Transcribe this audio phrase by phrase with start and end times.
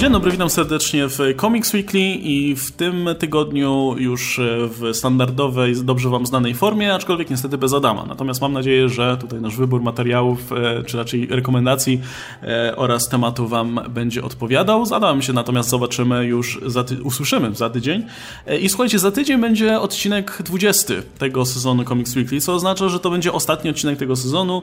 [0.00, 6.08] Dzień dobry, witam serdecznie w Comics Weekly i w tym tygodniu już w standardowej, dobrze
[6.08, 8.04] Wam znanej formie, aczkolwiek niestety bez Adama.
[8.08, 12.00] Natomiast mam nadzieję, że tutaj nasz wybór materiałów, e, czy raczej rekomendacji
[12.42, 14.86] e, oraz tematu Wam będzie odpowiadał.
[14.86, 18.04] Z Adamem się natomiast zobaczymy już, za usłyszymy za tydzień.
[18.46, 23.00] E, I słuchajcie, za tydzień będzie odcinek 20 tego sezonu Comics Weekly, co oznacza, że
[23.00, 24.62] to będzie ostatni odcinek tego sezonu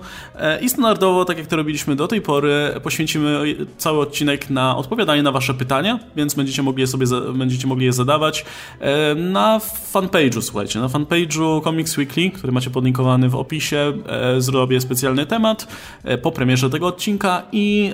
[0.61, 5.31] i standardowo, tak jak to robiliśmy do tej pory, poświęcimy cały odcinek na odpowiadanie na
[5.31, 8.45] Wasze pytania, więc będziecie mogli je sobie będziecie mogli je zadawać
[8.79, 9.59] e, na
[9.93, 15.67] fanpage'u, słuchajcie, na fanpage'u Comics Weekly, który macie podlinkowany w opisie, e, zrobię specjalny temat
[16.03, 17.93] e, po premierze tego odcinka i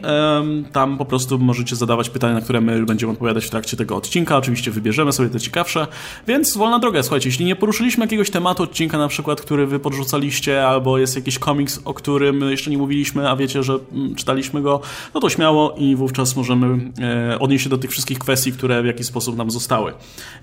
[0.72, 4.38] tam po prostu możecie zadawać pytania, na które my będziemy odpowiadać w trakcie tego odcinka.
[4.38, 5.88] Oczywiście wybierzemy sobie te ciekawsze,
[6.28, 10.68] więc wolna droga, słuchajcie, jeśli nie poruszyliśmy jakiegoś tematu odcinka na przykład, który wy podrzucaliście,
[10.68, 14.82] albo jest jakiś komiks, o którym jeszcze nie mówiliśmy, a wiecie, że mm, czytaliśmy go,
[15.14, 16.92] no to śmiało i wówczas możemy
[17.40, 19.94] odnieść się do tych wszystkich kwestii, które w jakiś sposób nam zostały.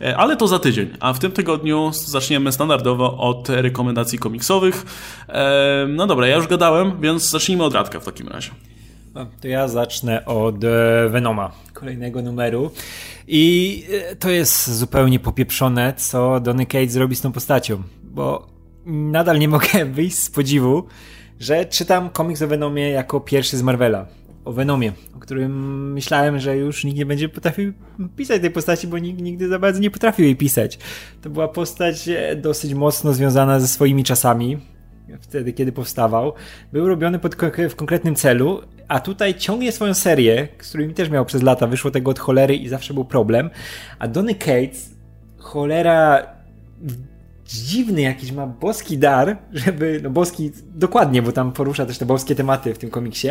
[0.01, 4.85] E, ale to za tydzień, a w tym tygodniu zaczniemy standardowo od rekomendacji komiksowych.
[5.29, 8.51] E, no dobra, ja już gadałem, więc zacznijmy od Radka w takim razie.
[9.15, 12.71] No, to ja zacznę od e, Venoma, kolejnego numeru.
[13.29, 13.85] I
[14.19, 18.47] to jest zupełnie popieprzone, co Donny Cates zrobi z tą postacią, bo
[18.87, 20.87] nadal nie mogę wyjść z podziwu,
[21.41, 24.07] że czytam komiks o Venomie jako pierwszy z Marvela
[24.47, 27.73] o Venomie, o którym myślałem, że już nikt nie będzie potrafił
[28.17, 30.79] pisać tej postaci, bo nikt nigdy za bardzo nie potrafił jej pisać.
[31.23, 34.59] To była postać e, dosyć mocno związana ze swoimi czasami,
[35.21, 36.33] wtedy, kiedy powstawał.
[36.73, 37.37] Był robiony pod,
[37.71, 41.91] w konkretnym celu, a tutaj ciągnie swoją serię, z którymi też miał przez lata, wyszło
[41.91, 43.51] tego od cholery i zawsze był problem.
[43.99, 44.91] A Donny Cates,
[45.39, 46.27] cholera
[47.47, 52.35] dziwny jakiś ma boski dar, żeby, no boski dokładnie, bo tam porusza też te boskie
[52.35, 53.29] tematy w tym komiksie,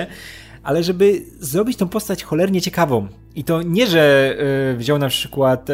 [0.66, 3.08] ale żeby zrobić tą postać cholernie ciekawą.
[3.35, 4.35] I to nie, że
[4.73, 5.73] y, wziął na przykład y,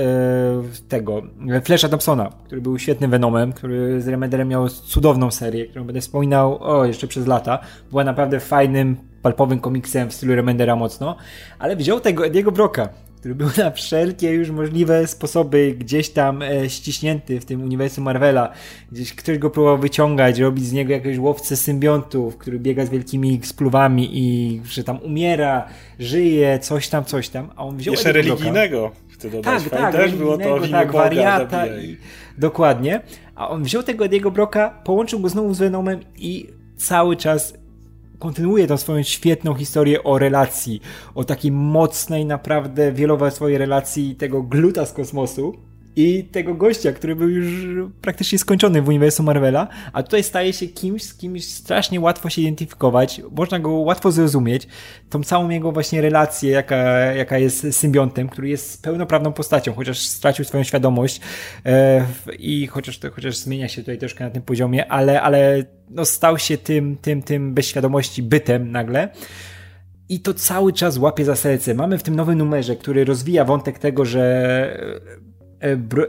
[0.89, 1.21] tego
[1.63, 6.63] Flasha Thompsona, który był świetnym Venomem, który z Remenderem miał cudowną serię, którą będę wspominał
[6.63, 7.59] o, jeszcze przez lata.
[7.89, 11.15] Była naprawdę fajnym, palpowym komiksem w stylu Remendera mocno,
[11.59, 12.89] ale wziął tego Ediego Broka,
[13.21, 18.51] który był na wszelkie już możliwe sposoby gdzieś tam e, ściśnięty w tym uniwersum Marvela.
[18.91, 23.39] Gdzieś ktoś go próbował wyciągać, robić z niego jakiegoś łowcę symbiontów, który biega z wielkimi
[23.43, 25.67] spluwami i że tam umiera,
[25.99, 27.49] żyje, coś tam, coś tam.
[27.55, 28.91] A on wziął Jeszcze religijnego.
[29.09, 29.63] Chcę dodać.
[29.63, 31.97] Tak, tak, też było to tak, wariata i...
[32.37, 33.01] Dokładnie.
[33.35, 37.53] A on wziął tego Ediego Broka, połączył go znowu z Venomem i cały czas
[38.21, 40.81] kontynuuje tą swoją świetną historię o relacji,
[41.15, 47.29] o takiej mocnej, naprawdę wielowarstwowej relacji tego gluta z kosmosu, i tego gościa, który był
[47.29, 47.47] już
[48.01, 52.41] praktycznie skończony w uniwersum Marvela, a tutaj staje się kimś, z kimś strasznie łatwo się
[52.41, 54.67] identyfikować, można go łatwo zrozumieć,
[55.09, 60.45] tą całą jego właśnie relację, jaka, jaka jest symbiontem, który jest pełnoprawną postacią, chociaż stracił
[60.45, 61.21] swoją świadomość
[61.65, 62.05] e,
[62.39, 66.37] i chociaż, to, chociaż zmienia się tutaj troszkę na tym poziomie, ale, ale no, stał
[66.37, 69.09] się tym, tym, tym bez świadomości bytem nagle.
[70.09, 71.73] I to cały czas łapie za serce.
[71.73, 75.01] Mamy w tym nowym numerze, który rozwija wątek tego, że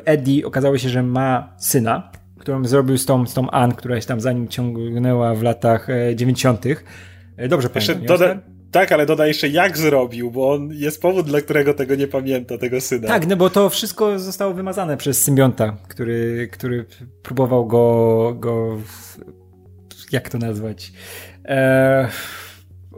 [0.05, 4.07] Eddie okazało się, że ma syna, którą zrobił z tą, z tą Ann, która się
[4.07, 6.67] tam za nim ciągnęła w latach 90.
[6.67, 6.77] E,
[7.37, 8.19] e, dobrze jeszcze pamiętam.
[8.19, 8.39] Doda-
[8.71, 12.59] tak, ale dodaj jeszcze jak zrobił, bo on jest powód, dla którego tego nie pamięta,
[12.59, 13.09] tego syna.
[13.09, 16.85] Tak, no bo to wszystko zostało wymazane przez symbionta, który, który
[17.23, 18.79] próbował go, go
[20.13, 20.93] jak to nazwać?
[21.45, 22.07] Eee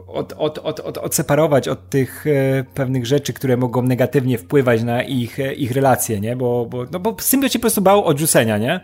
[0.07, 5.03] od, od, od, od, odseparować od tych e, pewnych rzeczy, które mogą negatywnie wpływać na
[5.03, 6.35] ich, e, ich relacje, nie?
[6.35, 8.79] Bo, bo, no bo symbiot się po prostu bał odrzucenia, nie?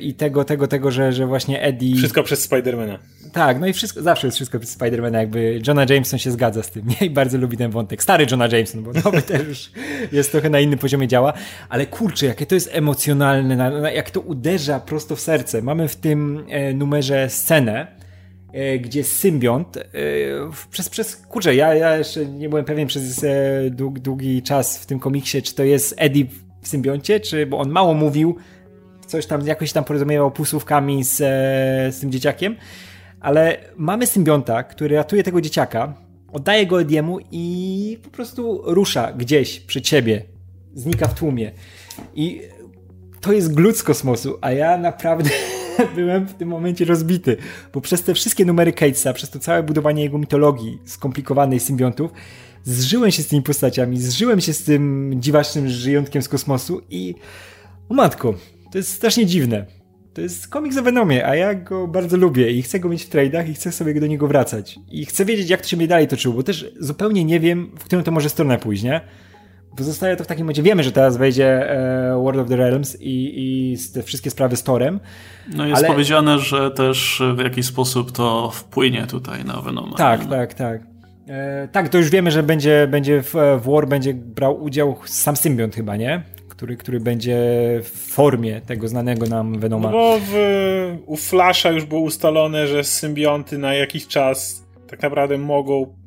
[0.00, 1.96] I, tego, tego, tego, że, że właśnie Eddie...
[1.96, 2.98] Wszystko przez Spidermana.
[3.32, 6.70] Tak, no i wszystko, zawsze jest wszystko przez Spidermana, jakby Johna Jameson się zgadza z
[6.70, 7.06] tym, nie?
[7.06, 8.02] I bardzo lubi ten wątek.
[8.02, 9.70] Stary Johna Jameson, bo nowy też już
[10.12, 11.32] jest trochę na innym poziomie działa,
[11.68, 15.62] ale kurczę, jakie to jest emocjonalne, jak to uderza prosto w serce.
[15.62, 18.01] Mamy w tym e, numerze scenę,
[18.80, 19.82] gdzie symbiont e,
[20.70, 23.30] przez, przez kurczę, ja, ja jeszcze nie byłem pewien przez e,
[23.70, 26.26] długi, długi czas w tym komiksie, czy to jest Eddie
[26.62, 28.36] w symbioncie, czy bo on mało mówił,
[29.06, 31.16] coś tam, jakoś tam porozumiewał półsłówkami z,
[31.94, 32.56] z tym dzieciakiem,
[33.20, 35.94] ale mamy symbionta, który ratuje tego dzieciaka,
[36.32, 40.22] oddaje go Ediemu i po prostu rusza gdzieś przy ciebie,
[40.74, 41.52] znika w tłumie.
[42.14, 42.42] I
[43.20, 45.30] to jest glut z kosmosu, a ja naprawdę
[45.96, 47.36] byłem w tym momencie rozbity,
[47.72, 52.10] bo przez te wszystkie numery Catesa, przez to całe budowanie jego mitologii skomplikowanej symbiontów,
[52.64, 57.14] zżyłem się z tymi postaciami, zżyłem się z tym dziwacznym żyjątkiem z kosmosu i
[57.88, 58.34] o matko,
[58.72, 59.66] to jest strasznie dziwne.
[60.14, 63.10] To jest komiks o Venomie, a ja go bardzo lubię i chcę go mieć w
[63.10, 64.78] trade'ach i chcę sobie do niego wracać.
[64.90, 67.84] I chcę wiedzieć, jak to się mnie dalej toczyło, bo też zupełnie nie wiem, w
[67.84, 69.00] którą to może stronę pójść, nie?
[69.76, 70.62] Pozostaje to w takim momencie.
[70.62, 74.62] Wiemy, że teraz wejdzie e, World of the Realms i, i te wszystkie sprawy z
[74.62, 75.00] Torem.
[75.56, 75.88] No jest ale...
[75.88, 79.96] powiedziane, że też w jakiś sposób to wpłynie tutaj na Venoma.
[79.96, 80.80] Tak, tak, tak.
[81.28, 85.36] E, tak, to już wiemy, że będzie, będzie w, w War będzie brał udział sam
[85.36, 86.22] symbiont chyba, nie?
[86.48, 87.38] Który, który będzie
[87.82, 89.90] w formie tego znanego nam Venoma.
[89.90, 90.34] No bo w,
[91.06, 96.01] u Flasha już było ustalone, że symbionty na jakiś czas tak naprawdę mogą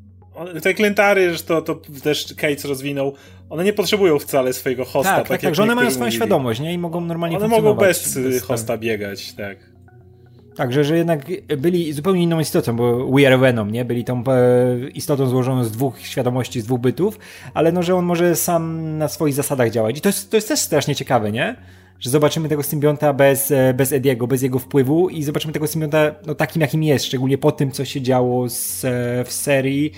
[0.61, 3.13] te klentary, że to, to też Cates rozwinął,
[3.49, 5.15] one nie potrzebują wcale swojego hosta.
[5.15, 6.15] Tak, tak, tak, tak że one mają swoją mówili.
[6.15, 6.73] świadomość, nie?
[6.73, 9.57] I mogą normalnie One mogą bez, bez hosta biegać, tak.
[10.55, 11.25] Tak, że, że jednak
[11.57, 13.85] byli zupełnie inną istotą, bo We Are Venom, nie?
[13.85, 17.19] Byli tą e, istotą złożoną z dwóch świadomości, z dwóch bytów,
[17.53, 19.97] ale no, że on może sam na swoich zasadach działać.
[19.97, 21.55] I to jest, to jest też strasznie ciekawe, nie?
[21.99, 26.15] Że zobaczymy tego symbionta bez, e, bez Ediego, bez jego wpływu i zobaczymy tego symbionta
[26.25, 29.91] no, takim, jakim jest, szczególnie po tym, co się działo z, e, w serii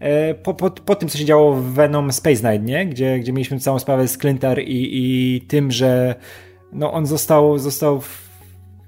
[0.00, 2.86] E, po, po, po tym, co się działo w Venom Space Knight, nie?
[2.86, 6.14] Gdzie, gdzie mieliśmy całą sprawę z Clintar i, i tym, że
[6.72, 8.02] no, on został, został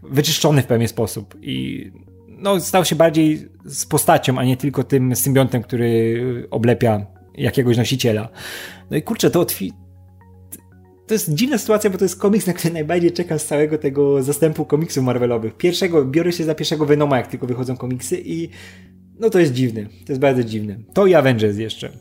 [0.03, 1.91] wyczyszczony w pewien sposób i
[2.29, 8.29] no, stał się bardziej z postacią, a nie tylko tym symbiontem, który oblepia jakiegoś nosiciela.
[8.91, 9.73] No i kurczę, to otwi...
[11.13, 14.23] To jest dziwna sytuacja, bo to jest komiks, na który najbardziej czekam z całego tego
[14.23, 15.57] zastępu komiksów Marvelowych.
[15.57, 18.49] Pierwszego, biorę się za pierwszego Venoma, jak tylko wychodzą komiksy i
[19.21, 19.85] no to jest dziwne.
[19.85, 20.79] To jest bardzo dziwne.
[20.95, 21.93] To i Avengers jeszcze.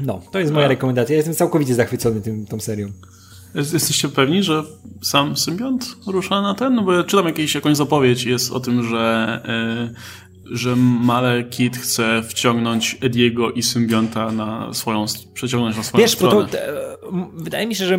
[0.00, 0.68] No, to jest moja A.
[0.68, 1.12] rekomendacja.
[1.12, 2.88] Ja jestem całkowicie zachwycony tym, tą serią.
[3.54, 4.62] Jesteście pewni, że
[5.02, 6.74] sam symbiont rusza na ten?
[6.74, 9.40] No bo ja czytam jakieś, jakąś zapowiedź jest o tym, że,
[10.44, 15.04] yy, że Malekith chce wciągnąć Ediego i symbionta na swoją,
[15.34, 16.46] przeciągnąć na swoją Wiesz, stronę.
[16.52, 16.60] Wiesz,
[17.34, 17.98] wydaje mi się, że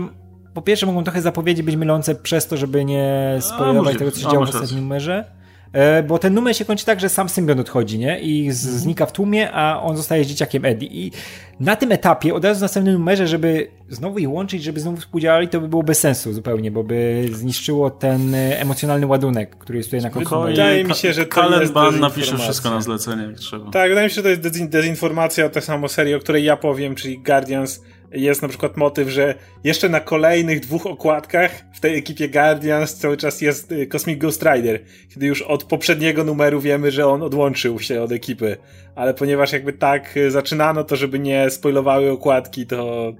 [0.54, 4.30] po pierwsze mogą trochę zapowiedzi być mylące przez to, żeby nie spoilować tego, co się
[4.30, 5.38] działo w ostatnim numerze.
[5.74, 8.19] E, bo ten numer się kończy tak, że sam symbiont odchodzi, nie?
[8.19, 8.81] I z, mhm.
[8.81, 10.89] znika w tłumie, a on zostaje dzieciakiem Eddie.
[10.92, 11.12] I
[11.59, 15.48] na tym etapie, od razu w następnym numerze, żeby znowu ich łączyć, żeby znowu współdziałali,
[15.48, 19.89] to by było bez sensu zupełnie, bo by zniszczyło ten e, emocjonalny ładunek, który jest
[19.89, 20.42] tutaj na końcu.
[20.42, 23.71] Wydaje mi się, że to Kalen jest Ban napisze wszystko na zlecenie, jak trzeba.
[23.71, 26.95] Tak, wydaje mi się, że to jest dezinformacja, ta sama seria, o której ja powiem,
[26.95, 27.81] czyli Guardians
[28.12, 33.18] jest na przykład motyw, że jeszcze na kolejnych dwóch okładkach w tej ekipie Guardians cały
[33.18, 37.80] czas jest y, Cosmic Ghost Rider, kiedy już od poprzedniego numeru wiemy, że on odłączył
[37.80, 38.57] się od ekipy.
[38.95, 43.13] Ale ponieważ jakby tak y, zaczynano to, żeby nie spoilowały okładki, to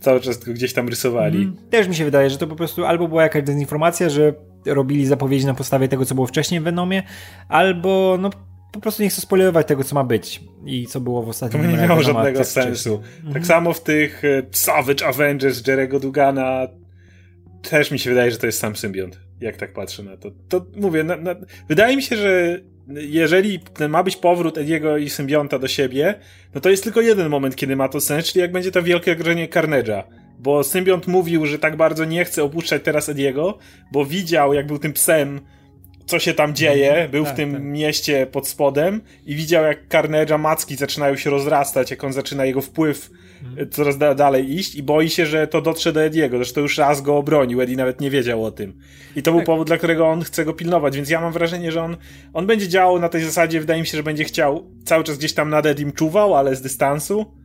[0.00, 1.38] cały czas tylko gdzieś tam rysowali.
[1.38, 4.34] Mm, też mi się wydaje, że to po prostu albo była jakaś dezinformacja, że
[4.66, 7.02] robili zapowiedzi na podstawie tego, co było wcześniej w Venomie,
[7.48, 8.30] albo no
[8.74, 11.70] po prostu nie chcę spoilerować tego, co ma być i co było w ostatnim To
[11.70, 12.98] nie miało żadnego sensu.
[12.98, 13.44] Tak mhm.
[13.44, 16.68] samo w tych e, Savage Avengers Jerego Dugana
[17.70, 20.30] też mi się wydaje, że to jest sam symbiont, jak tak patrzę na to.
[20.48, 21.34] To mówię, na, na,
[21.68, 26.14] wydaje mi się, że jeżeli ma być powrót Ediego i symbionta do siebie,
[26.54, 29.16] no to jest tylko jeden moment, kiedy ma to sens, czyli jak będzie to wielkie
[29.16, 30.02] grożenie Carnage'a.
[30.38, 33.58] Bo symbiont mówił, że tak bardzo nie chce opuszczać teraz Ediego,
[33.92, 35.40] bo widział, jak był tym psem
[36.06, 37.10] co się tam dzieje, mhm.
[37.10, 37.62] był tak, w tym tak.
[37.62, 42.60] mieście pod spodem i widział jak Carnage'a macki zaczynają się rozrastać, jak on zaczyna jego
[42.60, 43.10] wpływ
[43.44, 43.70] mhm.
[43.70, 47.00] coraz da dalej iść i boi się, że to dotrze do Ediego, zresztą już raz
[47.00, 48.78] go obronił, Eddie nawet nie wiedział o tym.
[49.16, 49.46] I to był tak.
[49.46, 51.96] powód, dla którego on chce go pilnować, więc ja mam wrażenie, że on,
[52.32, 55.34] on będzie działał na tej zasadzie, wydaje mi się, że będzie chciał cały czas gdzieś
[55.34, 57.43] tam nad Edim czuwał, ale z dystansu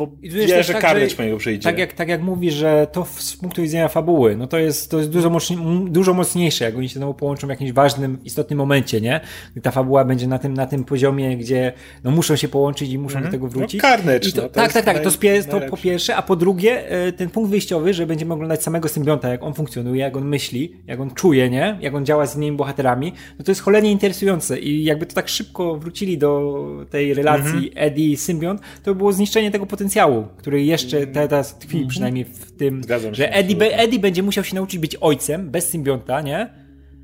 [0.00, 1.64] bo wie, że tak, Carnage po niego przyjdzie.
[1.64, 4.98] Tak jak, tak jak mówi, że to z punktu widzenia fabuły, no to jest, to
[4.98, 5.38] jest dużo,
[5.86, 9.20] dużo mocniejsze, jak oni się znowu połączą w jakimś ważnym, istotnym momencie, nie?
[9.52, 11.72] Gdy ta fabuła będzie na tym, na tym poziomie, gdzie
[12.04, 13.24] no muszą się połączyć i muszą mhm.
[13.24, 13.82] do tego wrócić.
[13.82, 16.36] No, Carnage, to, no, to tak, tak, tak, to, spie, to po pierwsze, a po
[16.36, 20.24] drugie e, ten punkt wyjściowy, że będziemy oglądać samego symbionta, jak on funkcjonuje, jak on
[20.24, 21.78] myśli, jak on czuje, nie?
[21.80, 25.28] Jak on działa z innymi bohaterami, no to jest cholernie interesujące i jakby to tak
[25.28, 26.56] szybko wrócili do
[26.90, 27.92] tej relacji mhm.
[27.92, 29.89] Eddie-symbiont, to by było zniszczenie tego potencjału,
[30.36, 31.90] który jeszcze teraz tkwi mm -hmm.
[31.90, 35.68] przynajmniej w tym, Zgadzam że Eddie, be, Eddie będzie musiał się nauczyć być ojcem bez
[35.68, 36.54] symbionta, nie?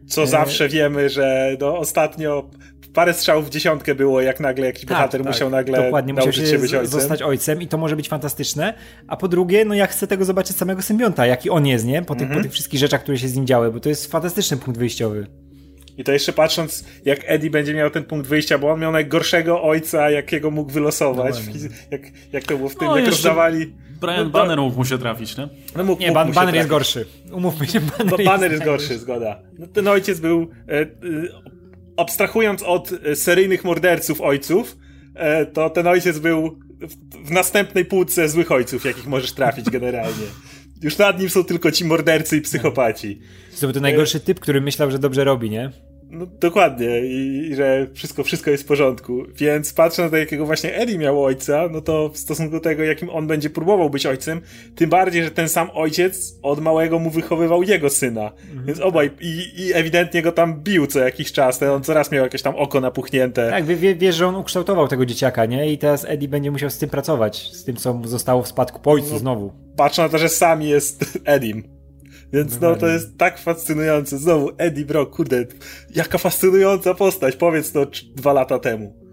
[0.07, 0.27] Co e...
[0.27, 2.51] zawsze wiemy, że no, ostatnio
[2.97, 6.33] parę strzałów w dziesiątkę było, jak nagle jakiś tak, bohater tak, musiał nagle dokładnie, musiał
[6.33, 7.01] się, się być ojcem.
[7.01, 8.75] zostać ojcem i to może być fantastyczne.
[9.09, 12.03] A po drugie, no ja chcę tego zobaczyć samego symbionta, jaki on jest, nie?
[12.03, 12.37] Po, tych, mm -hmm.
[12.37, 15.27] po tych wszystkich rzeczach, które się z nim działy, bo to jest fantastyczny punkt wyjściowy.
[15.99, 19.63] I to jeszcze patrząc, jak Eddie będzie miał ten punkt wyjścia, bo on miał najgorszego
[19.63, 21.35] ojca, jakiego mógł wylosować.
[21.47, 23.73] No, jak, jak to było w tym, no, jak rozdawali.
[24.01, 25.49] Brian no, Banner mógł mu się trafić, nie?
[25.77, 27.07] No, mógł, nie, mógł Ban Banner jest gorszy.
[27.33, 29.41] Umówmy się, Banner, no, banner jest, jest gorszy, zgoda.
[29.59, 30.87] No, ten ojciec był, e, e,
[31.97, 34.77] abstrahując od e, seryjnych morderców ojców,
[35.15, 40.27] e, to ten ojciec był w, w następnej półce złych ojców, jakich możesz trafić generalnie.
[40.83, 43.21] Już nad nim są tylko ci mordercy i psychopaci.
[43.61, 45.71] To był to najgorszy typ, który myślał, że dobrze robi, nie?
[46.11, 49.25] No dokładnie I, i, że wszystko, wszystko jest w porządku.
[49.37, 52.83] Więc patrzę na to, jakiego właśnie Eddie miał ojca, no to w stosunku do tego,
[52.83, 54.41] jakim on będzie próbował być ojcem,
[54.75, 58.33] tym bardziej, że ten sam ojciec od małego mu wychowywał jego syna.
[58.49, 58.67] Mhm.
[58.67, 61.63] Więc obaj i, i, ewidentnie go tam bił co jakiś czas.
[61.63, 63.51] On coraz miał jakieś tam oko napuchnięte.
[63.51, 65.73] Tak, wie, wiesz, że on ukształtował tego dzieciaka, nie?
[65.73, 68.81] I teraz Eddie będzie musiał z tym pracować, z tym, co mu zostało w spadku
[68.81, 69.53] po ojcu no, znowu.
[69.77, 71.76] Patrzę na to, że sam jest Edim.
[72.37, 74.19] Więc no to jest tak fascynujące.
[74.19, 75.47] Znowu Eddie Brock, kurde,
[75.95, 79.07] jaka fascynująca postać, powiedz to dwa lata temu.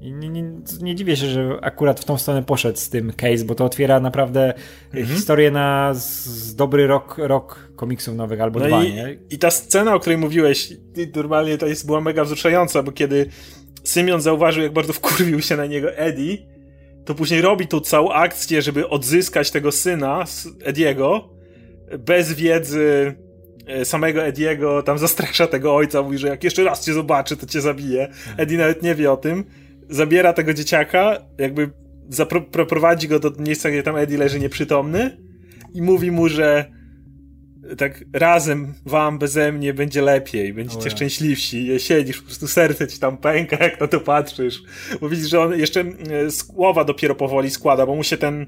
[0.00, 0.44] I nie, nie,
[0.82, 4.00] nie, dziwię się, że akurat w tą stronę poszedł z tym case, bo to otwiera
[4.00, 4.54] naprawdę
[4.94, 5.06] mhm.
[5.06, 9.18] historię na z, dobry rok, rok komiksów nowych albo no dwa, i, nie?
[9.30, 10.72] I ta scena, o której mówiłeś,
[11.16, 13.26] normalnie to jest, była mega wzruszająca, bo kiedy
[13.84, 16.38] Symion zauważył, jak bardzo wkurwił się na niego Eddie,
[17.04, 20.24] to później robi tą całą akcję, żeby odzyskać tego syna,
[20.64, 21.39] Ediego,
[21.98, 23.14] bez wiedzy
[23.66, 27.46] e, samego Ediego tam zastrasza tego ojca, mówi, że jak jeszcze raz cię zobaczy, to
[27.46, 28.08] cię zabije.
[28.36, 29.44] Eddie nawet nie wie o tym.
[29.88, 31.70] Zabiera tego dzieciaka, jakby
[32.52, 35.16] zaprowadzi go do miejsca, gdzie tam Eddie leży nieprzytomny
[35.74, 36.80] i mówi mu, że
[37.78, 42.98] tak razem wam beze mnie będzie lepiej, będziecie oh, szczęśliwsi, siedzisz, po prostu serce ci
[42.98, 44.62] tam pęka, jak na to patrzysz,
[45.00, 48.46] bo widzisz, że on jeszcze e, słowa dopiero powoli składa, bo mu się ten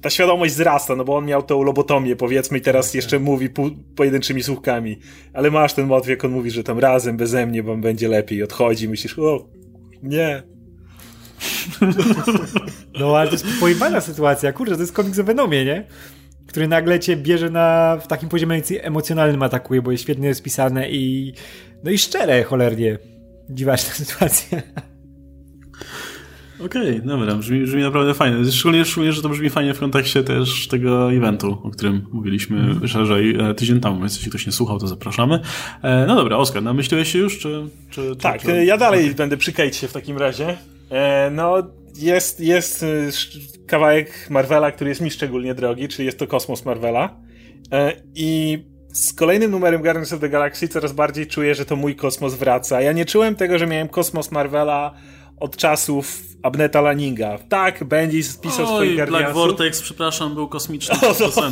[0.00, 3.70] ta świadomość wzrasta, no bo on miał tą lobotomię, powiedzmy, i teraz jeszcze mówi po,
[3.96, 4.98] pojedynczymi słówkami.
[5.32, 8.42] Ale masz ten motyw, jak on mówi, że tam razem, beze mnie wam będzie lepiej,
[8.42, 9.48] odchodzi, myślisz, o,
[10.02, 10.42] nie.
[13.00, 15.86] No, ale to jest pojebana sytuacja, kurde, to jest komiks o Venomie, nie?
[16.46, 21.34] Który nagle cię bierze na, w takim poziomie emocjonalnym atakuje, bo jest świetnie spisane i
[21.84, 22.98] no i szczere cholernie.
[23.50, 24.62] Dziwaczna sytuacja.
[26.64, 28.52] Okej, okay, dobra, brzmi, brzmi naprawdę fajnie.
[28.52, 32.88] Szczególnie, szczególnie, że to brzmi fajnie w kontekście też tego eventu, o którym mówiliśmy mm.
[32.88, 35.40] szerzej e, tydzień temu, więc jeśli ktoś nie słuchał, to zapraszamy.
[35.82, 37.68] E, no dobra, Oskar, namyśliłeś się już, czy...
[37.90, 38.64] czy, tak, czy...
[38.64, 39.14] ja dalej okay.
[39.14, 40.56] będę przy Kate w takim razie.
[40.90, 41.62] E, no,
[41.96, 42.84] jest, jest
[43.66, 47.16] kawałek Marvela, który jest mi szczególnie drogi, czyli jest to Kosmos Marvela.
[48.14, 48.58] I
[48.92, 52.80] z kolejnym numerem Guardians of the Galaxy coraz bardziej czuję, że to mój kosmos wraca.
[52.80, 54.94] Ja nie czułem tego, że miałem kosmos Marvela
[55.40, 57.38] od czasów Abneta Laninga.
[57.48, 60.96] Tak, będzie spisał Oj, swoich Black Vortex, przepraszam, był kosmiczny.
[61.08, 61.50] O, to,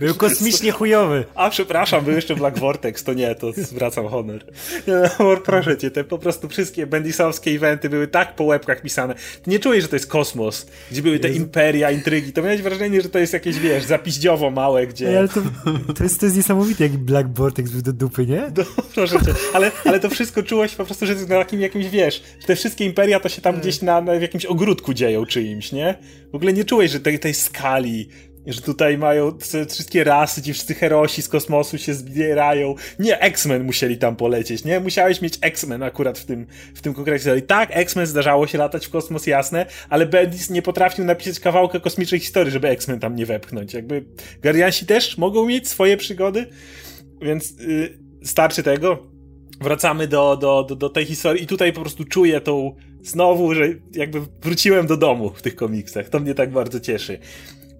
[0.00, 1.24] był kosmicznie chujowy.
[1.34, 4.44] A przepraszam, był jeszcze Black Vortex, to nie, to zwracam honor.
[4.86, 9.14] Nie, no, proszę cię, te po prostu wszystkie bendisowskie eventy były tak po łebkach pisane.
[9.42, 11.40] Ty nie czujesz, że to jest kosmos, gdzie były te Jezu.
[11.40, 12.32] imperia, intrygi.
[12.32, 15.18] To miałeś wrażenie, że to jest jakieś, wiesz, zapiździowo małe, gdzie...
[15.18, 15.40] ale to,
[15.96, 18.52] to, jest, to jest niesamowite, jaki Black Vortex był do dupy, nie?
[18.56, 18.64] No,
[18.94, 22.46] proszę cię, ale, ale to wszystko czułeś po prostu, że na takim jakimś, wiesz, że
[22.46, 25.94] te wszystkie imperia to się tam gdzieś na, na, w jakimś ogródku dzieją czyimś, nie?
[26.32, 28.08] W ogóle nie czułeś, że tej, tej skali,
[28.46, 32.74] że tutaj mają te wszystkie rasy, ci wszyscy herosi z kosmosu się zbierają.
[32.98, 34.80] Nie, X-Men musieli tam polecieć, nie?
[34.80, 37.36] Musiałeś mieć X-Men akurat w tym, w tym konkrecie.
[37.36, 41.80] I tak, X-Men zdarzało się latać w kosmos, jasne, ale Bendis nie potrafił napisać kawałka
[41.80, 43.74] kosmicznej historii, żeby X-Men tam nie wepchnąć.
[43.74, 44.04] Jakby
[44.42, 46.46] Guardiansi też mogą mieć swoje przygody,
[47.22, 49.13] więc yy, starczy tego.
[49.60, 53.68] Wracamy do, do, do, do tej historii i tutaj po prostu czuję tą znowu, że
[53.92, 56.08] jakby wróciłem do domu w tych komiksach.
[56.08, 57.18] To mnie tak bardzo cieszy.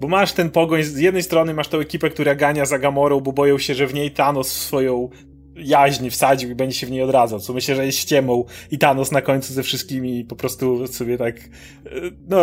[0.00, 3.32] Bo masz ten pogoń, z jednej strony masz tą ekipę, która gania za Gamorą, bo
[3.32, 5.08] boją się, że w niej Thanos swoją
[5.56, 9.12] jaźń wsadził i będzie się w niej odradzał, co myślę, że jest ściemą i Thanos
[9.12, 11.44] na końcu ze wszystkimi po prostu sobie tak e,
[12.28, 12.38] no,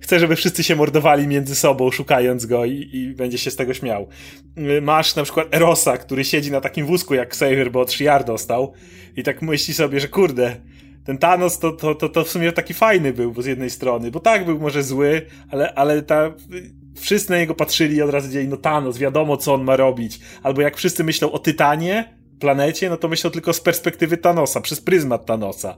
[0.00, 3.74] chce, żeby wszyscy się mordowali między sobą, szukając go i, i będzie się z tego
[3.74, 4.08] śmiał.
[4.56, 8.24] E, masz na przykład Erosa, który siedzi na takim wózku jak Xavier, bo od Shiar
[8.24, 8.72] dostał
[9.16, 10.56] i tak myśli sobie, że kurde,
[11.04, 14.10] ten Thanos to, to, to, to w sumie taki fajny był, bo z jednej strony,
[14.10, 16.32] bo tak był może zły, ale, ale ta,
[16.94, 20.20] wszyscy na niego patrzyli i od razu dzieli, no Thanos, wiadomo co on ma robić.
[20.42, 24.80] Albo jak wszyscy myślą o Tytanie, planecie, no to myślą tylko z perspektywy Thanosa, przez
[24.80, 25.76] pryzmat Thanosa.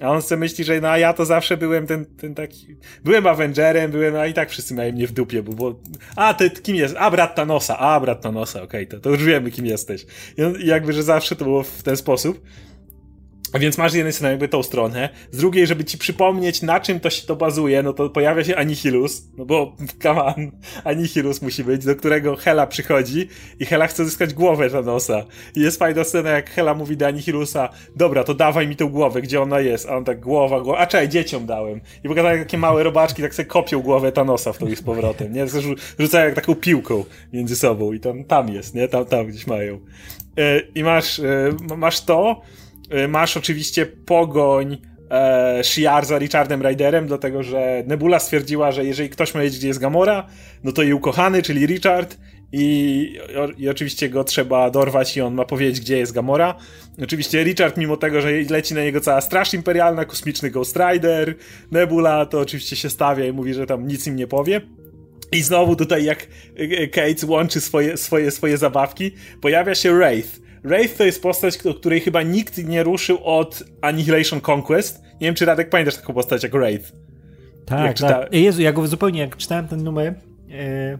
[0.00, 3.26] A on sobie myśli, że no a ja to zawsze byłem ten, ten taki, byłem
[3.26, 5.80] Avengerem, byłem, a i tak wszyscy mają mnie w dupie, bo, bo
[6.16, 6.94] a ty kim jest?
[6.98, 10.06] A brat Thanosa, a brat Thanosa, okej, okay, to, to już wiemy kim jesteś.
[10.62, 12.40] I jakby, że zawsze to było w ten sposób.
[13.54, 17.00] Więc masz z jednej strony jakby tą stronę, z drugiej, żeby ci przypomnieć, na czym
[17.00, 20.50] to się to bazuje, no to pojawia się Anihilus, no bo, come on,
[20.84, 23.28] Anihilus musi być, do którego Hela przychodzi
[23.60, 25.24] i Hela chce zyskać głowę Thanosa.
[25.56, 29.22] I jest fajna scena, jak Hela mówi do Anihilusa, dobra, to dawaj mi tą głowę,
[29.22, 31.80] gdzie ona jest, a on tak, głowa, głowa, a czekaj, dzieciom dałem.
[32.04, 35.46] I pokazał takie małe robaczki, tak sobie kopią głowę Thanosa w tą z powrotem, nie?
[35.98, 38.88] Rzucają jak taką piłką między sobą i tam, tam jest, nie?
[38.88, 39.80] Tam, tam gdzieś mają.
[40.38, 42.40] E, I masz, e, masz to,
[43.08, 44.78] masz oczywiście pogoń
[45.10, 49.68] e, Shiar za Richardem Ryderem, dlatego że Nebula stwierdziła, że jeżeli ktoś ma wiedzieć, gdzie
[49.68, 50.26] jest Gamora,
[50.64, 52.16] no to jej ukochany, czyli Richard,
[52.52, 53.18] i,
[53.58, 56.54] i oczywiście go trzeba dorwać i on ma powiedzieć, gdzie jest Gamora.
[57.02, 61.34] Oczywiście Richard, mimo tego, że leci na niego cała straż imperialna, kosmiczny Ghost Rider,
[61.70, 64.60] Nebula, to oczywiście się stawia i mówi, że tam nic im nie powie.
[65.32, 66.26] I znowu tutaj jak
[66.92, 70.47] Kate łączy swoje, swoje, swoje zabawki, pojawia się Wraith.
[70.68, 75.02] Wraith to jest postać, o której chyba nikt nie ruszył od Annihilation Conquest.
[75.02, 76.92] Nie wiem, czy Radek pamiętasz taką postać jak Wraith.
[77.66, 77.96] Tak, jak tak.
[77.96, 78.36] Czyta...
[78.36, 80.14] Jezu, ja go zupełnie, jak czytałem ten numer,
[80.50, 80.98] e,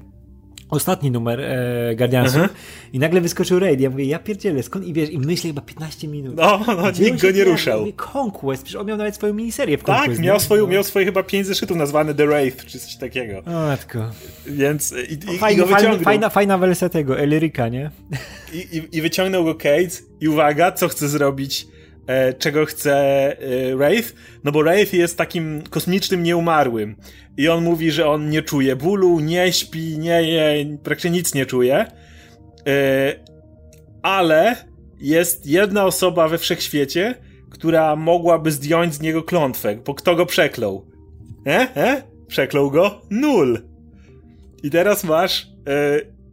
[0.68, 2.58] ostatni numer e, Guardiansów mhm.
[2.92, 3.80] i nagle wyskoczył Raid.
[3.80, 4.86] Ja mówię, ja pierdzielę, skąd?
[4.86, 6.36] I wiesz, i myślę chyba 15 minut.
[6.36, 7.80] No, no nikt go nie ruszał.
[7.80, 10.16] Mówię, Conquest, przecież on miał nawet swoją miniserię w tak, Conquest.
[10.18, 10.72] Tak, miał, swoją, no.
[10.72, 13.38] miał swoje chyba pięć zeszytów nazwane The Wraith, czy coś takiego.
[13.38, 14.10] O, matko.
[14.46, 17.90] Więc i, i, fajna, i fajna, fajna, fajna wersja tego, Elryka, nie?
[18.52, 21.77] I, i, I wyciągnął go Kate i uwaga, co chce zrobić e,
[22.38, 22.96] czego chce
[23.38, 26.96] e, Wraith, no bo Wraith jest takim kosmicznym nieumarłym
[27.36, 31.46] i on mówi, że on nie czuje bólu, nie śpi, nie je, praktycznie nic nie
[31.46, 31.86] czuje,
[32.66, 33.14] e,
[34.02, 34.56] ale
[35.00, 37.14] jest jedna osoba we wszechświecie,
[37.50, 40.86] która mogłaby zdjąć z niego klątwę, bo kto go przeklął?
[41.46, 41.76] E?
[41.76, 42.02] E?
[42.26, 43.00] Przeklął go?
[43.10, 43.60] Nul.
[44.62, 45.46] I teraz masz,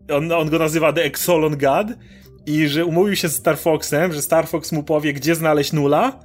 [0.10, 1.88] e, on, on go nazywa The Exolon God
[2.46, 6.20] i że umówił się z Star Foxem, że Star Fox mu powie, gdzie znaleźć nula,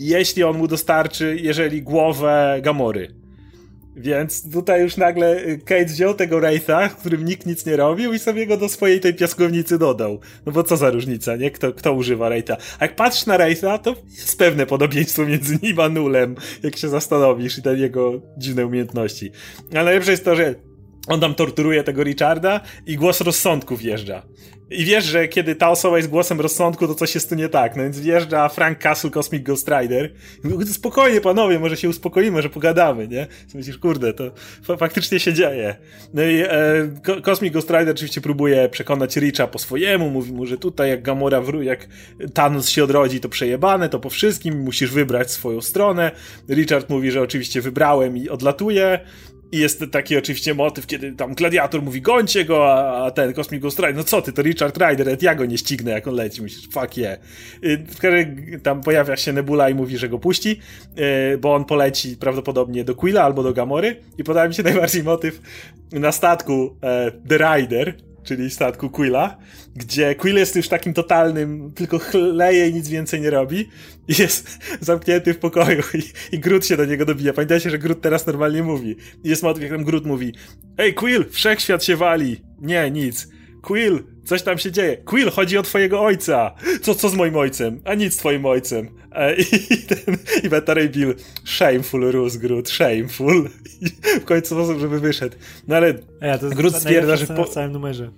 [0.00, 3.18] jeśli on mu dostarczy, jeżeli głowę Gamory.
[3.96, 8.46] Więc tutaj już nagle Kate wziął tego Wraitha, którym nikt nic nie robił i sobie
[8.46, 10.20] go do swojej tej piaskownicy dodał.
[10.46, 11.50] No bo co za różnica, nie?
[11.50, 12.56] Kto, kto używa Wraitha?
[12.78, 16.88] A jak patrzysz na Wraitha, to jest pewne podobieństwo między nim a Nulem, jak się
[16.88, 19.30] zastanowisz i te jego dziwne umiejętności.
[19.72, 20.54] Ale najlepsze jest to, że
[21.08, 24.22] on tam torturuje tego Richarda i głos rozsądku wjeżdża.
[24.70, 27.76] I wiesz, że kiedy ta osoba jest głosem rozsądku, to coś jest tu nie tak.
[27.76, 30.12] No więc wjeżdża Frank Castle, Cosmic Ghost Rider.
[30.72, 33.26] Spokojnie, panowie, może się uspokoimy, że pogadamy, nie?
[33.54, 34.30] Myślisz, kurde, to
[34.78, 35.76] faktycznie się dzieje.
[36.14, 40.10] No i e, Cosmic Ghost Rider oczywiście próbuje przekonać Richa po swojemu.
[40.10, 41.88] Mówi mu, że tutaj jak Gamora, wró- jak
[42.34, 46.10] Thanos się odrodzi, to przejebane, to po wszystkim, musisz wybrać swoją stronę.
[46.48, 49.00] Richard mówi, że oczywiście wybrałem i odlatuje.
[49.52, 52.72] I jest taki oczywiście motyw, kiedy tam gladiator mówi gońcie go,
[53.04, 55.90] a ten Cosmic Ghost Rider, no co ty, to Richard Rider, ja go nie ścignę
[55.90, 57.18] jak on leci, myślisz, fuck yeah.
[58.00, 60.60] Każdym tam pojawia się Nebula i mówi, że go puści,
[61.34, 65.02] y, bo on poleci prawdopodobnie do Quilla albo do Gamory i podoba mi się najbardziej
[65.02, 65.40] motyw
[65.92, 67.94] na statku e, The Rider,
[68.28, 69.36] czyli statku Quilla,
[69.76, 73.68] gdzie Quill jest już takim totalnym, tylko chleje i nic więcej nie robi
[74.08, 77.32] i jest zamknięty w pokoju i, i Groot się do niego dobija.
[77.32, 78.96] Pamiętajcie, że Groot teraz normalnie mówi.
[79.24, 80.34] I jest motyw, jak tam Groot mówi
[80.78, 82.40] Ej, Quill, wszechświat się wali.
[82.60, 83.28] Nie, nic.
[83.62, 84.96] Quill, coś tam się dzieje.
[84.96, 86.54] Quill, chodzi o twojego ojca.
[86.82, 87.80] Co, co z moim ojcem?
[87.84, 88.88] A nic z twoim ojcem.
[89.12, 89.44] E, I,
[89.88, 93.48] ten, i Beta Ray Bill, shameful Rus Groot, shameful.
[93.80, 93.88] I
[94.20, 95.36] w końcu sposób, żeby wyszedł.
[95.68, 97.44] No ale ja, to Groot stwierdza, że po...
[97.44, 98.10] w całym numerze.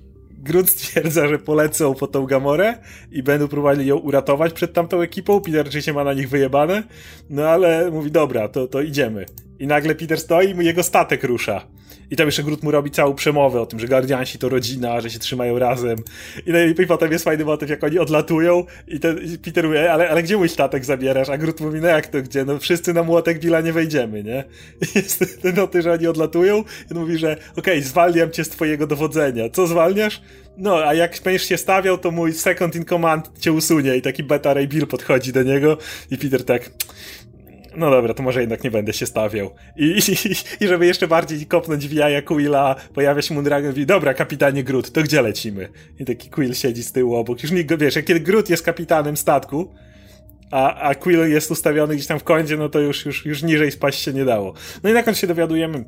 [0.42, 2.74] Grunt stwierdza, że polecą po tą Gamorę
[3.10, 5.40] i będą próbowali ją uratować przed tamtą ekipą.
[5.40, 6.82] Peter oczywiście ma na nich wyjebane,
[7.30, 9.26] no ale mówi, dobra, to, to idziemy.
[9.58, 11.66] I nagle Peter stoi i jego statek rusza.
[12.10, 15.10] I tam jeszcze Groot mu robi całą przemowę o tym, że Guardiansi to rodzina, że
[15.10, 15.98] się trzymają razem.
[16.46, 19.78] I, no, i potem jest fajny motyw, jak oni odlatują i, ten, i Peter mówi,
[19.78, 21.28] ale, ale gdzie mój statek zabierasz?
[21.28, 22.44] A Groot mówi, no jak to gdzie?
[22.44, 24.44] No wszyscy na młotek Billa nie wejdziemy, nie?
[24.94, 28.44] I jest ten motyw, że oni odlatują i on mówi, że okej, okay, zwalniam cię
[28.44, 29.50] z twojego dowodzenia.
[29.50, 30.20] Co zwalniasz?
[30.56, 34.22] No, a jak będziesz się stawiał, to mój second in command cię usunie i taki
[34.22, 35.78] Beta Ray Bill podchodzi do niego
[36.10, 36.70] i Peter tak
[37.76, 39.50] no dobra, to może jednak nie będę się stawiał.
[39.76, 43.86] I, i, i żeby jeszcze bardziej kopnąć w jaja Quilla, pojawia się Moondragon i mówi,
[43.86, 45.68] dobra, kapitanie Groot, to gdzie lecimy?
[45.98, 47.42] I taki Quill siedzi z tyłu obok.
[47.42, 49.74] Już nikt go, wiesz, jak kiedy Groot jest kapitanem statku,
[50.50, 53.70] a, a Quill jest ustawiony gdzieś tam w kącie, no to już, już, już niżej
[53.70, 54.54] spaść się nie dało.
[54.82, 55.84] No i na końcu się dowiadujemy,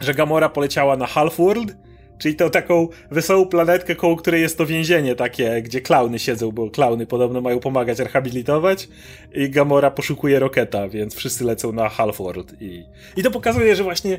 [0.00, 1.74] że Gamora poleciała na Half-World,
[2.18, 6.70] Czyli to taką wesołą planetkę, koło której jest to więzienie takie, gdzie klauny siedzą, bo
[6.70, 8.88] klauny podobno mają pomagać rehabilitować
[9.34, 12.84] i Gamora poszukuje Roketa, więc wszyscy lecą na Half-World i,
[13.16, 14.18] i to pokazuje, że właśnie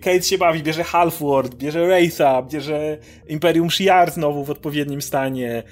[0.00, 5.62] Kate się bawi, bierze Half-World, bierze Wraitha, bierze Imperium Shi'ar znowu w odpowiednim stanie,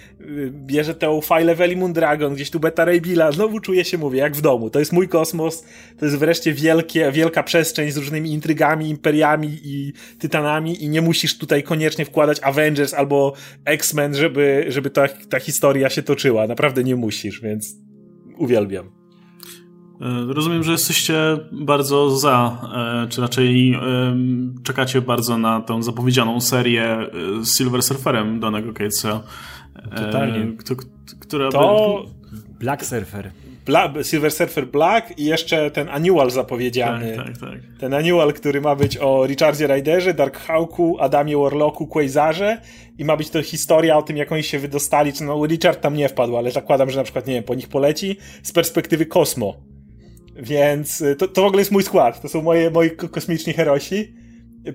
[0.51, 4.37] bierze tę File Level Dragon, gdzieś tu Beta Ray Billa, znowu czuje się, mówię, jak
[4.37, 4.71] w domu.
[4.71, 5.65] To jest mój kosmos,
[5.99, 11.39] to jest wreszcie wielkie, wielka przestrzeń z różnymi intrygami, imperiami i tytanami i nie musisz
[11.39, 13.33] tutaj tutaj koniecznie wkładać Avengers albo
[13.65, 16.47] X-Men, żeby, żeby ta, ta historia się toczyła.
[16.47, 17.77] Naprawdę nie musisz, więc
[18.39, 18.87] uwielbiam.
[20.01, 21.15] E, rozumiem, że jesteście
[21.53, 22.61] bardzo za,
[23.05, 23.79] e, czy raczej
[24.63, 26.99] czekacie bardzo na tą zapowiedzianą serię
[27.41, 29.23] z Silver Surferem Donego Catesa.
[29.97, 30.53] Totalnie.
[31.21, 32.05] Która to...
[32.61, 33.31] Black Surfer.
[34.03, 37.17] Silver Surfer Black i jeszcze ten annual zapowiedziany.
[37.17, 37.61] Tak, tak, tak.
[37.81, 42.61] Ten annual, który ma być o Richardzie Riderze, Dark Hawku, Adamie Warlocku, Quasarze
[42.99, 45.13] i ma być to historia o tym, jak oni się wydostali.
[45.21, 48.17] No, Richard tam nie wpadł, ale zakładam, że na przykład, nie wiem, po nich poleci
[48.43, 49.55] z perspektywy Kosmo.
[50.37, 52.23] Więc y, to, to w ogóle jest mój skład.
[52.23, 54.21] To są moje, moi kosmiczni herosi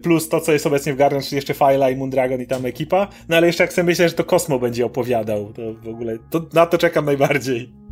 [0.02, 3.08] plus to, co jest obecnie w Garden, czyli jeszcze Fila i Moondragon i tam ekipa.
[3.30, 6.46] No ale jeszcze jak sobie myślę, że to Kosmo będzie opowiadał, to w ogóle to,
[6.54, 7.85] na to czekam najbardziej.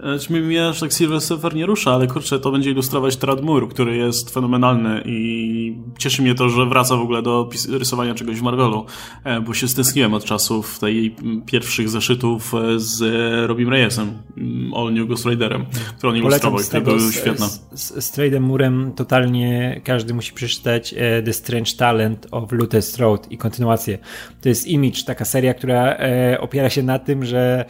[0.00, 3.96] Znaczy, mnie aż tak Silver Surfer nie rusza, ale kurczę, to będzie ilustrować Tradmur, który
[3.96, 8.86] jest fenomenalny i cieszy mnie to, że wraca w ogóle do rysowania czegoś w Marvelu,
[9.24, 13.02] e, bo się stęskniłem od czasów tej pierwszych zeszytów e, z
[13.48, 15.66] Robim Reyesem, mm, All New Ghost Riderem,
[15.98, 17.46] który on ilustrował i to były świetne.
[17.46, 23.00] Z, z, z Tradem Murem totalnie każdy musi przeczytać e, The Strange Talent of Luther's
[23.00, 23.98] Road i kontynuację.
[24.40, 25.96] To jest Image, taka seria, która
[26.40, 27.64] opiera się na tym, że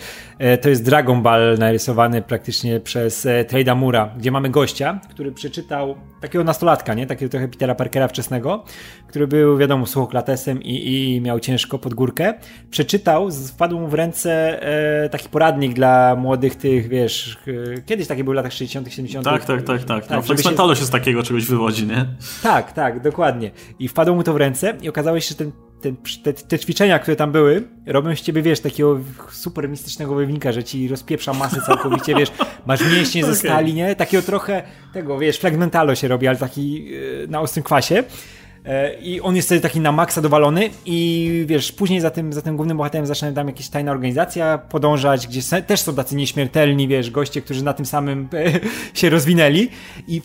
[0.62, 5.96] to jest Dragon Ball narysowany praktycznie przez e, Trada Mura, gdzie mamy gościa, który przeczytał
[6.20, 7.06] takiego nastolatka, nie?
[7.06, 8.64] Takiego trochę Petera Parkera wczesnego,
[9.08, 12.34] który był, wiadomo, suchoklatesem i, i miał ciężko pod górkę.
[12.70, 14.62] Przeczytał, wpadł mu w ręce
[15.04, 17.38] e, taki poradnik dla młodych tych, wiesz,
[17.76, 20.06] e, kiedyś takie były w latach 60 70 Tak, tak, tak, tak.
[20.06, 20.80] tak no, Mentalu się...
[20.80, 22.06] się z takiego czegoś wywodzi, nie?
[22.42, 23.50] Tak, tak, dokładnie.
[23.78, 25.52] I wpadło mu to w ręce i okazało się, że ten
[26.22, 29.00] te, te, ćwiczenia, które tam były, robią z ciebie, wiesz, takiego
[29.32, 32.32] super mistycznego wojownika, że ci rozpieprza masę całkowicie, wiesz,
[32.66, 33.96] masz mięśnie ze stali, nie?
[33.96, 34.62] Takiego trochę
[34.92, 38.04] tego, wiesz, fragmentalo się robi, ale taki yy, na ostrym kwasie.
[38.66, 42.42] E, I on jest wtedy taki na maksa dowalony i wiesz, później za tym, za
[42.42, 47.10] tym głównym bohaterem zaczyna tam jakaś tajna organizacja podążać, gdzie też są tacy nieśmiertelni, wiesz,
[47.10, 48.28] goście, którzy na tym samym
[48.94, 49.68] się rozwinęli
[50.08, 50.22] i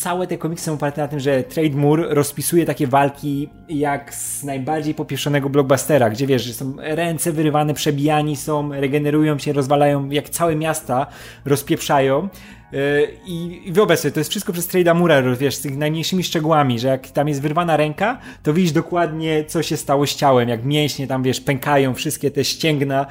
[0.00, 4.44] całe te komiksy są oparte na tym, że Trade Moore rozpisuje takie walki jak z
[4.44, 10.30] najbardziej popieszonego blockbustera, gdzie wiesz, że są ręce wyrywane, przebijani są, regenerują się, rozwalają, jak
[10.30, 11.06] całe miasta
[11.44, 12.28] rozpieprzają.
[12.72, 12.78] E,
[13.26, 16.78] I, I wyobraź sobie, to jest wszystko przez Trade'a Mura, wiesz, z tych najmniejszymi szczegółami,
[16.78, 20.64] że jak tam jest wyrwana ręka, to widzisz dokładnie, co się stało z ciałem, jak
[20.64, 23.06] mięśnie tam, wiesz, pękają, wszystkie te ścięgna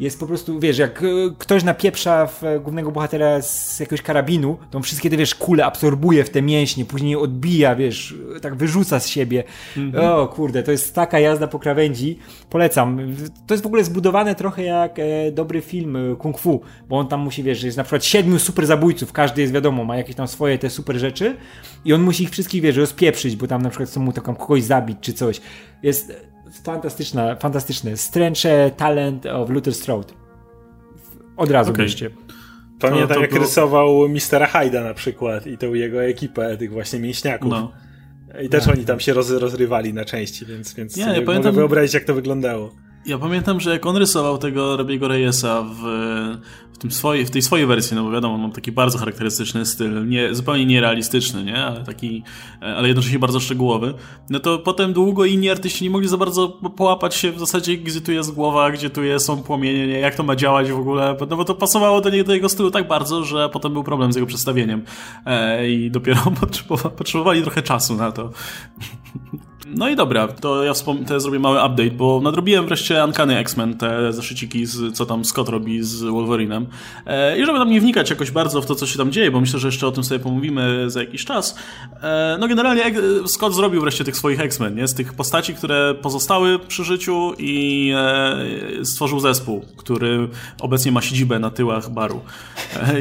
[0.00, 1.06] jest po prostu, wiesz, jak e,
[1.38, 5.64] ktoś napieprza w e, głównego bohatera z jakiegoś karabinu, to on wszystkie te, wiesz, kule
[5.64, 9.44] absorbuje w te mięśnie, później odbija, wiesz, tak wyrzuca z siebie.
[9.76, 10.04] Mhm.
[10.04, 12.18] O kurde, to jest taka jazda po krawędzi.
[12.50, 12.98] Polecam.
[13.46, 17.08] To jest w ogóle zbudowane trochę jak e, dobry film e, kung fu, bo on
[17.08, 20.28] tam musi, wiesz, jest na przykład siedmiu super zabójców, każdy jest wiadomo, ma jakieś tam
[20.28, 21.36] swoje te super rzeczy
[21.84, 24.62] i on musi ich wszystkich, wiesz, rozpieprzyć, bo tam na przykład chcą mu tam kogoś
[24.62, 25.40] zabić czy coś.
[25.82, 26.29] Jest
[26.64, 27.96] fantastyczna, fantastyczny.
[27.96, 30.14] Stręcze Talent of Luther Strode.
[31.36, 31.84] Od razu okay.
[31.84, 32.10] byście.
[32.80, 37.00] Pamiętam to, to, jak rysował Mistera Hyda na przykład i tą jego ekipę tych właśnie
[37.00, 37.50] mięśniaków.
[37.50, 37.72] No.
[38.42, 38.72] I też no.
[38.72, 42.04] oni tam się roz, rozrywali na części, więc, więc nie, ja pamiętam, mogę wyobrazić jak
[42.04, 42.74] to wyglądało.
[43.06, 45.80] Ja pamiętam, że jak on rysował tego Robiego Reyesa w,
[46.72, 49.66] w, tym swojej, w tej swojej wersji, no bo wiadomo, on ma taki bardzo charakterystyczny
[49.66, 51.64] styl, nie, zupełnie nierealistyczny, nie?
[51.64, 52.22] Ale taki,
[52.60, 53.94] ale jednocześnie bardzo szczegółowy,
[54.30, 58.00] no to potem długo inni artyści nie mogli za bardzo połapać się w zasadzie, gdzie
[58.00, 59.98] tu jest głowa, gdzie tu jest, są płomienie, nie?
[59.98, 62.70] jak to ma działać w ogóle, no bo to pasowało do niego, do jego stylu
[62.70, 64.82] tak bardzo, że potem był problem z jego przedstawieniem
[65.26, 66.20] e, i dopiero
[66.98, 68.30] potrzebowali trochę czasu na to.
[69.74, 70.72] No i dobra, to ja
[71.08, 75.48] to zrobię mały update, bo nadrobiłem wreszcie Uncanny X-Men, te zeszyciki, z, co tam Scott
[75.48, 76.66] robi z Wolverinem.
[77.06, 79.40] E, I żeby tam nie wnikać jakoś bardzo w to, co się tam dzieje, bo
[79.40, 81.56] myślę, że jeszcze o tym sobie pomówimy za jakiś czas.
[82.02, 82.82] E, no generalnie
[83.26, 84.88] Scott zrobił wreszcie tych swoich X-Men, nie?
[84.88, 90.28] Z tych postaci, które pozostały przy życiu i e, stworzył zespół, który
[90.60, 92.20] obecnie ma siedzibę na tyłach baru.
[92.76, 93.00] E,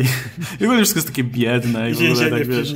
[0.59, 2.73] I w ogóle wszystko jest takie biedne i w ogóle tak, wiesz,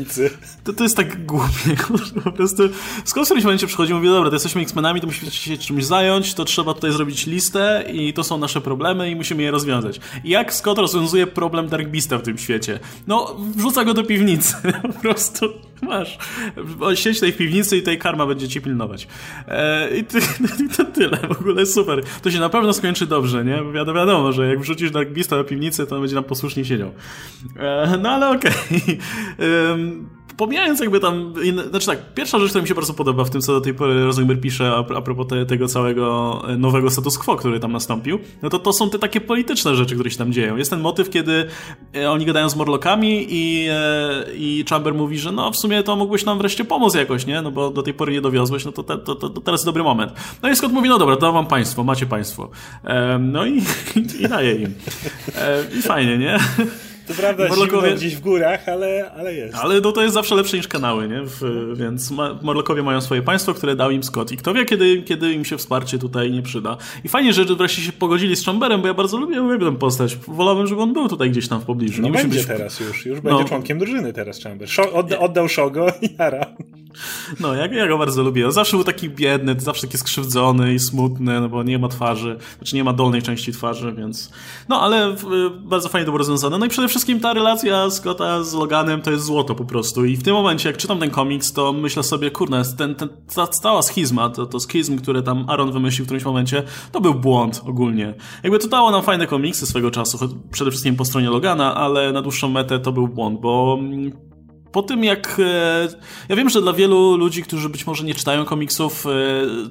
[0.64, 1.76] to, to jest tak głupie,
[2.24, 2.64] po prostu
[3.06, 5.58] Scott w którymś momencie przychodzi przychodzi i mówi, dobra, to jesteśmy X-Menami, to musimy się
[5.58, 9.52] czymś zająć, to trzeba tutaj zrobić listę i to są nasze problemy i musimy je
[9.52, 10.00] rozwiązać.
[10.24, 12.80] I jak Scott rozwiązuje problem Dark Beasta w tym świecie?
[13.08, 14.56] No, wrzuca go do piwnicy.
[14.94, 15.46] po prostu
[15.82, 16.18] masz.
[16.94, 19.08] Siedź tej piwnicy i tej karma będzie ci pilnować.
[19.48, 20.04] E, i,
[20.78, 21.18] to tyle.
[21.18, 22.04] W ogóle super.
[22.22, 23.64] To się na pewno skończy dobrze, nie?
[23.74, 26.92] Wiadomo, wiadomo że jak wrzucisz Dark Beasta do piwnicy, to on będzie nam posłusznie siedział.
[27.60, 28.54] E, no ale okej.
[29.34, 31.34] Okay pomijając jakby tam,
[31.70, 34.06] znaczy tak, pierwsza rzecz, która mi się bardzo podoba w tym, co do tej pory
[34.06, 38.50] Rosenberg pisze a, propos te, tego całego e, nowego status quo, który tam nastąpił, no
[38.50, 40.58] to to są te takie polityczne rzeczy, które się tam dzieją.
[40.58, 41.48] Jest ten motyw, kiedy
[41.96, 45.96] e, oni gadają z Morlockami i, e, i Chamber mówi, że no w sumie to
[45.96, 47.42] mógłbyś nam wreszcie pomóc jakoś, nie?
[47.42, 49.84] No bo do tej pory nie dowiozłeś, no to, te, to, to, to teraz dobry
[49.84, 50.14] moment.
[50.42, 52.50] No i Scott mówi, no dobra, to wam państwo, macie państwo.
[53.20, 53.58] no i,
[54.20, 54.74] i, i daje im.
[55.80, 56.38] I fajnie, nie?
[57.08, 57.96] To prawda, Morlockowie...
[57.96, 59.56] gdzieś w górach, ale, ale jest.
[59.56, 61.22] Ale no to jest zawsze lepsze niż kanały, nie?
[61.24, 61.42] W,
[61.76, 62.12] więc
[62.42, 65.58] Morlockowie mają swoje państwo, które dał im Scott i kto wie, kiedy, kiedy im się
[65.58, 66.78] wsparcie tutaj nie przyda.
[67.04, 70.16] I fajnie, że wreszcie się pogodzili z Chamberem, bo ja bardzo lubię, lubię tę postać.
[70.16, 72.02] Wolałbym, żeby on był tutaj gdzieś tam w pobliżu.
[72.02, 72.48] No nie będzie być...
[72.48, 73.48] teraz już, już będzie no.
[73.48, 74.70] członkiem drużyny teraz Chamber.
[74.94, 76.46] Odda, oddał Shogo i jara.
[77.40, 78.46] No, ja, ja go bardzo lubię.
[78.46, 82.38] On zawsze był taki biedny, zawsze taki skrzywdzony i smutny, no bo nie ma twarzy,
[82.58, 84.32] znaczy nie ma dolnej części twarzy, więc...
[84.70, 85.16] No, ale
[85.60, 86.58] bardzo fajnie to było rozwiązane.
[86.58, 90.06] No i przede wszystkim ta relacja Scotta z Loganem to jest złoto po prostu.
[90.06, 93.48] I w tym momencie, jak czytam ten komiks, to myślę sobie, kurna, ten, ten, ta
[93.48, 97.62] cała schizma, to, to schizm, który tam Aaron wymyślił w którymś momencie, to był błąd
[97.66, 98.14] ogólnie.
[98.44, 100.18] Jakby to dało nam fajne komiksy swego czasu,
[100.52, 104.33] przede wszystkim po stronie Logana, ale na dłuższą metę to był błąd, bo mm,
[104.74, 105.40] po tym jak.
[105.40, 105.88] E,
[106.30, 109.10] ja wiem, że dla wielu ludzi, którzy być może nie czytają komiksów, e,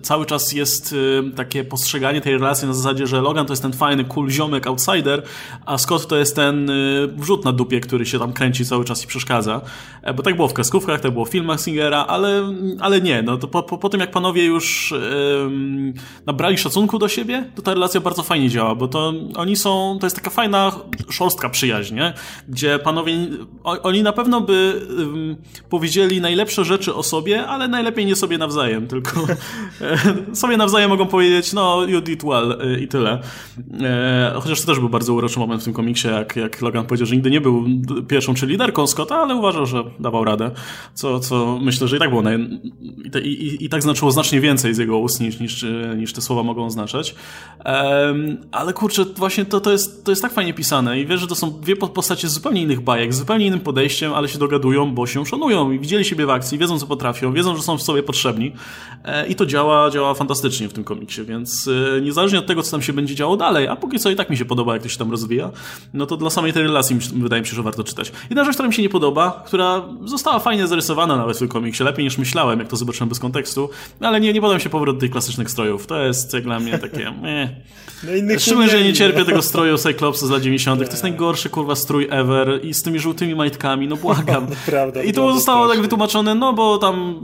[0.02, 0.94] cały czas jest
[1.28, 4.66] e, takie postrzeganie tej relacji na zasadzie, że Logan to jest ten fajny, cool ziomek,
[4.66, 5.22] outsider,
[5.66, 6.70] a Scott to jest ten
[7.16, 9.60] wrzut na dupie, który się tam kręci cały czas i przeszkadza.
[10.16, 13.22] Bo tak było w kreskówkach, tak było w filmach Singera, ale, ale nie.
[13.22, 14.94] No to po, po, po tym jak panowie już
[16.26, 19.96] nabrali szacunku do siebie, to ta relacja bardzo fajnie działa, bo to oni są.
[20.00, 20.72] To jest taka fajna
[21.10, 22.12] szorstka przyjaźń, nie?
[22.48, 23.12] gdzie panowie.
[23.64, 24.86] Oni na pewno by
[25.70, 29.10] powiedzieli najlepsze rzeczy o sobie, ale najlepiej nie sobie nawzajem, tylko
[30.32, 33.18] e, sobie nawzajem mogą powiedzieć, no, you did well e, i tyle.
[33.80, 37.06] E, chociaż to też był bardzo uroczy moment w tym komiksie, jak, jak Logan powiedział,
[37.06, 37.64] że nigdy nie był
[38.08, 40.50] pierwszą czy liderką Scotta, ale uważał, że dawał radę,
[40.94, 42.60] co, co myślę, że i tak było naj...
[43.24, 46.42] i, i, i, tak znaczyło znacznie więcej z jego ust niż, niż, niż te słowa
[46.42, 47.14] mogą oznaczać.
[48.52, 51.34] ale kurczę, właśnie to, to, jest, to jest tak fajnie pisane i wiesz, że to
[51.34, 55.06] są dwie postacie z zupełnie innych bajek, z zupełnie innym podejściem, ale się dogadują bo
[55.06, 58.02] się szanują i widzieli siebie w akcji, wiedzą co potrafią, wiedzą, że są w sobie
[58.02, 58.52] potrzebni
[59.04, 62.70] e, i to działa, działa fantastycznie w tym komiksie, więc e, niezależnie od tego, co
[62.70, 64.88] tam się będzie działo dalej, a póki co i tak mi się podoba, jak to
[64.88, 65.50] się tam rozwija,
[65.94, 68.12] no to dla samej tej relacji wydaje mi się, że warto czytać.
[68.30, 71.84] Jedna rzecz, która mi się nie podoba, która została fajnie zarysowana nawet w tym komiksie,
[71.84, 74.96] lepiej niż myślałem, jak to zobaczyłem bez kontekstu, ale nie, nie podoba mi się powrót
[74.96, 75.86] do tych klasycznych strojów.
[75.86, 77.12] To jest jak dla mnie takie...
[77.22, 77.50] Eh.
[78.22, 80.80] No Szczególnie, że nie cierpię tego stroju Cyclopsa z lat 90.
[80.80, 84.46] To jest najgorszy kurwa strój ever i z tymi żółtymi majtkami, no błagam.
[84.72, 87.20] Prawda, I to zostało tak wytłumaczone, no bo tam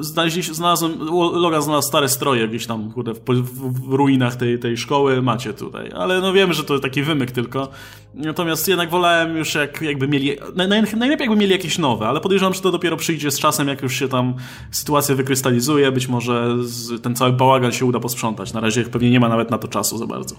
[0.00, 0.92] y, znaleźliśmy, znalazłem,
[1.32, 5.90] Logan znalazł stare stroje gdzieś tam, kurde, w, w, ruinach tej, tej szkoły, macie tutaj.
[5.94, 7.68] Ale no wiemy, że to taki wymyk tylko.
[8.14, 12.54] Natomiast jednak wolałem już jak, jakby mieli, naj, najlepiej jakby mieli jakieś nowe, ale podejrzewam,
[12.54, 14.34] że to dopiero przyjdzie z czasem, jak już się tam
[14.70, 16.56] sytuacja wykrystalizuje, być może
[17.02, 18.52] ten cały bałagan się uda posprzątać.
[18.52, 20.36] Na razie pewnie nie ma nawet na to czasu za bardzo.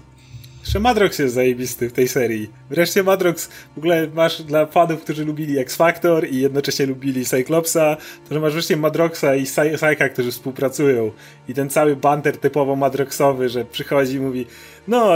[0.68, 2.50] Jeszcze Madrox jest zajebisty w tej serii.
[2.70, 7.96] Wreszcie Madrox w ogóle masz dla fanów, którzy lubili X Factor i jednocześnie lubili Cyclopsa,
[8.28, 11.10] to że masz wreszcie Madroxa i Psyka, którzy współpracują.
[11.48, 14.46] I ten cały banter typowo Madroxowy, że przychodzi i mówi
[14.88, 15.14] no,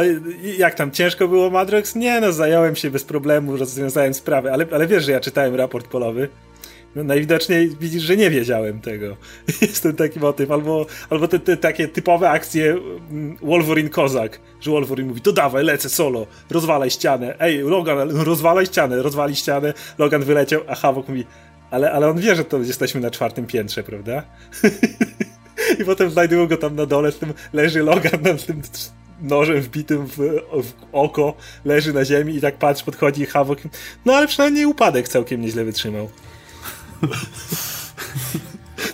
[0.59, 1.95] jak tam, ciężko było Madrox?
[1.95, 5.89] Nie no, zająłem się bez problemu, rozwiązałem sprawę, ale, ale wiesz, że ja czytałem raport
[5.89, 6.29] polowy.
[6.97, 9.17] No, najwidoczniej widzisz, że nie wiedziałem tego.
[9.61, 10.51] Jest ten taki motyw.
[10.51, 12.71] Albo, albo te, te takie typowe akcje
[13.11, 17.35] mm, Wolverine Kozak, że Wolverine mówi, to dawaj, lecę solo, rozwalaj ścianę.
[17.41, 19.75] Ej, Logan, rozwalaj ścianę, rozwali ścianę.
[19.99, 21.25] Logan wyleciał, a Havok mówi,
[21.71, 24.23] ale, ale on wie, że to jesteśmy na czwartym piętrze, prawda?
[25.81, 28.63] I potem znajdują go tam na dole, z tym leży Logan na tym
[29.21, 30.17] nożem wbitym w,
[30.63, 33.59] w, oko, leży na ziemi i tak patrz, podchodzi Havok.
[34.05, 36.11] No ale przynajmniej upadek całkiem nieźle wytrzymał.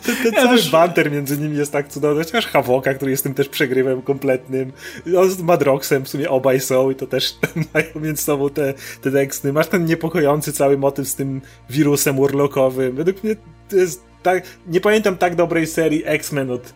[0.08, 0.70] Ten, ten ja cały też...
[0.70, 2.24] banter między nimi jest tak cudowny.
[2.24, 4.72] Chociaż Havoka, który jest tym też przegrywem kompletnym.
[5.06, 7.34] No, z Madroxem w sumie obaj są i to też
[7.74, 9.52] mają między sobą te, te teksty.
[9.52, 11.40] Masz ten niepokojący cały motyw z tym
[11.70, 12.96] wirusem urlokowym.
[12.96, 13.36] Według mnie
[13.68, 14.44] to jest tak...
[14.66, 16.72] Nie pamiętam tak dobrej serii X-Men od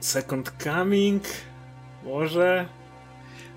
[0.00, 1.22] Second Coming?
[2.04, 2.68] Może?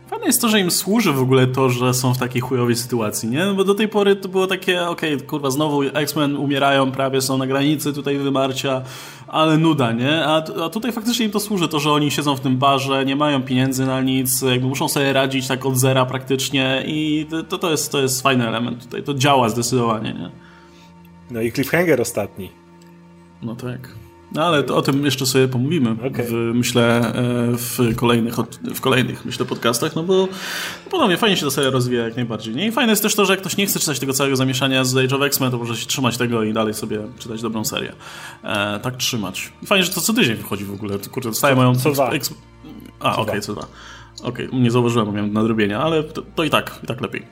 [0.07, 3.29] Fajne jest to, że im służy w ogóle to, że są w takiej chujowej sytuacji,
[3.29, 3.45] nie?
[3.45, 7.21] No bo do tej pory to było takie, okej, okay, kurwa, znowu X-Men umierają, prawie
[7.21, 8.81] są na granicy tutaj wymarcia,
[9.27, 10.25] ale nuda, nie?
[10.25, 13.15] A, a tutaj faktycznie im to służy, to, że oni siedzą w tym barze, nie
[13.15, 17.71] mają pieniędzy na nic, jakby muszą sobie radzić tak od zera praktycznie i to, to,
[17.71, 20.29] jest, to jest fajny element tutaj, to działa zdecydowanie, nie?
[21.31, 22.51] No i cliffhanger ostatni.
[23.41, 24.02] No tak.
[24.33, 26.25] No ale o tym jeszcze sobie pomówimy, okay.
[26.25, 28.35] w, myślę, e, w kolejnych,
[28.75, 30.27] w kolejnych myślę, podcastach, no bo
[30.91, 32.55] podobnie fajnie się ta seria rozwija jak najbardziej.
[32.55, 32.67] Nie?
[32.67, 34.97] I fajne jest też to, że jak ktoś nie chce czytać tego całego zamieszania z
[34.97, 37.93] Age of X-Men, to może się trzymać tego i dalej sobie czytać dobrą serię.
[38.43, 39.53] E, tak trzymać.
[39.61, 40.99] I fajnie, że to co tydzień wychodzi w ogóle.
[41.11, 41.75] Kurde, dostaję moją...
[41.75, 42.11] Co dwa.
[42.99, 43.67] A, okej, okay, co dwa.
[44.23, 47.25] Okej, okay, nie zauważyłem, bo miałem nadrobienia, ale to, to, i tak, i tak lepiej.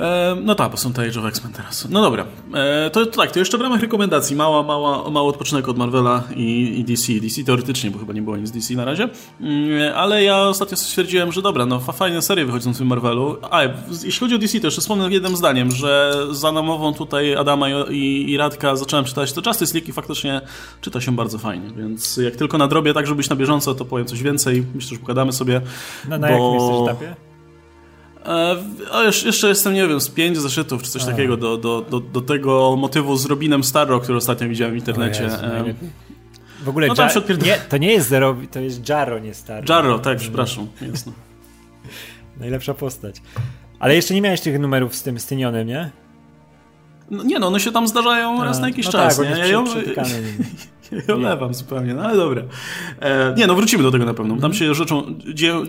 [0.00, 1.88] E, no tak, bo są te Age of X-Men teraz.
[1.90, 5.68] No dobra, e, to, to, tak, to jeszcze w ramach rekomendacji, mała, mała, mały odpoczynek
[5.68, 7.12] od Marvela i, i, DC.
[7.12, 9.08] DC teoretycznie, bo chyba nie było nic DC na razie,
[9.40, 13.36] mm, ale ja ostatnio stwierdziłem, że dobra, no fajne serie wychodzą w tym Marvelu.
[13.50, 17.68] A, jeśli chodzi o DC, to jeszcze wspomnę jednym zdaniem, że za namową tutaj Adama
[17.68, 20.40] i, i, i Radka zacząłem czytać to Justice League i faktycznie
[20.80, 24.06] czyta się bardzo fajnie, więc jak tylko nadrobię tak, żeby być na bieżąco, to powiem
[24.06, 24.64] coś więcej.
[24.74, 25.60] Myślę, że pogadamy sobie.
[26.08, 26.32] No, na bo...
[26.32, 27.29] jakim jesteś etapie?
[28.26, 31.06] E, jeszcze jestem, nie wiem, z pięć zeszytów czy coś A.
[31.06, 35.22] takiego do, do, do, do tego motywu z Robinem Starro, który ostatnio widziałem w internecie.
[35.22, 35.36] Jezu,
[36.62, 36.94] w ogóle no
[37.44, 39.74] nie, to nie jest Zero, to jest Jarro, nie Starro.
[39.74, 40.66] Jarro, tak, przepraszam.
[40.90, 41.12] Jasno.
[42.40, 43.22] Najlepsza postać.
[43.78, 45.90] Ale jeszcze nie miałeś tych numerów z tym stynionym, nie?
[47.10, 49.16] No, nie no, one się tam zdarzają raz na jakiś no czas.
[49.16, 49.38] Tak, nie?
[49.38, 49.64] Ja ją,
[51.08, 52.42] ja olewam zupełnie, no ale dobra.
[53.00, 54.36] E, nie no, wrócimy do tego na pewno.
[54.36, 55.02] Tam się rzeczą,
[55.34, 55.62] dzieją,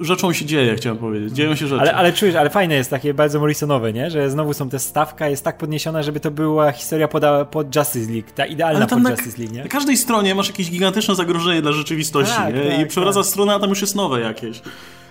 [0.00, 1.32] rzeczą się dzieje, chciałem powiedzieć.
[1.32, 1.80] Dzieją się rzeczy.
[1.80, 4.10] Ale, ale czujesz, ale fajne jest takie bardzo Morrisonowe, nie?
[4.10, 8.12] Że znowu są te stawka, jest tak podniesiona, żeby to była historia pod, pod Justice
[8.12, 9.62] League, ta idealna pod na, Justice League, nie?
[9.62, 12.70] Na każdej stronie masz jakieś gigantyczne zagrożenie dla rzeczywistości, tak, nie?
[12.70, 13.28] Tak, I przewraca tak.
[13.28, 14.62] stronę, a tam już jest nowe jakieś.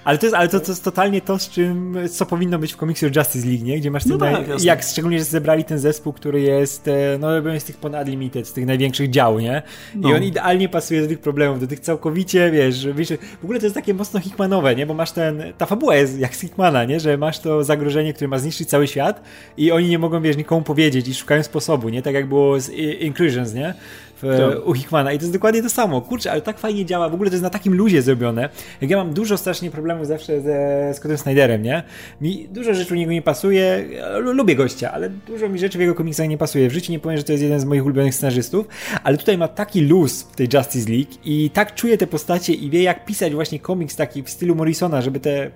[0.06, 2.78] Ale to jest, ale to, to jest totalnie to, z czym, co powinno być w
[2.78, 3.80] komiksie Justice League, nie?
[3.80, 7.36] Gdzie masz no ten, tak, jak szczególnie, że zebrali ten zespół, który jest, e, no
[7.36, 9.62] robią z tych ponad limited, z tych największych dział, nie?
[9.96, 10.10] No.
[10.10, 13.10] I on idealnie pasuje do tych problemów, do tych całkowicie, wiesz, wiesz,
[13.42, 14.86] w ogóle to jest takie mocno Hickmanowe, nie?
[14.86, 17.00] Bo masz ten, ta fabuła jest jak z Hickmana, nie?
[17.00, 19.22] Że masz to zagrożenie, które ma zniszczyć cały świat
[19.58, 22.02] i oni nie mogą, wiesz, nikomu powiedzieć i szukają sposobu, nie?
[22.02, 23.74] Tak jak było z Inclusions, nie?
[24.22, 26.02] W, u Hickmana i to jest dokładnie to samo.
[26.02, 28.50] Kurczę, ale tak fajnie działa, w ogóle to jest na takim luzie zrobione.
[28.82, 31.84] Jak ja mam dużo strasznie problemów zawsze ze Scottem Snyderem, nie?
[32.22, 33.86] Mi dużo rzeczy u niego nie pasuje,
[34.20, 36.70] lubię gościa, ale dużo mi rzeczy w jego komiksach nie pasuje.
[36.70, 38.68] W życiu nie powiem, że to jest jeden z moich ulubionych scenarzystów,
[39.04, 42.70] ale tutaj ma taki luz w tej Justice League i tak czuje te postacie i
[42.70, 45.52] wie jak pisać właśnie komiks taki w stylu Morrisona, żeby te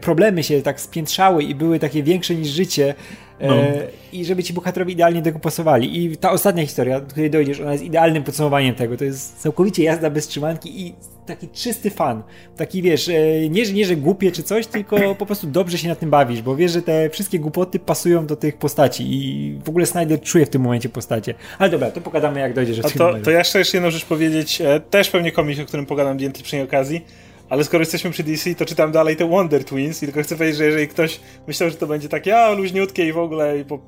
[0.00, 2.94] problemy się tak spiętrzały i były takie większe niż życie,
[3.42, 3.56] no.
[3.56, 6.04] E, I żeby ci bohaterowie idealnie tego pasowali.
[6.04, 8.96] I ta ostatnia historia, do której dojdziesz, ona jest idealnym podsumowaniem tego.
[8.96, 10.94] To jest całkowicie jazda bez trzymanki i
[11.26, 12.22] taki czysty fan.
[12.56, 15.94] Taki wiesz, e, nie, nie że głupie czy coś, tylko po prostu dobrze się na
[15.94, 19.86] tym bawisz, bo wiesz, że te wszystkie głupoty pasują do tych postaci i w ogóle
[19.86, 21.34] Snyder czuje w tym momencie postacie.
[21.58, 24.80] Ale dobra, to pogadamy jak dojdziesz do to, to ja jeszcze jedną rzecz powiedzieć, e,
[24.80, 27.04] też pewnie komiks, o którym pogadam więcej przy okazji
[27.52, 30.58] ale skoro jesteśmy przy DC, to czytam dalej te Wonder Twins i tylko chcę powiedzieć,
[30.58, 33.78] że jeżeli ktoś myślał, że to będzie takie a, luźniutkie i w ogóle i po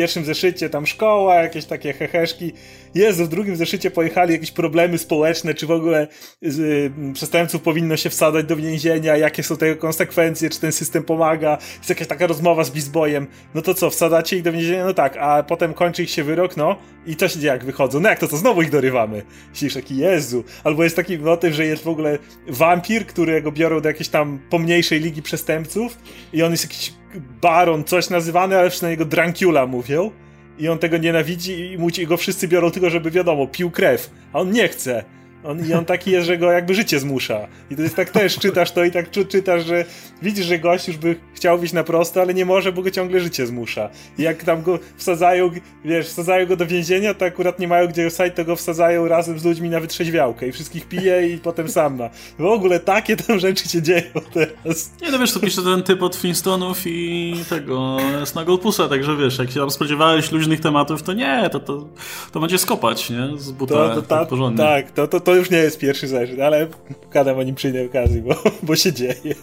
[0.00, 2.52] pierwszym zeszycie tam szkoła, jakieś takie heheszki,
[2.94, 6.08] Jezu, w drugim zeszycie pojechali jakieś problemy społeczne, czy w ogóle
[6.42, 11.58] y, przestępców powinno się wsadzać do więzienia, jakie są tego konsekwencje, czy ten system pomaga,
[11.78, 14.84] jest jakaś taka rozmowa z Bizbojem, no to co, wsadzacie ich do więzienia?
[14.84, 18.00] No tak, a potem kończy ich się wyrok, no i co się dzieje, jak wychodzą?
[18.00, 19.22] No jak to, to znowu ich dorywamy?
[19.52, 20.44] Siedzisz taki, Jezu.
[20.64, 25.00] Albo jest taki motyw, że jest w ogóle wampir, którego biorą do jakiejś tam pomniejszej
[25.00, 25.98] ligi przestępców
[26.32, 26.99] i on jest jakiś
[27.42, 30.10] baron, coś nazywany, ale na niego Drancula mówią
[30.58, 34.10] i on tego nienawidzi i, mu, i go wszyscy biorą tylko, żeby wiadomo, pił krew,
[34.32, 35.04] a on nie chce.
[35.44, 37.46] On, I on taki jest, że go jakby życie zmusza.
[37.70, 39.84] I to jest tak też, czytasz to i tak czytasz, że
[40.22, 43.20] widzisz, że gość już by chciał wyjść na prosto, ale nie może, bo go ciągle
[43.20, 43.90] życie zmusza.
[44.18, 45.50] I jak tam go wsadzają,
[45.84, 49.38] wiesz, wsadzają go do więzienia, to akurat nie mają gdzie osadzać, to go wsadzają razem
[49.38, 52.10] z ludźmi na wytrzeźwiałkę i wszystkich pije i potem sam ma.
[52.38, 54.90] W ogóle takie tam rzeczy się dzieją teraz.
[55.02, 59.50] Nie no wiesz, to pisze ten typ od Flintstonów i tego Snagglepusa, także wiesz, jak
[59.50, 61.86] się tam spodziewałeś luźnych tematów, to nie, to, to,
[62.32, 63.38] to będzie skopać, nie?
[63.38, 64.64] Z buta to, to, ta, tak porządnie.
[64.64, 66.66] Tak, to, to, to już nie jest pierwszy zeszyt, ale
[67.12, 69.34] gadam o nim przy innej okazji, bo, bo się dzieje.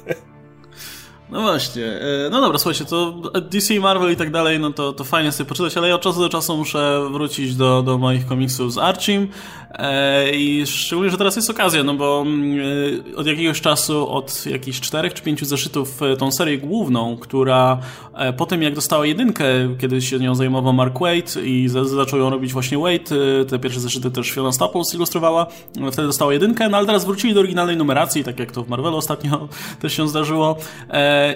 [1.29, 3.11] No właśnie, e, no dobra, słuchajcie, to
[3.41, 6.19] DC, Marvel i tak dalej, no to, to fajnie sobie poczytać, ale ja od czasu
[6.19, 9.27] do czasu muszę wrócić do, do moich komiksów z Archim
[9.71, 12.59] e, i szczególnie, że teraz jest okazja, no bo mm,
[13.13, 17.77] e, od jakiegoś czasu, od jakichś czterech czy pięciu zeszytów tą serię główną, która
[18.37, 19.45] po tym jak dostała jedynkę,
[19.79, 23.09] kiedy się nią zajmował Mark Waid i zaczął ją robić właśnie Waid,
[23.49, 25.47] te pierwsze zeszyty też Fiona Staples ilustrowała,
[25.91, 28.97] wtedy dostała jedynkę, no ale teraz wrócili do oryginalnej numeracji, tak jak to w Marvelu
[28.97, 29.47] ostatnio
[29.81, 30.57] też się zdarzyło.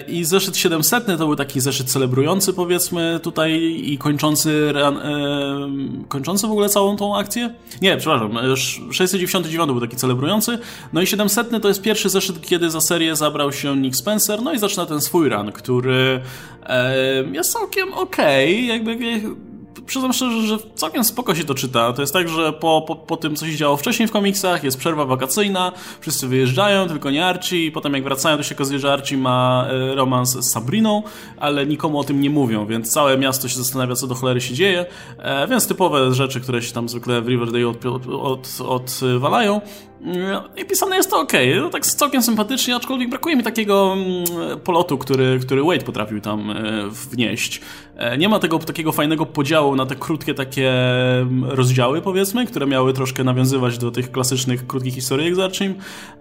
[0.08, 3.52] I zeszyt 700 to był taki zeszyt celebrujący, powiedzmy, tutaj
[3.84, 4.92] i kończący, e,
[6.08, 7.54] kończący w ogóle całą tą akcję.
[7.82, 8.38] Nie, przepraszam,
[8.90, 10.58] 699 był taki celebrujący.
[10.92, 14.52] No i 700 to jest pierwszy zeszyt, kiedy za serię zabrał się Nick Spencer, no
[14.52, 16.20] i zaczyna ten swój run, który
[16.66, 16.94] e,
[17.32, 18.96] jest całkiem okej, okay, jakby
[19.86, 21.92] przyznam szczerze, że całkiem spoko się to czyta.
[21.92, 24.78] To jest tak, że po, po, po tym, co się działo wcześniej w komiksach, jest
[24.78, 29.16] przerwa wakacyjna, wszyscy wyjeżdżają, tylko nie Archie, potem jak wracają, to się okazuje, że Archie
[29.16, 31.02] ma e, romans z Sabriną,
[31.38, 34.54] ale nikomu o tym nie mówią, więc całe miasto się zastanawia, co do cholery się
[34.54, 34.86] dzieje,
[35.18, 38.22] e, więc typowe rzeczy, które się tam zwykle w Riverdale odwalają.
[38.22, 39.00] Od, od, od
[40.56, 44.98] I pisane jest to ok, no, tak całkiem sympatycznie, aczkolwiek brakuje mi takiego mm, polotu,
[44.98, 46.54] który, który Wade potrafił tam e,
[46.90, 47.60] wnieść.
[47.96, 52.66] E, nie ma tego takiego fajnego podziału na te krótkie takie mm, rozdziały, powiedzmy, które
[52.66, 55.74] miały troszkę nawiązywać do tych klasycznych krótkich historii z Archim.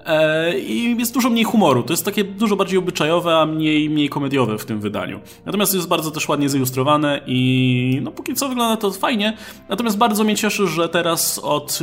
[0.05, 1.83] E, I jest dużo mniej humoru.
[1.83, 5.19] To jest takie dużo bardziej obyczajowe, a mniej, mniej komediowe w tym wydaniu.
[5.45, 9.37] Natomiast jest bardzo też ładnie zilustrowane i no póki co wygląda to fajnie.
[9.69, 11.79] Natomiast bardzo mnie cieszy, że teraz od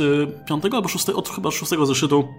[0.47, 1.51] piątego albo szóstego, od chyba
[1.93, 2.35] за.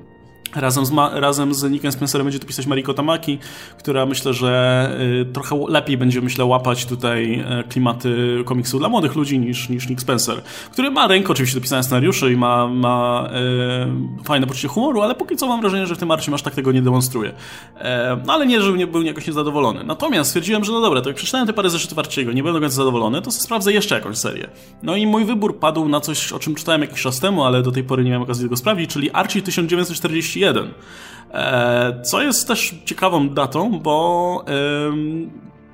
[0.54, 3.38] Razem z, razem z Nickiem Spencerem będzie to pisać Mariko Tamaki,
[3.78, 4.90] która myślę, że
[5.20, 9.88] y, trochę lepiej będzie, myślę, łapać tutaj y, klimaty komiksu dla młodych ludzi niż, niż
[9.88, 10.42] Nick Spencer,
[10.72, 13.28] który ma rękę oczywiście do pisania scenariuszy i ma, ma
[14.20, 16.54] y, fajne poczucie humoru, ale póki co mam wrażenie, że w tym Archie aż tak
[16.54, 17.32] tego nie demonstruje.
[17.78, 19.84] E, no ale nie, że nie był jakoś niezadowolony.
[19.84, 22.76] Natomiast stwierdziłem, że no dobra, to jak przeczytałem te parę zeszytów Archiego, nie będę końca
[22.76, 24.48] zadowolony, to sprawdzę jeszcze jakąś serię.
[24.82, 27.72] No i mój wybór padł na coś, o czym czytałem jakiś czas temu, ale do
[27.72, 30.39] tej pory nie miałem okazji tego sprawdzić, czyli Archie 1940
[31.32, 34.44] E, co jest też ciekawą datą, bo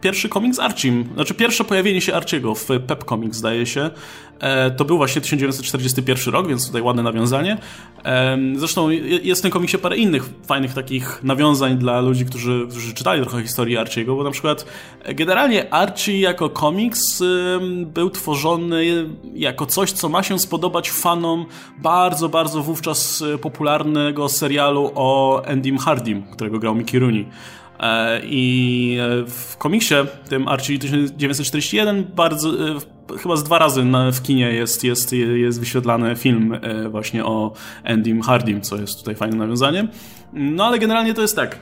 [0.01, 3.91] pierwszy komiks Archim, znaczy pierwsze pojawienie się Archiego w Pep Comics zdaje się,
[4.76, 7.59] to był właśnie 1941 rok, więc tutaj ładne nawiązanie.
[8.57, 8.91] Zresztą
[9.22, 13.43] jest w tym komiksie parę innych fajnych takich nawiązań dla ludzi, którzy, którzy czytali trochę
[13.43, 14.66] historii Archiego, bo na przykład
[15.03, 17.22] e, generalnie Archie jako komiks
[17.87, 21.47] był tworzony jako coś, co ma się spodobać fanom
[21.78, 27.26] bardzo, bardzo wówczas e, popularnego serialu o Endym Hardim, którego grał Mickey Rooney.
[27.81, 29.95] E, I w komiksie,
[30.29, 32.51] tym Archie 1941, bardzo,
[33.22, 37.53] chyba z dwa razy w kinie jest, jest, jest wyświetlany film e, właśnie o
[37.85, 39.89] Endym Hardim, co jest tutaj fajnym nawiązaniem.
[40.33, 41.59] No ale generalnie to jest tak.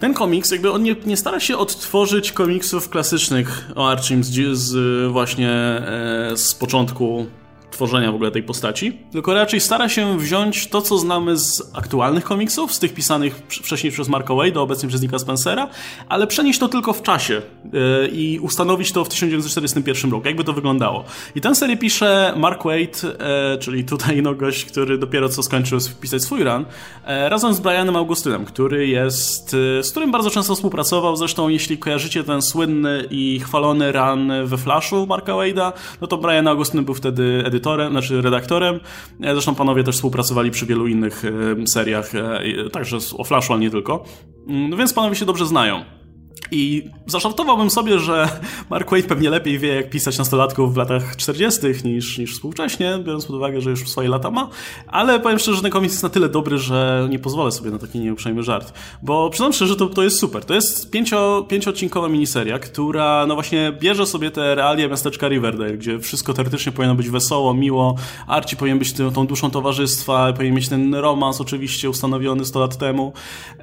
[0.00, 5.12] Ten komiks, jakby on nie, nie stara się odtworzyć komiksów klasycznych o Archim z, z
[5.12, 7.26] właśnie e, z początku
[7.74, 12.24] tworzenia w ogóle tej postaci, tylko raczej stara się wziąć to, co znamy z aktualnych
[12.24, 15.68] komiksów, z tych pisanych wcześniej przez Marka Wade'a, obecnie przez Nicka Spencera,
[16.08, 20.26] ale przenieść to tylko w czasie yy, i ustanowić to w 1941 roku.
[20.26, 21.04] Jakby to wyglądało.
[21.34, 23.16] I tę serię pisze Mark Wade,
[23.60, 26.64] czyli tutaj no gość, który dopiero co skończył pisać swój run,
[27.06, 29.50] yy, razem z Brianem Augustynem, który jest,
[29.82, 31.16] z którym bardzo często współpracował.
[31.16, 36.48] Zresztą, jeśli kojarzycie ten słynny i chwalony run we Flashu Marka Wade'a, no to Brian
[36.48, 38.80] Augustyn był wtedy edytorem edytorem, znaczy redaktorem.
[39.20, 43.62] E, zresztą panowie też współpracowali przy wielu innych e, seriach, e, także o Flashu, ale
[43.62, 44.04] nie tylko.
[44.48, 45.84] Mm, no więc panowie się dobrze znają.
[46.50, 48.28] I zaszartowałbym sobie, że
[48.70, 51.60] Mark Wade pewnie lepiej wie, jak pisać nastolatków w latach 40.
[51.84, 54.48] niż, niż współcześnie, biorąc pod uwagę, że już swoje lata ma,
[54.86, 57.78] ale powiem szczerze, że ten komiks jest na tyle dobry, że nie pozwolę sobie na
[57.78, 58.72] taki nieuprzejmy żart.
[59.02, 60.44] Bo przyznam szczerze, że to, to jest super.
[60.44, 65.98] To jest pięcio, pięcioodcinkowa miniseria, która no właśnie bierze sobie te realia miasteczka Riverdale, gdzie
[65.98, 70.68] wszystko teoretycznie powinno być wesoło, miło, Archie powinien być tą, tą duszą towarzystwa, powinien mieć
[70.68, 73.12] ten romans oczywiście ustanowiony 100 lat temu,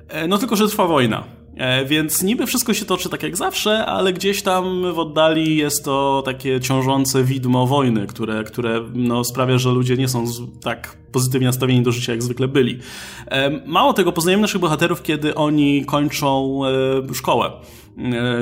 [0.07, 1.40] e, no tylko, że trwa wojna.
[1.56, 5.86] E, więc niby wszystko się toczy tak jak zawsze, ale gdzieś tam w oddali jest
[5.86, 10.26] to takie ciążące widmo wojny, które, które no, sprawia, że ludzie nie są
[10.64, 12.80] tak pozytywnie nastawieni do życia, jak zwykle byli.
[13.28, 16.62] E, mało tego, poznajemy naszych bohaterów, kiedy oni kończą
[17.10, 17.52] e, szkołę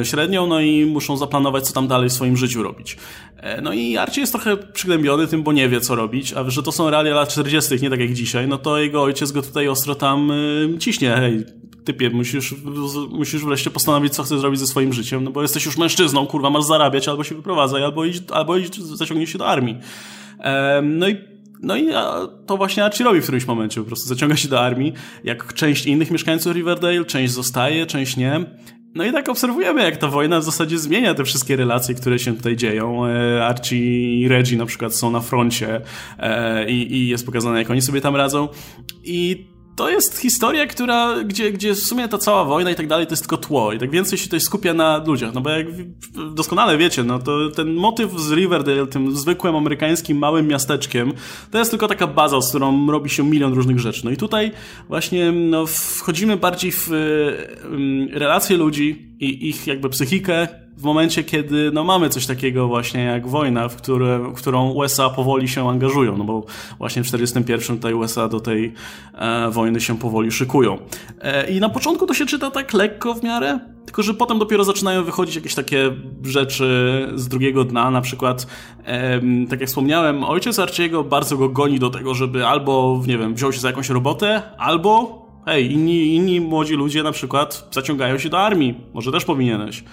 [0.03, 2.97] średnią, no i muszą zaplanować, co tam dalej w swoim życiu robić.
[3.62, 6.72] No i Archie jest trochę przygnębiony tym, bo nie wie, co robić, a że to
[6.72, 9.95] są realia lat 40., nie tak jak dzisiaj, no to jego ojciec go tutaj ostro
[9.95, 10.32] tam
[10.80, 11.12] ciśnie.
[11.12, 11.45] Hej,
[11.84, 12.55] typie, musisz,
[13.09, 16.49] musisz wreszcie postanowić, co chcesz zrobić ze swoim życiem, no bo jesteś już mężczyzną, kurwa,
[16.49, 19.77] masz zarabiać, albo się wyprowadzaj, albo idź, albo idź zaciągnij się do armii.
[20.84, 21.17] no i
[21.61, 21.88] no i
[22.45, 25.86] to właśnie Archie robi w którymś momencie, po prostu zaciąga się do armii, jak część
[25.86, 28.45] innych mieszkańców Riverdale, część zostaje, część nie.
[28.95, 32.36] No i tak obserwujemy, jak ta wojna w zasadzie zmienia te wszystkie relacje, które się
[32.36, 33.05] tutaj dzieją.
[33.05, 35.82] E, Archie i Reggie na przykład są na froncie
[36.19, 38.47] e, i, i jest pokazane, jak oni sobie tam radzą.
[39.03, 39.47] I
[39.80, 43.11] to jest historia, która, gdzie, gdzie w sumie ta cała wojna i tak dalej to
[43.13, 45.67] jest tylko tło i tak więcej się tutaj skupia na ludziach, no bo jak
[46.34, 51.13] doskonale wiecie, no to ten motyw z Riverdale, tym zwykłym amerykańskim małym miasteczkiem,
[51.51, 54.05] to jest tylko taka baza, z którą robi się milion różnych rzeczy.
[54.05, 54.51] No i tutaj
[54.89, 56.89] właśnie no, wchodzimy bardziej w
[58.11, 60.47] relacje ludzi i ich jakby psychikę,
[60.80, 65.09] w momencie, kiedy no, mamy coś takiego właśnie jak wojna, w, które, w którą USA
[65.09, 66.45] powoli się angażują, no bo
[66.77, 68.73] właśnie w 1941 tutaj USA do tej
[69.13, 70.77] e, wojny się powoli szykują.
[71.21, 74.63] E, I na początku to się czyta tak lekko w miarę, tylko że potem dopiero
[74.63, 75.91] zaczynają wychodzić jakieś takie
[76.23, 78.47] rzeczy z drugiego dna, na przykład,
[78.86, 83.36] e, tak jak wspomniałem, ojciec Arciego bardzo go goni do tego, żeby albo, nie wiem,
[83.36, 88.29] wziął się za jakąś robotę, albo hej, inni, inni młodzi ludzie na przykład zaciągają się
[88.29, 89.83] do armii, może też powinieneś.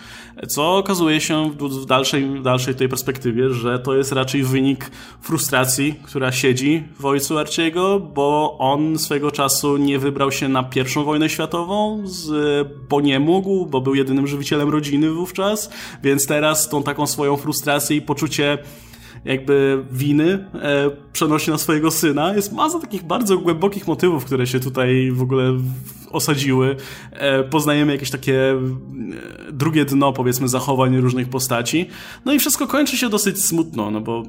[0.49, 4.91] Co okazuje się w dalszej, w dalszej tej perspektywie, że to jest raczej wynik
[5.21, 11.05] frustracji, która siedzi w ojcu Arciego, bo on swego czasu nie wybrał się na pierwszą
[11.05, 12.29] wojnę światową, z,
[12.89, 15.71] bo nie mógł, bo był jedynym żywicielem rodziny wówczas,
[16.03, 18.59] więc teraz tą taką swoją frustrację i poczucie
[19.27, 22.35] jakby winy e, przenosi na swojego syna.
[22.35, 25.53] Jest masa takich bardzo głębokich motywów, które się tutaj w ogóle
[26.11, 26.77] osadziły.
[27.13, 28.59] E, poznajemy jakieś takie e,
[29.53, 31.89] drugie dno, powiedzmy, zachowań różnych postaci.
[32.25, 34.23] No i wszystko kończy się dosyć smutno, no bo,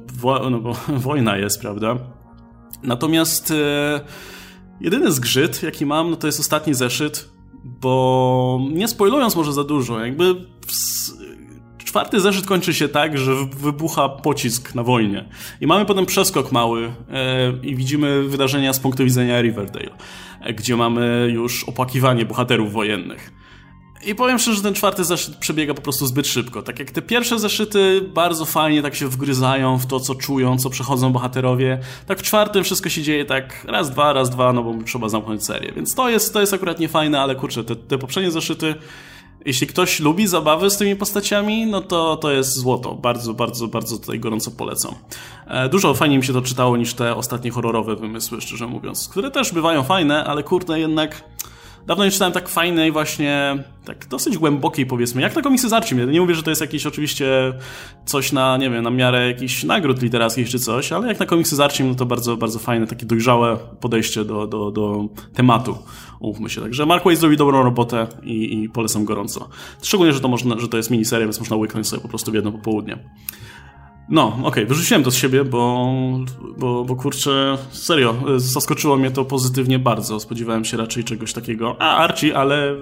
[0.50, 0.76] no bo
[1.08, 1.98] wojna jest, prawda?
[2.82, 4.00] Natomiast e,
[4.80, 7.28] jedyny zgrzyt, jaki mam, no to jest ostatni zeszyt,
[7.64, 10.34] bo nie spoilując może za dużo, jakby
[11.88, 15.24] Czwarty zeszyt kończy się tak, że wybucha pocisk na wojnie.
[15.60, 19.90] I mamy potem przeskok mały e, i widzimy wydarzenia z punktu widzenia Riverdale,
[20.40, 23.32] e, gdzie mamy już opłakiwanie bohaterów wojennych.
[24.06, 26.62] I powiem szczerze, że ten czwarty zeszyt przebiega po prostu zbyt szybko.
[26.62, 30.70] Tak jak te pierwsze zeszyty bardzo fajnie tak się wgryzają w to, co czują, co
[30.70, 34.82] przechodzą bohaterowie, tak w czwartym wszystko się dzieje tak raz, dwa, raz, dwa, no bo
[34.84, 35.72] trzeba zamknąć serię.
[35.72, 38.74] Więc to jest, to jest akurat niefajne, ale kurczę, te, te poprzednie zeszyty
[39.48, 42.94] jeśli ktoś lubi zabawy z tymi postaciami, no to to jest złoto.
[42.94, 44.94] Bardzo, bardzo, bardzo tutaj gorąco polecam.
[45.46, 49.30] E, dużo fajniej mi się to czytało niż te ostatnie horrorowe wymysły, szczerze mówiąc, które
[49.30, 51.24] też bywają fajne, ale kurde jednak
[51.86, 56.10] dawno nie czytałem tak fajnej właśnie, tak dosyć głębokiej powiedzmy, jak na komiksy z Archim.
[56.10, 57.52] Nie mówię, że to jest jakieś oczywiście
[58.04, 61.56] coś na, nie wiem, na miarę jakichś nagród literackich czy coś, ale jak na komiksy
[61.56, 65.78] z Archim, no to bardzo, bardzo fajne, takie dojrzałe podejście do, do, do tematu,
[66.20, 66.60] umówmy się.
[66.60, 69.48] Także Mark Waid zrobi dobrą robotę i, i polecam gorąco.
[69.82, 72.34] Szczególnie, że to, można, że to jest miniseria, więc można łyknąć sobie po prostu w
[72.34, 72.98] jedno popołudnie.
[74.10, 75.92] No, okej, okay, wyrzuciłem to z siebie, bo,
[76.58, 80.20] bo, bo kurczę, serio, zaskoczyło mnie to pozytywnie bardzo.
[80.20, 81.76] Spodziewałem się raczej czegoś takiego.
[81.78, 82.76] A, Archie, ale,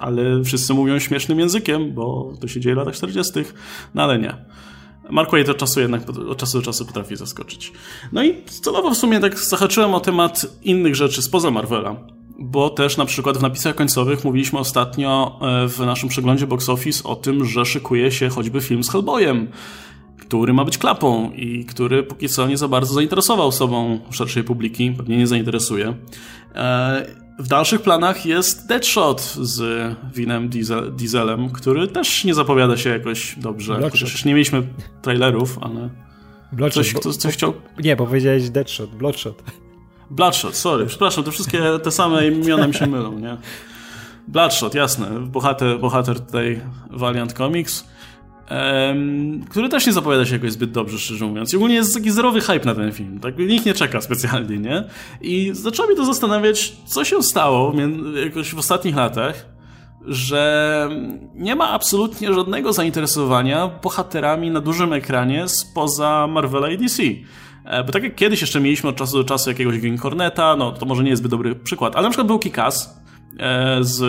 [0.00, 3.32] ale wszyscy mówią śmiesznym językiem, bo to się dzieje w latach 40.,
[3.94, 4.34] no ale nie.
[5.10, 7.72] Mark Waid od czasu jednak od czasu do czasu potrafi zaskoczyć.
[8.12, 12.96] No i celowo w sumie tak zahaczyłem o temat innych rzeczy spoza Marvela bo też
[12.96, 17.44] na przykład w napisach końcowych mówiliśmy ostatnio e, w naszym przeglądzie box office o tym,
[17.44, 19.48] że szykuje się choćby film z Hellboyem
[20.28, 24.90] który ma być klapą i który póki co nie za bardzo zainteresował sobą szerszej publiki,
[24.90, 25.94] pewnie nie zainteresuje.
[26.54, 27.06] E,
[27.38, 33.36] w dalszych planach jest Deadshot z Winem Diesel, Dieselem, który też nie zapowiada się jakoś
[33.38, 33.80] dobrze.
[33.90, 34.62] Chociaż nie mieliśmy
[35.02, 35.90] trailerów, ale...
[36.52, 37.54] Bloodshot, coś, ktoś coś chciał...
[37.84, 39.42] Nie, powiedziałeś Deadshot, Bloodshot.
[40.10, 43.36] Bloodshot, sorry, przepraszam, te wszystkie te same imiona mi się mylą, nie?
[44.28, 47.84] Bloodshot, jasne, bohater, bohater tutaj Valiant Comics
[48.50, 51.52] Um, który też nie zapowiada się jakoś zbyt dobrze, szczerze mówiąc.
[51.52, 53.20] I ogólnie jest taki zerowy hype na ten film.
[53.20, 53.38] Tak?
[53.38, 54.84] Nikt nie czeka specjalnie, nie?
[55.20, 57.72] I zaczęło mnie to zastanawiać, co się stało
[58.24, 59.46] jakoś w ostatnich latach,
[60.06, 60.90] że
[61.34, 67.02] nie ma absolutnie żadnego zainteresowania bohaterami na dużym ekranie spoza Marvela i DC.
[67.68, 70.72] E, bo tak jak kiedyś jeszcze mieliśmy od czasu do czasu jakiegoś Green Corneta, no
[70.72, 73.00] to może nie jest zbyt dobry przykład, ale na przykład był Kikas
[73.38, 74.02] e, z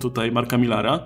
[0.00, 1.00] tutaj Marka Millara,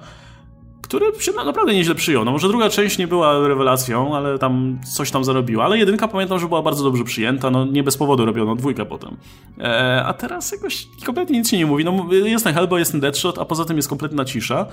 [0.91, 2.25] który się naprawdę nieźle przyjął.
[2.25, 6.39] No może druga część nie była rewelacją, ale tam coś tam zarobiła, ale jedynka pamiętam,
[6.39, 9.17] że była bardzo dobrze przyjęta, no nie bez powodu robiono dwójkę potem.
[9.61, 11.85] E, a teraz jakoś kompletnie nic się nie mówi.
[11.85, 14.67] No jest ten Hellboy, jest ten Deadshot, a poza tym jest kompletna cisza.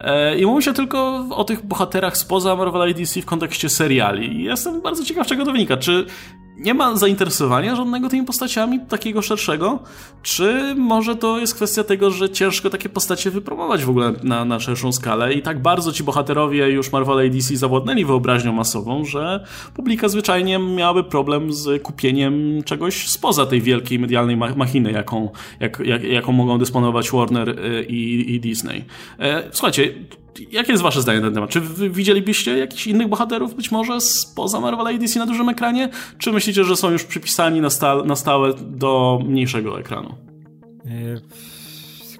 [0.00, 4.40] E, I mówi się tylko o tych bohaterach spoza Marvel i DC w kontekście seriali.
[4.40, 5.76] I jestem bardzo ciekaw, czego to wynika.
[5.76, 6.06] Czy
[6.56, 9.78] nie ma zainteresowania żadnego tymi postaciami, takiego szerszego?
[10.22, 14.60] Czy może to jest kwestia tego, że ciężko takie postacie wypromować w ogóle na, na
[14.60, 19.44] szerszą skalę i tak bardzo ci bohaterowie już Marvel i DC zawładnęli wyobraźnią masową, że
[19.74, 25.30] publika zwyczajnie miałaby problem z kupieniem czegoś spoza tej wielkiej medialnej machiny, jaką,
[25.60, 28.84] jak, jak, jaką mogą dysponować Warner y, i, i Disney.
[29.18, 29.94] E, słuchajcie,
[30.40, 31.50] Jakie jest wasze zdanie na ten temat?
[31.50, 31.60] Czy
[31.90, 35.88] widzielibyście jakichś innych bohaterów być może spoza Marvel i DC na dużym ekranie?
[36.18, 40.14] Czy myślicie, że są już przypisani na, sta na stałe do mniejszego ekranu?
[40.86, 41.20] E,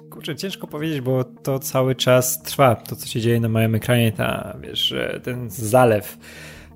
[0.09, 2.75] kurczę, ciężko powiedzieć, bo to cały czas trwa.
[2.75, 4.93] To, co się dzieje na małym ekranie, ta, wiesz,
[5.23, 6.17] ten zalew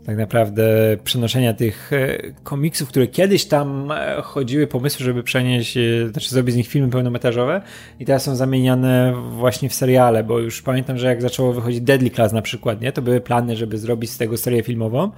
[0.06, 0.64] tak naprawdę
[1.04, 6.54] przenoszenia tych e, komiksów, które kiedyś tam e, chodziły pomysły, żeby przenieść, e, znaczy zrobić
[6.54, 7.62] z nich filmy pełnometrażowe
[8.00, 12.10] i teraz są zamieniane właśnie w seriale, bo już pamiętam, że jak zaczęło wychodzić Deadly
[12.10, 15.12] Class na przykład, nie, to były plany, żeby zrobić z tego serię filmową,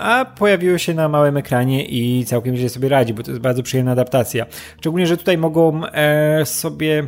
[0.00, 3.62] a pojawiło się na małym ekranie i całkiem źle sobie radzi, bo to jest bardzo
[3.62, 4.46] przyjemna adaptacja.
[4.80, 5.82] Szczególnie, że tutaj mogą
[6.44, 7.02] sobie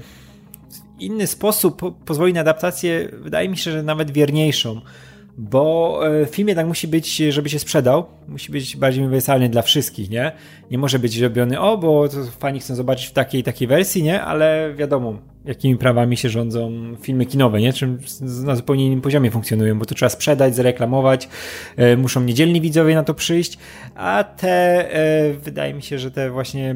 [0.98, 4.80] w inny sposób pozwolić na adaptację, wydaje mi się, że nawet wierniejszą
[5.40, 10.10] bo e, film jednak musi być, żeby się sprzedał, musi być bardziej uniwersalny dla wszystkich,
[10.10, 10.32] nie?
[10.70, 14.22] Nie może być robiony, o, bo fani chcą zobaczyć w takiej takiej wersji, nie?
[14.22, 16.72] Ale wiadomo, jakimi prawami się rządzą
[17.02, 17.72] filmy kinowe, nie?
[17.72, 17.98] Czym
[18.44, 21.28] na zupełnie innym poziomie funkcjonują, bo to trzeba sprzedać, zareklamować,
[21.76, 23.58] e, muszą niedzielni widzowie na to przyjść,
[23.94, 24.48] a te,
[24.94, 26.74] e, wydaje mi się, że te właśnie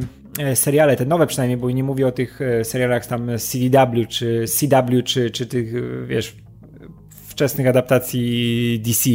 [0.55, 5.31] seriale, te nowe przynajmniej, bo nie mówię o tych serialach tam CDW, czy CW, czy,
[5.31, 5.73] czy tych,
[6.07, 6.35] wiesz,
[7.35, 9.11] wczesnych adaptacji DC,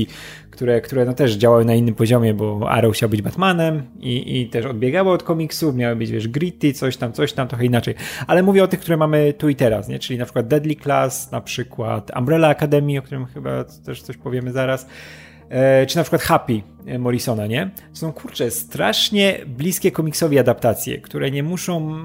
[0.52, 4.50] które, które no też działały na innym poziomie, bo Arrow chciał być Batmanem i, i
[4.50, 7.96] też odbiegało od komiksów, miały być, wiesz, gritty, coś tam, coś tam, trochę inaczej.
[8.28, 10.00] Ale mówię o tych, które mamy tu i teraz, nie?
[10.00, 14.52] Czyli na przykład Deadly Class, na przykład Umbrella Academy, o którym chyba też coś powiemy
[14.52, 14.88] zaraz,
[15.50, 16.62] e, czy na przykład Happy
[17.00, 17.70] Morrisona, nie?
[17.94, 22.02] Są, kurczę, strasznie bliskie komiksowi adaptacje, które nie muszą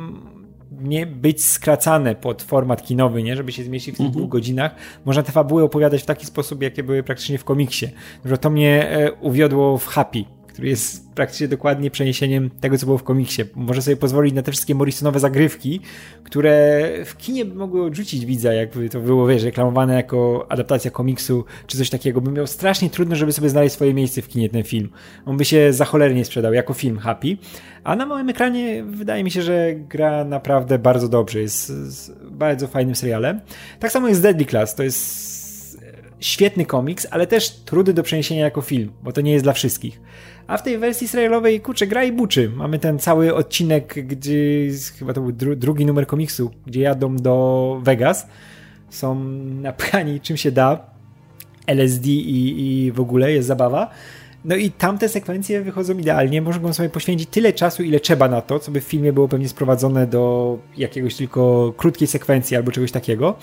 [0.83, 3.37] nie być skracane pod format kinowy, nie?
[3.37, 4.21] żeby się zmieścić w tych mhm.
[4.21, 4.75] dwóch godzinach.
[5.05, 7.89] Można te fabuły opowiadać w taki sposób, jakie były praktycznie w komiksie.
[8.25, 10.25] Że to mnie e, uwiodło w Happy,
[10.55, 13.43] który jest praktycznie dokładnie przeniesieniem tego, co było w komiksie.
[13.55, 15.81] Może sobie pozwolić na te wszystkie Morrisonowe zagrywki,
[16.25, 21.79] które w kinie mogły odrzucić widza, jakby to było, wiesz, reklamowane jako adaptacja komiksu, czy
[21.79, 22.21] coś takiego.
[22.21, 24.91] By miał strasznie trudno, żeby sobie znaleźć swoje miejsce w kinie ten film.
[25.27, 27.37] On by się za cholernie sprzedał jako film Happy.
[27.85, 31.41] A na małym ekranie wydaje mi się, że gra naprawdę bardzo dobrze.
[31.41, 31.73] Jest
[32.31, 33.41] bardzo fajnym serialem.
[33.81, 34.75] Tak samo jest Deadly Class.
[34.75, 35.35] To jest
[36.21, 40.01] świetny komiks, ale też trudny do przeniesienia jako film, bo to nie jest dla wszystkich.
[40.47, 42.51] A w tej wersji serialowej, kurczę, gra i buczy.
[42.57, 44.69] Mamy ten cały odcinek, gdzie
[44.99, 48.27] chyba to był dru drugi numer komiksu, gdzie jadą do Vegas.
[48.91, 49.15] Są
[49.61, 50.87] napchani czym się da.
[51.67, 53.91] LSD i, i w ogóle jest zabawa.
[54.45, 56.43] No i tamte sekwencje wychodzą idealnie.
[56.43, 59.49] Mogą sobie poświęcić tyle czasu, ile trzeba na to, co by w filmie było pewnie
[59.49, 63.39] sprowadzone do jakiegoś tylko krótkiej sekwencji albo czegoś takiego.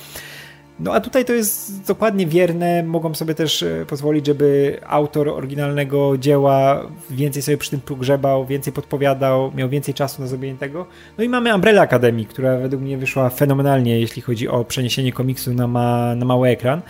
[0.83, 2.83] No a tutaj to jest dokładnie wierne.
[2.83, 8.73] Mogą sobie też e, pozwolić, żeby autor oryginalnego dzieła więcej sobie przy tym pogrzebał, więcej
[8.73, 10.85] podpowiadał, miał więcej czasu na zrobienie tego.
[11.17, 15.53] No i mamy Umbrella Academy, która według mnie wyszła fenomenalnie, jeśli chodzi o przeniesienie komiksu
[15.53, 16.81] na, ma, na mały ekran.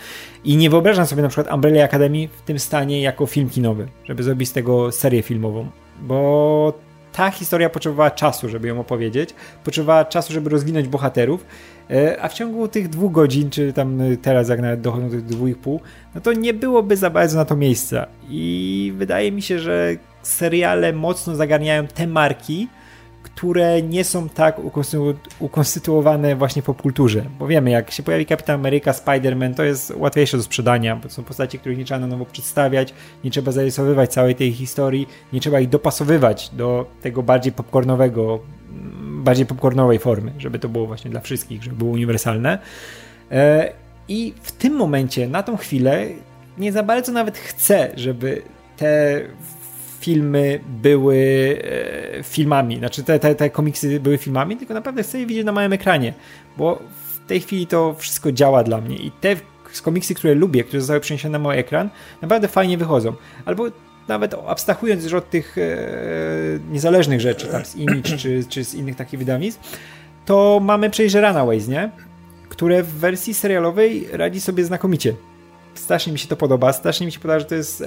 [0.44, 4.22] I nie wyobrażam sobie na przykład Umbrella Academy w tym stanie jako film kinowy, żeby
[4.22, 5.66] zrobić z tego serię filmową,
[6.02, 6.72] bo
[7.12, 9.34] ta historia potrzebowała czasu, żeby ją opowiedzieć,
[9.64, 11.44] potrzebowała czasu, żeby rozwinąć bohaterów
[12.20, 15.48] a w ciągu tych dwóch godzin, czy tam teraz jak nawet dochodzą do tych dwóch
[15.48, 15.80] i pół,
[16.14, 18.06] no to nie byłoby za bardzo na to miejsca.
[18.28, 22.68] I wydaje mi się, że seriale mocno zagarniają te marki,
[23.22, 24.60] które nie są tak
[25.40, 27.24] ukonstytuowane właśnie w popkulturze.
[27.38, 31.22] Bo wiemy, jak się pojawi Kapitan Ameryka, Spider-Man, to jest łatwiejsze do sprzedania, bo są
[31.22, 35.60] postacie, których nie trzeba na nowo przedstawiać, nie trzeba zarysowywać całej tej historii, nie trzeba
[35.60, 38.40] ich dopasowywać do tego bardziej popcornowego
[39.22, 42.58] bardziej popcornowej formy, żeby to było właśnie dla wszystkich, żeby było uniwersalne.
[43.30, 43.72] E,
[44.08, 46.06] I w tym momencie, na tą chwilę,
[46.58, 48.42] nie za bardzo nawet chcę, żeby
[48.76, 49.20] te
[50.00, 51.18] filmy były
[52.18, 55.52] e, filmami, znaczy te, te, te komiksy były filmami, tylko naprawdę chcę je widzieć na
[55.52, 56.14] małym ekranie,
[56.56, 59.36] bo w tej chwili to wszystko działa dla mnie i te
[59.82, 61.90] komiksy, które lubię, które zostały przeniesione na mały ekran,
[62.22, 63.12] naprawdę fajnie wychodzą.
[63.44, 63.64] Albo
[64.08, 65.62] nawet abstrahując już od tych e,
[66.70, 69.78] niezależnych rzeczy, tam z Image czy, czy z innych takich wydawnictw,
[70.26, 71.90] to mamy przejście Runaways, nie?
[72.48, 75.14] Które w wersji serialowej radzi sobie znakomicie.
[75.74, 77.80] Strasznie mi się to podoba, strasznie mi się podoba, że to jest.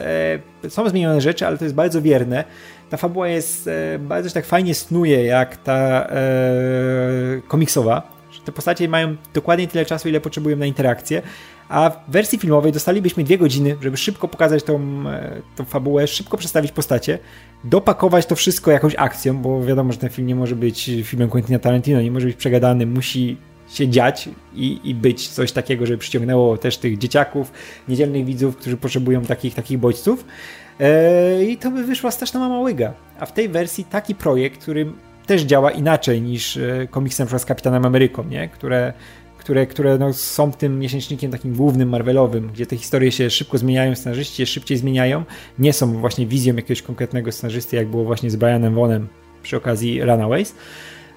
[0.63, 2.43] E, są zmienione rzeczy, ale to jest bardzo wierne.
[2.89, 6.15] Ta fabuła jest e, bardzo tak fajnie snuje, jak ta e,
[7.47, 8.15] komiksowa.
[8.45, 11.21] Te postacie mają dokładnie tyle czasu, ile potrzebują na interakcję
[11.69, 16.37] a w wersji filmowej dostalibyśmy dwie godziny, żeby szybko pokazać tą, e, tą fabułę, szybko
[16.37, 17.19] przedstawić postacie,
[17.63, 21.59] dopakować to wszystko jakąś akcją, bo wiadomo, że ten film nie może być filmem Quentina
[21.59, 23.37] Tarantino, nie może być przegadany, musi
[23.69, 27.51] się dziać i, i być coś takiego, żeby przyciągnęło też tych dzieciaków,
[27.87, 30.25] niedzielnych widzów, którzy potrzebują takich, takich bodźców.
[30.79, 32.93] Eee, I to by wyszła straszna mama łyga.
[33.19, 34.91] A w tej wersji taki projekt, który
[35.25, 38.49] też działa inaczej niż e, komiksy na przykład z Kapitanem Ameryką, nie?
[38.49, 38.93] które
[39.45, 43.95] które, które no, są tym miesięcznikiem takim głównym Marvelowym, gdzie te historie się szybko zmieniają,
[43.95, 45.23] scenarzyści się szybciej zmieniają,
[45.59, 49.07] nie są właśnie wizją jakiegoś konkretnego scenarzysty, jak było właśnie z Brianem Vonem
[49.43, 50.55] przy okazji Runaways.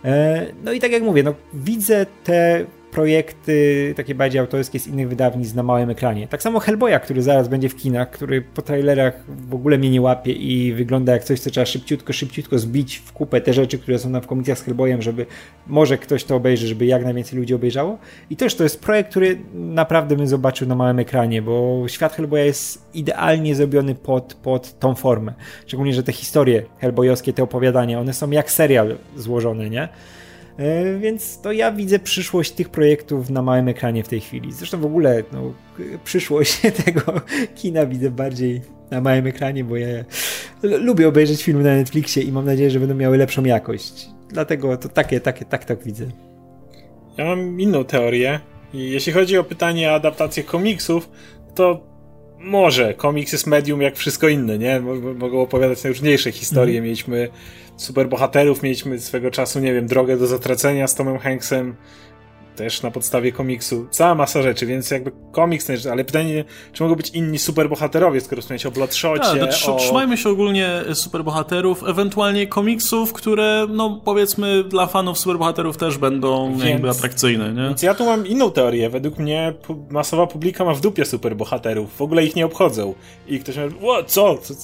[0.04, 2.66] E, no i tak jak mówię, no, widzę te
[2.98, 6.28] projekty takie bardziej autorskie z innych wydawnictw na małym ekranie.
[6.28, 10.00] Tak samo Hellboya, który zaraz będzie w kinach, który po trailerach w ogóle mnie nie
[10.00, 13.98] łapie i wygląda jak coś, co trzeba szybciutko, szybciutko zbić w kupę te rzeczy, które
[13.98, 15.26] są na w z Hellboyem, żeby
[15.66, 17.98] może ktoś to obejrzy, żeby jak najwięcej ludzi obejrzało.
[18.30, 22.44] I też to jest projekt, który naprawdę bym zobaczył na małym ekranie, bo świat Hellboya
[22.44, 25.34] jest idealnie zrobiony pod, pod tą formę.
[25.66, 29.88] Szczególnie, że te historie hellboyowskie, te opowiadania, one są jak serial złożone, nie?
[30.58, 34.52] E, więc to ja widzę przyszłość tych projektów na małym ekranie w tej chwili.
[34.52, 35.52] Zresztą w ogóle no,
[36.04, 37.02] przyszłość tego
[37.54, 40.04] kina widzę bardziej na małym ekranie, bo ja
[40.62, 44.08] lubię obejrzeć filmy na Netflixie i mam nadzieję, że będą miały lepszą jakość.
[44.28, 46.06] Dlatego to takie, takie, tak, tak widzę.
[47.16, 48.40] Ja mam inną teorię.
[48.74, 51.10] Jeśli chodzi o pytanie o adaptację komiksów,
[51.54, 51.87] to
[52.40, 54.80] może komiks jest medium jak wszystko inne, nie?
[55.18, 56.74] Mogą opowiadać najróżniejsze historie.
[56.74, 56.84] Mm.
[56.84, 57.28] Mieliśmy
[57.76, 61.74] superbohaterów, mieliśmy swego czasu, nie wiem, drogę do zatracenia z Tomem Hanksem,
[62.58, 63.86] też na podstawie komiksu.
[63.90, 68.66] Cała masa rzeczy, więc jakby komiks, ale pytanie, czy mogą być inni superbohaterowie, skoro wspomniałeś
[68.66, 69.76] o Bloodshocie, tak, o...
[69.76, 76.64] Trzymajmy się ogólnie superbohaterów, ewentualnie komiksów, które, no powiedzmy, dla fanów superbohaterów też będą więc,
[76.64, 77.62] jakby atrakcyjne, nie?
[77.62, 78.90] Więc ja tu mam inną teorię.
[78.90, 79.54] Według mnie
[79.90, 81.96] masowa publika ma w dupie superbohaterów.
[81.96, 82.94] W ogóle ich nie obchodzą.
[83.26, 84.38] I ktoś mówi, co?
[84.38, 84.54] co?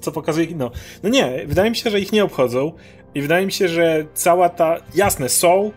[0.00, 0.70] Co pokazuje kino.
[1.02, 2.72] No nie, wydaje mi się, że ich nie obchodzą.
[3.14, 4.76] I wydaje mi się, że cała ta.
[4.94, 5.70] Jasne, są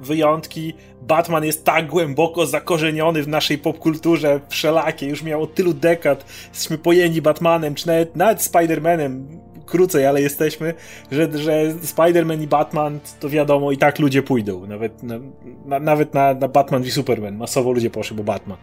[0.00, 0.74] wyjątki.
[1.02, 7.22] Batman jest tak głęboko zakorzeniony w naszej popkulturze wszelakiej, już miał tylu dekad, jesteśmy pojęci
[7.22, 9.24] Batmanem, czy nawet, nawet Spider-Manem,
[9.66, 10.74] krócej, ale jesteśmy,
[11.10, 14.66] że, że Spider-Man i Batman, to wiadomo, i tak ludzie pójdą.
[14.66, 15.18] Nawet na,
[15.64, 17.36] na, nawet na, na Batman i Superman.
[17.36, 18.58] Masowo ludzie poszli, bo Batman.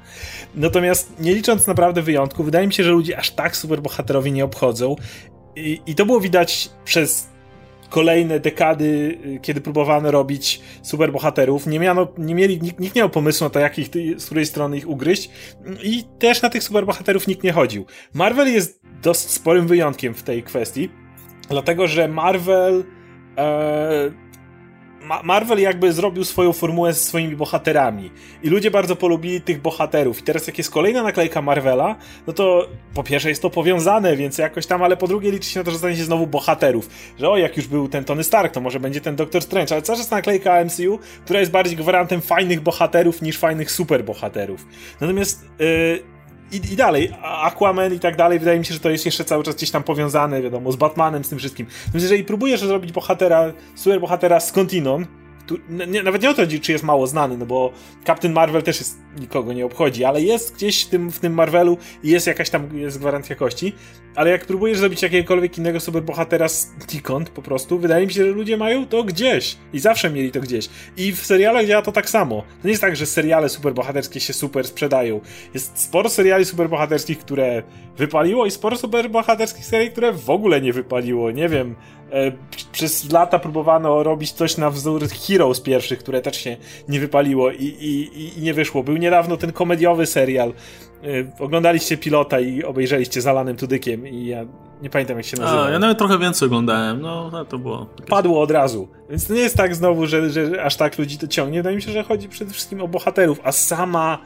[0.55, 4.95] Natomiast nie licząc naprawdę wyjątków, wydaje mi się, że ludzie aż tak superbohaterowi nie obchodzą.
[5.55, 7.32] I, I to było widać przez
[7.93, 13.09] kolejne dekady, y, kiedy próbowano robić superbohaterów, nie, miano, nie mieli, nikt, nikt nie miał
[13.09, 13.87] pomysłu na to, jak ich,
[14.17, 15.29] z której strony ich ugryźć
[15.83, 17.85] i też na tych superbohaterów nikt nie chodził.
[18.13, 20.89] Marvel jest dosyć sporym wyjątkiem w tej kwestii,
[21.49, 22.83] dlatego że Marvel
[23.37, 24.22] e,
[25.23, 28.11] Marvel jakby zrobił swoją formułę ze swoimi bohaterami
[28.43, 30.19] i ludzie bardzo polubili tych bohaterów.
[30.19, 31.95] I teraz jak jest kolejna naklejka Marvela,
[32.27, 35.59] no to po pierwsze jest to powiązane, więc jakoś tam, ale po drugie liczy się
[35.59, 36.89] na to, że stanie się znowu bohaterów.
[37.19, 39.81] Że o, jak już był ten Tony Stark, to może będzie ten Doctor Strange, ale
[39.81, 44.65] cały czas naklejka MCU, która jest bardziej gwarantem fajnych bohaterów niż fajnych superbohaterów.
[45.01, 46.12] Natomiast yy,
[46.53, 49.43] i, I dalej, Aquaman i tak dalej, wydaje mi się, że to jest jeszcze cały
[49.43, 51.67] czas gdzieś tam powiązane, wiadomo, z Batmanem, z tym wszystkim.
[51.93, 55.07] Więc jeżeli próbujesz zrobić bohatera, super bohatera skądinąd,
[55.87, 57.73] nie, nawet nie o to chodzi, czy jest mało znany, no bo
[58.05, 61.77] Captain Marvel też jest, nikogo nie obchodzi, ale jest gdzieś w tym, w tym Marvelu
[62.03, 63.73] i jest jakaś tam jest gwarancja jakości,
[64.15, 68.57] ale jak próbujesz zrobić jakiegokolwiek innego superbohatera znikąd po prostu, wydaje mi się, że ludzie
[68.57, 70.69] mają to gdzieś i zawsze mieli to gdzieś.
[70.97, 72.41] I w serialach działa to tak samo.
[72.61, 75.21] To nie jest tak, że seriale superbohaterskie się super sprzedają.
[75.53, 77.63] Jest sporo seriali superbohaterskich, które
[77.97, 81.31] wypaliło i sporo superbohaterskich seriali, które w ogóle nie wypaliło.
[81.31, 81.75] Nie wiem,
[82.71, 86.57] przez lata próbowano robić coś na wzór Heroes pierwszych, które też się
[86.87, 88.83] nie wypaliło i, i, i nie wyszło.
[88.83, 90.49] Był niedawno ten komediowy serial.
[90.49, 94.45] E, oglądaliście pilota i obejrzeliście Zalanym Tudykiem i ja
[94.81, 95.65] nie pamiętam jak się nazywa.
[95.65, 97.85] A, ja nawet trochę więcej oglądałem, no, no to było...
[97.85, 98.09] Takie...
[98.09, 98.87] Padło od razu.
[99.09, 101.59] Więc to nie jest tak znowu, że, że aż tak ludzi to ciągnie.
[101.59, 104.19] Wydaje mi się, że chodzi przede wszystkim o bohaterów, a sama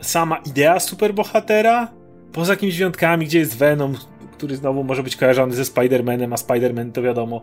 [0.00, 1.88] sama idea superbohatera
[2.32, 3.96] poza jakimiś wyjątkami, gdzie jest Venom,
[4.44, 7.42] który znowu może być kojarzony ze Spider-Manem, a Spider-Man to wiadomo.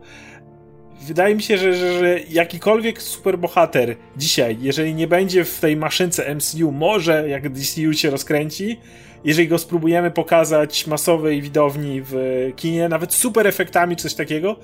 [1.08, 6.36] Wydaje mi się, że, że, że jakikolwiek superbohater dzisiaj, jeżeli nie będzie w tej maszynce
[6.36, 8.80] MCU, może jak DCU się rozkręci,
[9.24, 12.16] jeżeli go spróbujemy pokazać masowej widowni w
[12.56, 14.56] kinie, nawet super efektami coś takiego,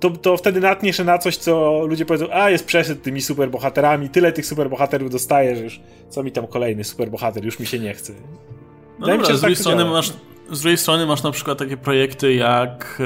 [0.00, 4.08] to, to wtedy natnie się na coś, co ludzie powiedzą, a jest przeszedł tymi superbohaterami,
[4.08, 7.94] tyle tych superbohaterów dostaje, że już co mi tam kolejny superbohater, już mi się nie
[7.94, 8.12] chce.
[8.98, 10.12] No dobra, z drugiej tak strony masz
[10.50, 13.02] z drugiej strony masz na przykład takie projekty jak,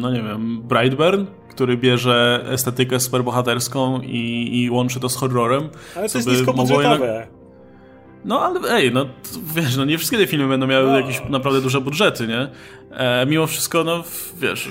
[0.00, 5.68] no nie wiem, Brightburn, który bierze estetykę superbohaterską i, i łączy to z horrorem.
[5.96, 7.26] Ale to jest niskobudżetowe.
[8.24, 9.06] No ale ej, no
[9.54, 11.00] wiesz, no nie wszystkie te filmy będą miały no.
[11.00, 12.48] jakieś naprawdę duże budżety, nie?
[12.90, 14.04] E, mimo wszystko, no
[14.36, 14.68] wiesz,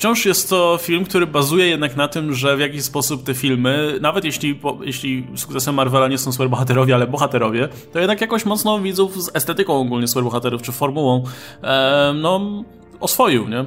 [0.00, 3.98] wciąż jest to film, który bazuje jednak na tym, że w jakiś sposób te filmy,
[4.00, 9.22] nawet jeśli, jeśli sukcesem Marvela nie są superbohaterowie, ale bohaterowie, to jednak jakoś mocno widzów
[9.22, 11.24] z estetyką ogólnie superbohaterów, czy formułą,
[11.62, 12.64] e, no,
[13.00, 13.64] oswoił, nie?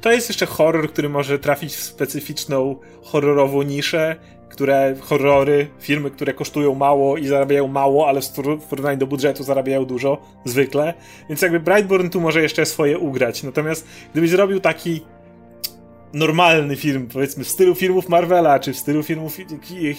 [0.00, 4.16] To jest jeszcze horror, który może trafić w specyficzną horrorową niszę,
[4.48, 8.20] które horrory, filmy, które kosztują mało i zarabiają mało, ale
[8.60, 10.94] w porównaniu do budżetu zarabiają dużo, zwykle.
[11.28, 13.42] Więc jakby Brightburn tu może jeszcze swoje ugrać.
[13.42, 15.00] Natomiast gdybyś zrobił taki
[16.12, 19.36] normalny film, powiedzmy w stylu filmów Marvela, czy w stylu filmów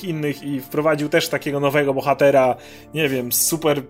[0.04, 2.56] innych i wprowadził też takiego nowego bohatera,
[2.94, 3.82] nie wiem, super,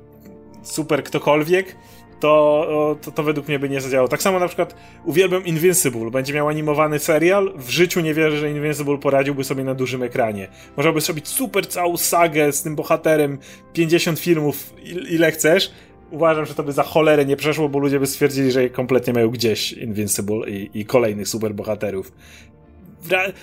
[0.64, 1.76] super ktokolwiek,
[2.20, 4.08] to, to, to według mnie by nie zadziałało.
[4.08, 8.52] Tak samo na przykład uwielbiam Invincible, będzie miał animowany serial, w życiu nie wierzę, że
[8.52, 10.48] Invincible poradziłby sobie na dużym ekranie.
[10.78, 13.40] Można by zrobić super całą sagę z tym bohaterem,
[13.74, 14.74] 50 filmów,
[15.10, 15.72] ile chcesz,
[16.14, 19.30] uważam, że to by za cholerę nie przeszło, bo ludzie by stwierdzili, że kompletnie mają
[19.30, 22.12] gdzieś Invincible i, i kolejnych superbohaterów.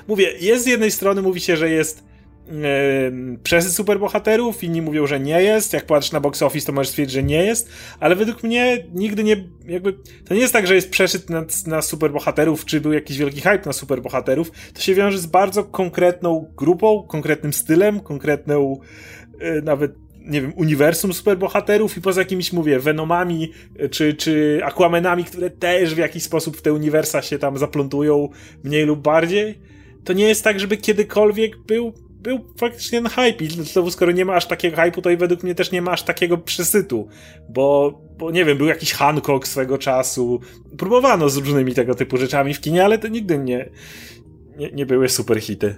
[0.08, 2.04] Mówię, jest z jednej strony, mówi się, że jest
[2.46, 2.52] yy,
[3.42, 5.72] przesyt superbohaterów, inni mówią, że nie jest.
[5.72, 7.68] Jak patrzysz na box office, to możesz stwierdzić, że nie jest,
[8.00, 9.92] ale według mnie nigdy nie, jakby,
[10.24, 13.62] to nie jest tak, że jest przesyt na, na superbohaterów, czy był jakiś wielki hype
[13.66, 14.50] na superbohaterów.
[14.74, 18.80] To się wiąże z bardzo konkretną grupą, konkretnym stylem, konkretną
[19.40, 25.24] yy, nawet nie wiem, uniwersum superbohaterów i poza jakimiś, mówię, Venomami e, czy, czy Aquamanami,
[25.24, 28.28] które też w jakiś sposób w te uniwersa się tam zaplątują
[28.64, 29.58] mniej lub bardziej,
[30.04, 34.24] to nie jest tak, żeby kiedykolwiek był, był faktycznie na hype i znowu skoro nie
[34.24, 37.08] ma aż takiego hype'u, to i według mnie też nie ma aż takiego przesytu,
[37.48, 40.40] bo, bo nie wiem, był jakiś Hancock swego czasu,
[40.78, 43.70] próbowano z różnymi tego typu rzeczami w kinie, ale to nigdy nie,
[44.56, 45.76] nie, nie były super hity.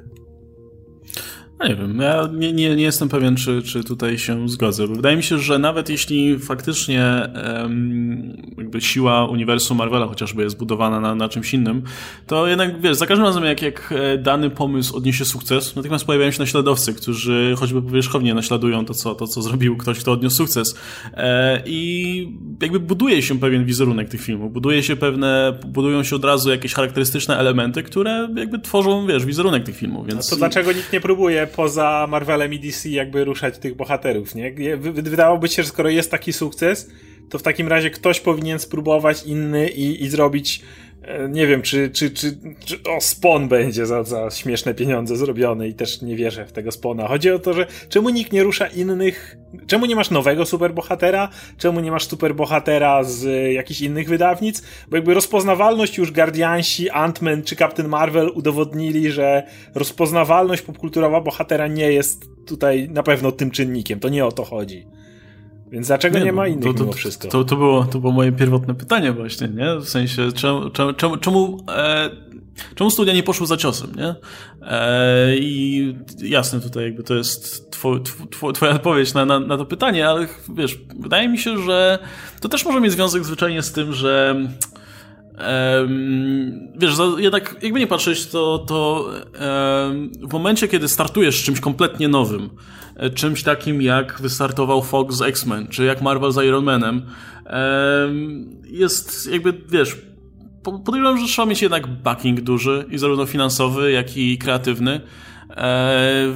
[1.63, 4.87] No nie wiem, ja nie, nie, nie jestem pewien, czy, czy tutaj się zgodzę.
[4.87, 7.29] Wydaje mi się, że nawet jeśli faktycznie
[7.63, 11.83] um, jakby siła uniwersum Marvela chociażby jest budowana na, na czymś innym,
[12.27, 16.31] to jednak wiesz, za każdym razem jak, jak e, dany pomysł odniesie sukces, natychmiast pojawiają
[16.31, 20.75] się naśladowcy, którzy choćby powierzchownie naśladują to, co, to, co zrobił ktoś, kto odniósł sukces.
[21.15, 22.29] E, I
[22.63, 26.75] jakby buduje się pewien wizerunek tych filmów, buduje się pewne, budują się od razu jakieś
[26.75, 30.07] charakterystyczne elementy, które jakby tworzą, wiesz, wizerunek tych filmów.
[30.07, 30.27] Więc...
[30.27, 34.77] A to dlaczego nikt nie próbuje poza Marvelem i DC jakby ruszać tych bohaterów, nie?
[34.79, 36.91] Wydawałoby się, że skoro jest taki sukces,
[37.31, 40.63] to w takim razie ktoś powinien spróbować inny i, i zrobić
[41.29, 45.75] nie wiem, czy, czy, czy, czy o Spon będzie za, za śmieszne pieniądze zrobiony i
[45.75, 47.09] też nie wierzę w tego Spona.
[47.09, 49.37] Chodzi o to, że czemu nikt nie rusza innych,
[49.67, 51.29] czemu nie masz nowego superbohatera,
[51.59, 57.45] czemu nie masz superbohatera z y, jakichś innych wydawnic, bo jakby rozpoznawalność już Guardiansi, Ant-Man
[57.45, 59.43] czy Captain Marvel udowodnili, że
[59.75, 64.87] rozpoznawalność popkulturowa bohatera nie jest tutaj na pewno tym czynnikiem, to nie o to chodzi.
[65.73, 67.29] Więc dlaczego nie, nie ma innych to, to, wszystko?
[67.29, 69.77] To, to, było, to było moje pierwotne pytanie właśnie, nie?
[69.77, 72.11] W sensie, czemu, czemu, czemu, e,
[72.75, 74.15] czemu studia nie poszły za ciosem, nie?
[74.63, 78.01] E, I jasne tutaj jakby to jest two,
[78.31, 81.99] two, twoja odpowiedź na, na, na to pytanie, ale wiesz, wydaje mi się, że
[82.41, 84.37] to też może mieć związek zwyczajnie z tym, że
[86.79, 89.11] wiesz, jednak jakby nie patrzeć, to, to
[90.23, 92.51] w momencie, kiedy startujesz z czymś kompletnie nowym,
[93.15, 97.03] czymś takim jak wystartował Fox z X-Men, czy jak Marvel z Iron Manem,
[98.65, 99.97] jest jakby, wiesz,
[100.63, 105.01] podejrzewam, że trzeba mieć jednak backing duży i zarówno finansowy, jak i kreatywny.
[105.57, 106.35] E,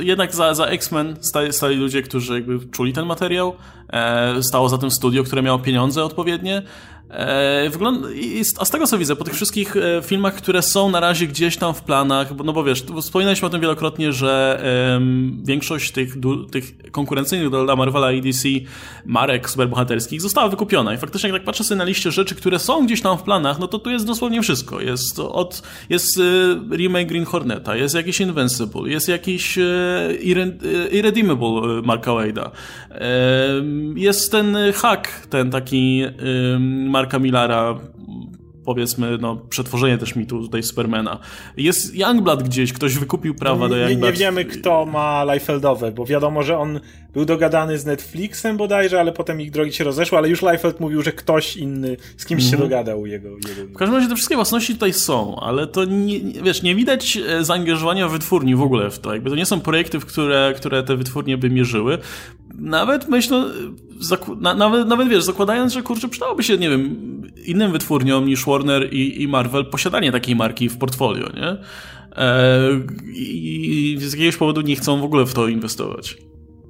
[0.00, 3.56] jednak za, za X-Men stali, stali, ludzie, którzy jakby czuli ten materiał.
[3.92, 6.62] E, stało za tym studio, które miało pieniądze odpowiednie.
[7.10, 8.08] E, wygląda,
[8.58, 11.56] a z tego co widzę, po tych wszystkich e, filmach, które są na razie gdzieś
[11.56, 14.62] tam w planach, no bo wiesz, wspominaliśmy o tym wielokrotnie, że
[14.94, 16.14] um, większość tych,
[16.50, 18.48] tych konkurencyjnych dla Marvela i DC
[19.06, 22.86] marek superbohaterskich została wykupiona i faktycznie jak tak patrzę sobie na liście rzeczy, które są
[22.86, 24.80] gdzieś tam w planach, no to tu jest dosłownie wszystko.
[24.80, 29.58] Jest od, jest e, remake Green Horneta, jest jakiś Invincible, jest jakiś
[30.90, 32.50] Irredeemable Marka Wade'a,
[33.96, 36.02] jest ten hack, ten taki
[37.04, 37.74] Marka Millara
[38.64, 41.18] powiedzmy, no, przetworzenie też mitu tutaj Supermana.
[41.56, 44.00] Jest Youngblood gdzieś, ktoś wykupił prawa do Youngblood.
[44.00, 46.80] Nie, nie wiemy, kto ma Leifeldowe, bo wiadomo, że on
[47.12, 51.02] był dogadany z Netflixem bodajże, ale potem ich drogi się rozeszły, ale już Leifeld mówił,
[51.02, 52.68] że ktoś inny z kimś się mhm.
[52.68, 53.72] dogadał jego, jego...
[53.74, 57.44] W każdym razie te wszystkie własności tutaj są, ale to nie, wiesz, nie widać e,
[57.44, 59.14] zaangażowania wytwórni w ogóle w to.
[59.14, 61.98] Jakby to nie są projekty, w które, które te wytwórnie by mierzyły.
[62.58, 63.44] Nawet myślę,
[64.40, 66.96] na, nawet, nawet wiesz, zakładając, że kurczę, przydałoby się, nie wiem,
[67.46, 71.56] innym wytwórniom niż Warner i, i Marvel posiadanie takiej marki w portfolio, nie?
[72.16, 72.60] E,
[73.14, 76.16] I z jakiegoś powodu nie chcą w ogóle w to inwestować.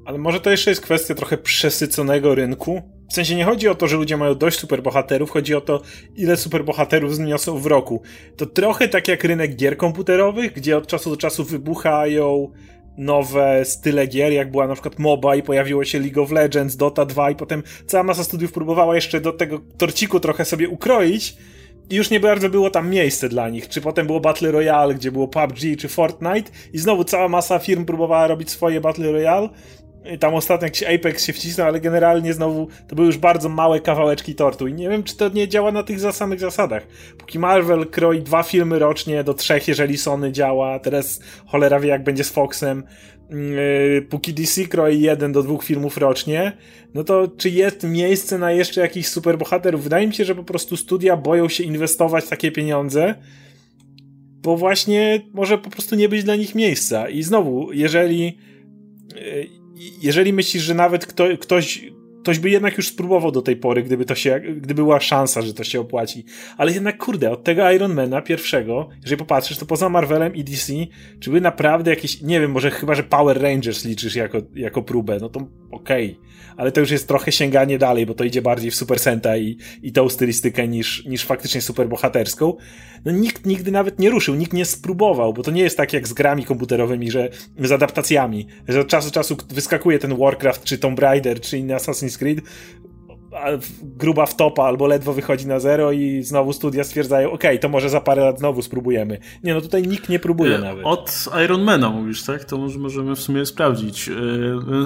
[0.04, 2.82] Ale może to jeszcze jest kwestia trochę przesyconego rynku?
[3.10, 5.82] W sensie nie chodzi o to, że ludzie mają dość superbohaterów, chodzi o to,
[6.16, 8.02] ile superbohaterów zniosą w roku.
[8.36, 12.52] To trochę tak jak rynek gier komputerowych, gdzie od czasu do czasu wybuchają
[12.96, 17.06] nowe style gier, jak była na przykład MOBA i pojawiło się League of Legends, Dota
[17.06, 21.36] 2 i potem cała masa studiów próbowała jeszcze do tego torciku trochę sobie ukroić
[21.90, 23.68] i już nie bardzo było tam miejsce dla nich.
[23.68, 27.84] Czy potem było Battle Royale, gdzie było PUBG czy Fortnite i znowu cała masa firm
[27.84, 29.48] próbowała robić swoje Battle Royale
[30.20, 34.34] tam ostatnio jakiś Apex się wcisnął, ale generalnie znowu to były już bardzo małe kawałeczki
[34.34, 36.86] tortu i nie wiem, czy to nie działa na tych samych zasadach.
[37.18, 42.04] Póki Marvel kroi dwa filmy rocznie do trzech, jeżeli Sony działa, teraz cholera wie jak
[42.04, 42.82] będzie z Foxem,
[43.30, 46.52] yy, póki DC kroi jeden do dwóch filmów rocznie,
[46.94, 49.82] no to czy jest miejsce na jeszcze jakichś superbohaterów?
[49.82, 53.14] Wydaje mi się, że po prostu studia boją się inwestować takie pieniądze,
[54.42, 57.08] bo właśnie może po prostu nie być dla nich miejsca.
[57.08, 58.38] I znowu, jeżeli
[59.14, 59.63] yy,
[60.02, 61.84] jeżeli myślisz, że nawet kto, ktoś,
[62.22, 65.54] ktoś by jednak już spróbował do tej pory, gdyby to się, gdyby była szansa, że
[65.54, 66.24] to się opłaci.
[66.56, 70.72] Ale jednak, kurde, od tego Ironmana pierwszego, jeżeli popatrzysz, to poza Marvelem i DC,
[71.20, 75.18] czy by naprawdę jakieś, nie wiem, może chyba, że Power Rangers liczysz jako, jako próbę,
[75.20, 76.18] no to okej.
[76.20, 76.34] Okay.
[76.56, 79.58] Ale to już jest trochę sięganie dalej, bo to idzie bardziej w Super Senta i,
[79.82, 82.56] i tą stylistykę niż, niż faktycznie super bohaterską.
[83.04, 86.08] No nikt nigdy nawet nie ruszył, nikt nie spróbował, bo to nie jest tak jak
[86.08, 87.28] z grami komputerowymi, że
[87.58, 91.74] z adaptacjami, że od czasu do czasu wyskakuje ten Warcraft, czy Tomb Raider, czy inny
[91.74, 92.40] Assassin's Creed,
[93.82, 98.00] gruba wtopa albo ledwo wychodzi na zero i znowu studia stwierdzają, ok, to może za
[98.00, 99.18] parę lat znowu spróbujemy.
[99.44, 100.86] Nie, no tutaj nikt nie próbuje e, nawet.
[100.86, 102.44] Od Ironmana mówisz, tak?
[102.44, 104.08] To może możemy w sumie sprawdzić.
[104.08, 104.12] E,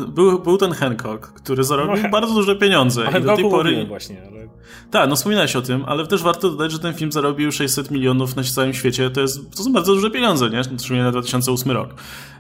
[0.08, 3.04] był, był ten Hancock, który zarobił no, bardzo duże pieniądze.
[3.18, 3.86] I do tej pory...
[3.86, 4.48] właśnie, ale...
[4.90, 8.36] Tak, no wspominałeś o tym, ale też warto dodać, że ten film zarobił 600 milionów
[8.36, 9.10] na całym świecie.
[9.10, 10.64] To, jest, to są bardzo duże pieniądze, nie?
[10.64, 11.94] Szczególnie na 2008 rok.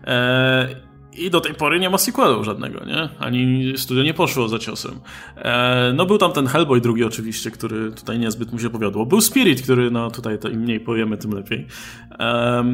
[0.04, 3.08] Eee, i do tej pory nie ma sequelu żadnego, nie?
[3.18, 5.00] Ani studio nie poszło za ciosem.
[5.36, 9.06] E, no był tam ten Hellboy drugi oczywiście, który tutaj niezbyt mu się powiodło.
[9.06, 11.66] Był Spirit, który, no tutaj im mniej powiemy, tym lepiej.
[12.18, 12.64] E,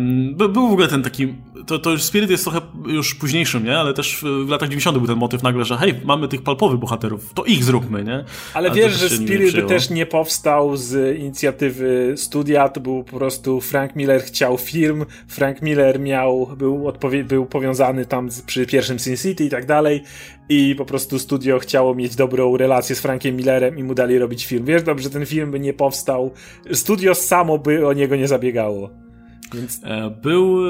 [0.49, 1.35] był w ogóle ten taki,
[1.67, 3.79] to, to już Spirit jest trochę już późniejszym, nie?
[3.79, 7.35] Ale też w latach 90 był ten motyw nagle, że hej, mamy tych palpowych bohaterów,
[7.35, 8.25] to ich zróbmy, nie?
[8.55, 13.61] Ale, wiesz, że Spirit by też nie powstał z inicjatywy studia, to był po prostu
[13.61, 16.93] Frank Miller chciał film, Frank Miller miał, był,
[17.25, 20.03] był powiązany tam przy pierwszym Sin City i tak dalej
[20.49, 24.47] i po prostu studio chciało mieć dobrą relację z Frankiem Millerem i mu dali robić
[24.47, 24.65] film.
[24.65, 26.31] Wiesz dobrze, ten film by nie powstał,
[26.73, 29.04] studio samo by o niego nie zabiegało.
[29.53, 29.81] Więc...
[29.85, 30.61] E, był,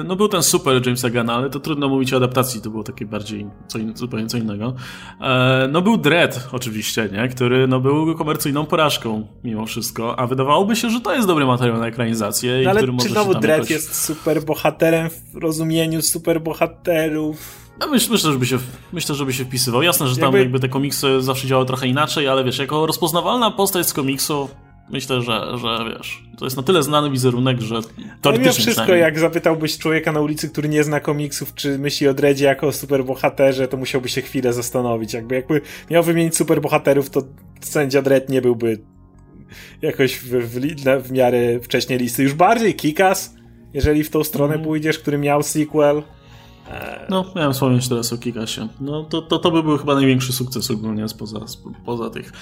[0.00, 2.82] e, no był ten super Jamesa Gunna, ale to trudno mówić o adaptacji, to było
[2.82, 4.74] takie bardziej co in, zupełnie co innego.
[5.20, 7.28] E, no był Dread oczywiście, nie?
[7.28, 11.78] który no, był komercyjną porażką mimo wszystko, a wydawałoby się, że to jest dobry materiał
[11.78, 12.60] na ekranizację.
[12.64, 13.70] No, ale który czy znowu Dread jakoś...
[13.70, 17.64] jest super bohaterem w rozumieniu super bohaterów?
[17.80, 18.58] Ja myślę, myślę, żeby się,
[18.92, 19.82] myślę, żeby się wpisywał.
[19.82, 20.38] Jasne, że tam jakby...
[20.38, 24.48] jakby te komiksy zawsze działały trochę inaczej, ale wiesz, jako rozpoznawalna postać z komiksu
[24.90, 27.80] Myślę, że, że wiesz, to jest na tyle znany wizerunek, że
[28.22, 28.52] teoretycznie...
[28.52, 29.00] wszystko, przynajmniej.
[29.00, 33.68] jak zapytałbyś człowieka na ulicy, który nie zna komiksów, czy myśli o Dredzie jako superbohaterze,
[33.68, 35.12] to musiałby się chwilę zastanowić.
[35.12, 35.60] Jakby, jakby
[35.90, 37.22] miał wymienić superbohaterów, to
[37.60, 38.78] sędzia Dredd nie byłby
[39.82, 42.22] jakoś w, w, w miarę wcześniej listy.
[42.22, 43.34] Już bardziej Kikas,
[43.74, 44.66] jeżeli w tą stronę mm.
[44.66, 46.02] pójdziesz, który miał sequel.
[47.08, 48.68] No, miałem wspomnieć teraz o Kikasie.
[48.80, 51.40] No, to, to, to by był chyba największy sukces ogólnie spoza,
[51.84, 52.32] poza tych.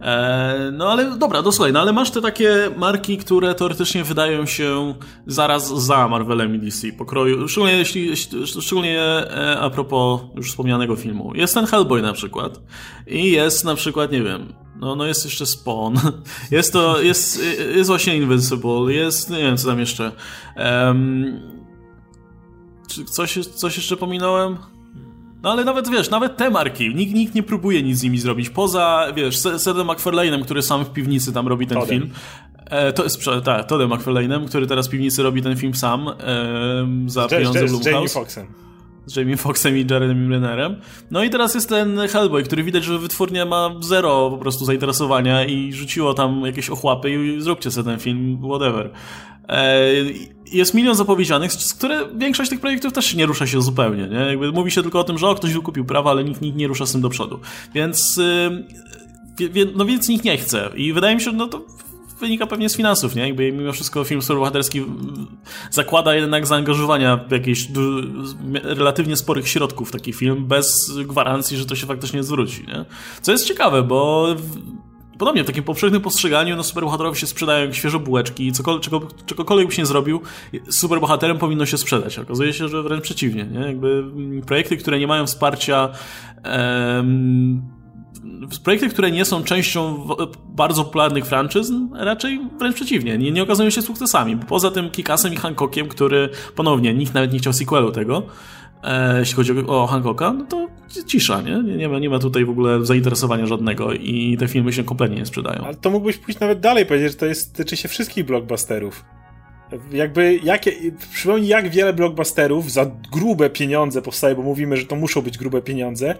[0.00, 4.94] E, no ale dobra, no no ale masz te takie marki, które teoretycznie wydają się
[5.26, 8.16] zaraz za Marvelem i DC pokroju, szczególnie, jeśli,
[8.60, 11.32] szczególnie e, a propos już wspomnianego filmu.
[11.34, 12.60] Jest ten Hellboy na przykład
[13.06, 15.94] i jest na przykład, nie wiem, no, no jest jeszcze Spawn,
[16.50, 17.42] jest to, jest,
[17.74, 20.12] jest właśnie Invincible, jest, nie wiem co tam jeszcze.
[20.56, 21.59] Um,
[22.90, 24.56] czy coś, coś jeszcze pominąłem?
[25.42, 28.50] No ale nawet, wiesz, nawet te marki, nikt, nikt nie próbuje nic z nimi zrobić,
[28.50, 32.00] poza, wiesz, Sedem McFarlane'em, który sam w piwnicy tam robi ten Todem.
[32.00, 32.10] film.
[32.66, 36.14] E, to jest, tak, Todem McFarlane'em, który teraz w piwnicy robi ten film sam, e,
[37.06, 38.46] za z, pieniądze z, z Jamie Foxxem.
[39.06, 40.76] Z Jamie Foxxem i Jeremy Rennerem.
[41.10, 45.44] No i teraz jest ten Hellboy, który widać, że wytwórnia ma zero po prostu zainteresowania
[45.44, 48.90] i rzuciło tam jakieś ochłapy i zróbcie sobie ten film, whatever.
[49.48, 49.82] E,
[50.52, 54.08] jest milion zapowiedzianych, z które większość tych projektów też nie rusza się zupełnie.
[54.08, 54.16] Nie?
[54.16, 56.68] Jakby mówi się tylko o tym, że o, ktoś wykupił prawa, ale nikt, nikt nie
[56.68, 57.40] rusza z tym do przodu.
[57.74, 58.20] Więc,
[59.76, 60.70] no więc nikt nie chce.
[60.74, 61.64] I wydaje mi się, że no to
[62.20, 63.26] wynika pewnie z finansów, nie?
[63.26, 64.84] Jakby mimo wszystko film superbohaterski
[65.70, 67.68] zakłada jednak zaangażowania jakichś
[68.62, 72.84] relatywnie sporych środków w taki film, bez gwarancji, że to się faktycznie zwróci, nie?
[73.22, 74.28] Co jest ciekawe, bo
[75.20, 79.68] podobnie w takim powszechnym postrzeganiu no superbohaterowie się sprzedają jak świeże bułeczki cokolwiek, czego, czegokolwiek
[79.68, 80.20] byś nie zrobił,
[80.70, 82.18] superbohaterem powinno się sprzedać.
[82.18, 83.44] Okazuje się, że wręcz przeciwnie.
[83.44, 83.60] Nie?
[83.60, 84.04] Jakby
[84.46, 85.88] projekty, które nie mają wsparcia
[86.42, 87.62] em,
[88.64, 90.08] projekty, które nie są częścią
[90.48, 94.36] bardzo popularnych franczyz, raczej wręcz przeciwnie, nie, nie okazują się sukcesami.
[94.36, 98.22] Poza tym Kikasem i Hancockiem, który ponownie nikt nawet nie chciał sequelu tego,
[98.84, 100.68] e, jeśli chodzi o Hancocka, no to
[101.06, 101.62] cisza, nie?
[101.62, 105.16] Nie, nie, ma, nie ma tutaj w ogóle zainteresowania żadnego i te filmy się kompletnie
[105.16, 105.64] nie sprzedają.
[105.64, 109.04] Ale to mógłbyś pójść nawet dalej, powiedzieć, że to jest, tyczy się wszystkich blockbusterów.
[109.92, 110.72] jakby, jakie,
[111.12, 115.62] przypomnij jak wiele blockbusterów za grube pieniądze powstaje, bo mówimy, że to muszą być grube
[115.62, 116.14] pieniądze,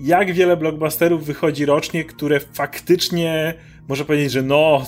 [0.00, 3.54] jak wiele blockbusterów wychodzi rocznie, które faktycznie
[3.88, 4.86] można powiedzieć, że no,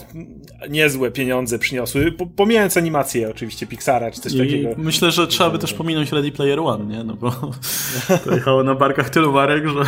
[0.70, 4.68] niezłe pieniądze przyniosły, pomijając animację oczywiście Pixara czy coś I takiego.
[4.76, 7.04] Myślę, że trzeba by też pominąć Ready Player One, nie?
[7.04, 7.30] No bo
[8.24, 9.84] to jechało na barkach tylu marek, że...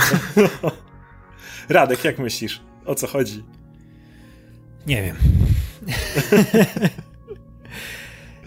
[1.69, 2.61] Radek, jak myślisz?
[2.87, 3.43] O co chodzi?
[4.87, 5.17] Nie wiem.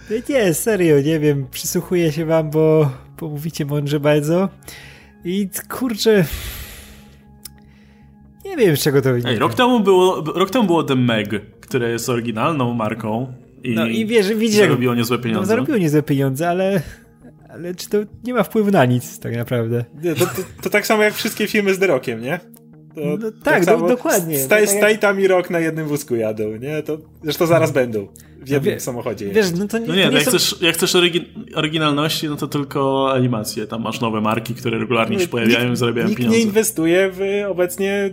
[0.09, 1.47] No nie, serio, nie wiem.
[1.51, 4.49] Przysłuchuję się wam, bo, bo mówicie mądrze bardzo.
[5.25, 6.25] I kurczę.
[8.49, 9.29] Nie wiem, z czego to wynika.
[9.29, 11.29] Ej, rok, temu było, rok temu było The Meg,
[11.59, 13.33] które jest oryginalną marką.
[13.63, 15.41] I, no i wiesz, widzisz, zarobiło niezłe no, pieniądze.
[15.41, 16.81] No, zarobiło niezłe pieniądze, ale
[17.49, 19.85] ale czy to nie ma wpływu na nic tak naprawdę?
[20.19, 20.31] To, to,
[20.61, 22.39] to, tak samo jak wszystkie filmy z The Rockiem, nie?
[22.95, 24.39] To, no, tak, tak do, dokładnie.
[24.39, 25.29] Staj, no, tak jak...
[25.29, 26.83] rok na jednym wózku jadą, nie?
[26.83, 28.07] To, zresztą zaraz będą
[28.41, 29.29] w jednym wie, samochodzie.
[29.29, 30.31] Wiesz, no to nie, no nie, to nie jak, są...
[30.31, 30.95] chcesz, jak chcesz
[31.55, 33.67] oryginalności, no to tylko animacje.
[33.67, 36.39] Tam masz nowe marki, które regularnie się pojawiają i zarabiają nikt pieniądze.
[36.39, 38.09] nie inwestuje w obecnie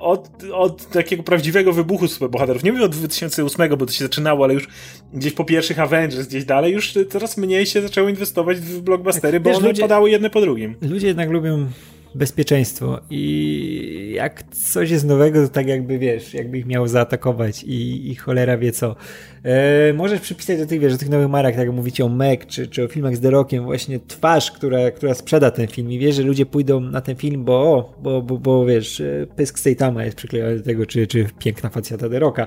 [0.00, 2.64] od, od takiego prawdziwego wybuchu superbohaterów.
[2.64, 4.68] Nie mówię od 2008, bo to się zaczynało, ale już
[5.12, 9.50] gdzieś po pierwszych Avengers, gdzieś dalej, już coraz mniej się zaczęło inwestować w blockbustery, bo
[9.50, 10.74] Wiesz, one ludzie, padały jedne po drugim.
[10.82, 11.66] Ludzie jednak lubią
[12.14, 13.00] bezpieczeństwo.
[13.10, 18.14] I jak coś jest nowego, to tak jakby wiesz, jakby ich miał zaatakować i, i
[18.14, 18.96] cholera wie co.
[19.44, 22.38] E, możesz przypisać do tych, wiesz, do tych nowych marek, tak jak mówicie o Mac,
[22.48, 25.98] czy, czy o filmach z The Rockiem, właśnie twarz, która, która sprzeda ten film i
[25.98, 30.04] wiesz, że ludzie pójdą na ten film, bo, bo, bo, bo wiesz, e, pysk Statama
[30.04, 32.46] jest przyklejony do tego, czy, czy piękna facjata The Rocka.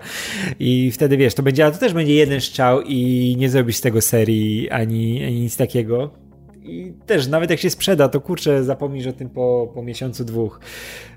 [0.59, 4.01] I wtedy wiesz, to będzie, to też będzie jeden strzał i nie zrobisz z tego
[4.01, 6.22] serii ani, ani nic takiego
[6.66, 10.59] i też nawet jak się sprzeda, to kurczę, zapomnisz o tym po, po miesiącu, dwóch.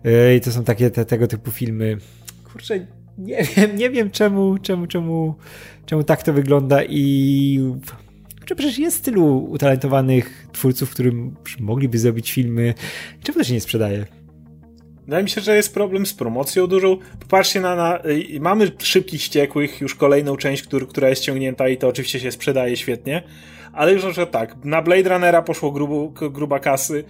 [0.04, 1.98] Yy, I to są takie te, tego typu filmy.
[2.52, 2.86] Kurczę,
[3.18, 5.34] nie wiem, nie wiem czemu, czemu, czemu,
[5.86, 7.60] czemu tak to wygląda i
[8.38, 12.74] kurczę, przecież jest tylu utalentowanych twórców, którym mogliby zrobić filmy.
[13.22, 14.06] Czemu to się nie sprzedaje?
[15.04, 16.98] Wydaje mi się, że jest problem z promocją dużą.
[17.20, 21.76] Popatrzcie na, na y, mamy szybkich ściekłych, już kolejną część, który, która jest ciągnięta i
[21.76, 23.22] to oczywiście się sprzedaje świetnie
[23.76, 27.04] ale już że tak, na Blade Runnera poszło grubu, gruba kasy,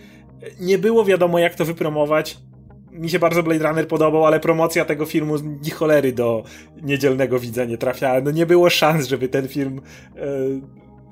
[0.60, 2.38] nie było wiadomo jak to wypromować,
[2.98, 6.44] mi się bardzo Blade Runner podobał, ale promocja tego filmu ni cholery do
[6.82, 8.20] niedzielnego widza nie trafiała.
[8.20, 9.80] No nie było szans, żeby ten film
[10.16, 10.20] e,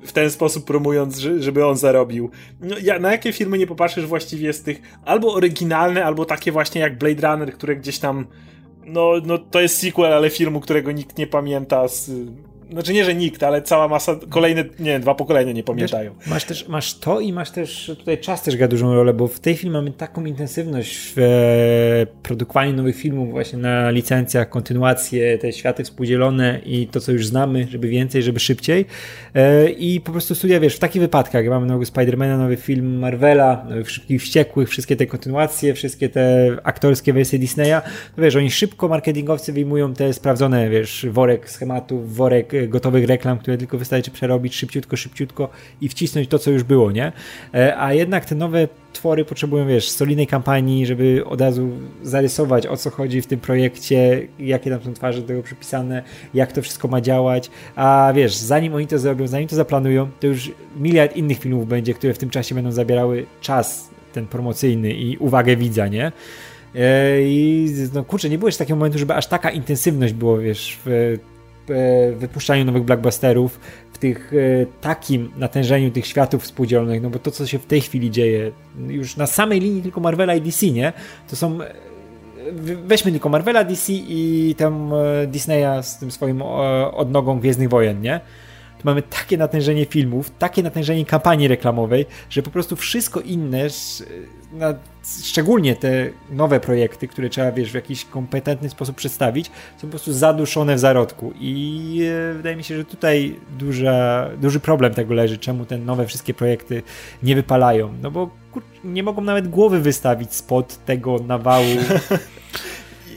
[0.07, 2.31] w ten sposób promując, żeby on zarobił.
[2.61, 6.81] No, ja, na jakie filmy nie popatrzysz właściwie z tych albo oryginalne, albo takie właśnie
[6.81, 8.27] jak Blade Runner, które gdzieś tam
[8.87, 12.11] no, no to jest sequel, ale filmu, którego nikt nie pamięta z
[12.75, 16.15] znaczy nie, że nikt, ale cała masa, kolejne, nie wiem, dwa pokolenia nie pamiętają.
[16.19, 19.29] Wiesz, masz też, masz to i masz też, tutaj czas też gra dużą rolę, bo
[19.29, 25.39] w tej chwili mamy taką intensywność w e, produkowaniu nowych filmów właśnie na licencjach, kontynuacje,
[25.39, 28.87] te światy współdzielone i to, co już znamy, żeby więcej, żeby szybciej
[29.35, 32.99] e, i po prostu studia, wiesz, w takich wypadkach, jak mamy nowego Spidermana, nowy film
[32.99, 37.81] Marvela, nowych Szybkich Wściekłych, wszystkie te kontynuacje, wszystkie te aktorskie wersje Disneya,
[38.17, 43.59] to wiesz, oni szybko marketingowcy wyjmują te sprawdzone, wiesz, worek schematów, worek gotowych reklam, które
[43.59, 45.49] tylko wystarczy przerobić szybciutko, szybciutko
[45.81, 47.13] i wcisnąć to, co już było, nie?
[47.55, 51.71] E, a jednak te nowe twory potrzebują, wiesz, solidnej kampanii, żeby od razu
[52.03, 56.03] zarysować, o co chodzi w tym projekcie, jakie tam są twarze do tego przypisane,
[56.35, 60.27] jak to wszystko ma działać, a wiesz, zanim oni to zrobią, zanim to zaplanują, to
[60.27, 65.17] już miliard innych filmów będzie, które w tym czasie będą zabierały czas ten promocyjny i
[65.17, 66.13] uwagę widza, nie?
[66.75, 70.79] E, I no kurczę, nie było jeszcze takiego momentu, żeby aż taka intensywność było, wiesz,
[70.85, 71.19] w
[72.17, 73.61] wypuszczaniu nowych blockbusterów,
[73.93, 77.81] w tych e, takim natężeniu tych światów współdzielonych, no bo to, co się w tej
[77.81, 78.51] chwili dzieje,
[78.89, 80.93] już na samej linii tylko Marvela i DC, nie?
[81.31, 81.75] To są e,
[82.87, 84.93] weźmy tylko Marvela, DC i tam
[85.27, 86.43] Disneya z tym swoim
[86.93, 88.21] odnogą Gwiezdnych Wojen, nie?
[88.85, 93.69] Mamy takie natężenie filmów, takie natężenie kampanii reklamowej, że po prostu wszystko inne
[95.23, 100.13] szczególnie te nowe projekty, które trzeba, wiesz, w jakiś kompetentny sposób przedstawić, są po prostu
[100.13, 101.33] zaduszone w zarodku.
[101.41, 106.07] I e, wydaje mi się, że tutaj duża, duży problem tego leży, czemu te nowe
[106.07, 106.83] wszystkie projekty
[107.23, 108.31] nie wypalają, no bo
[108.85, 111.67] nie mogą nawet głowy wystawić spod tego nawału.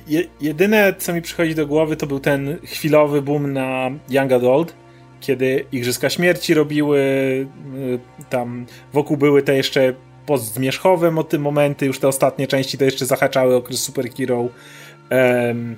[0.07, 4.74] Je, jedyne, co mi przychodzi do głowy, to był ten chwilowy boom na Young Adult,
[5.22, 7.47] kiedy Igrzyska Śmierci robiły, y,
[8.30, 9.93] tam wokół były te jeszcze
[10.26, 14.49] post-zmierzchowe momenty, już te ostatnie części to jeszcze zahaczały okres superhero.
[15.11, 15.78] Um,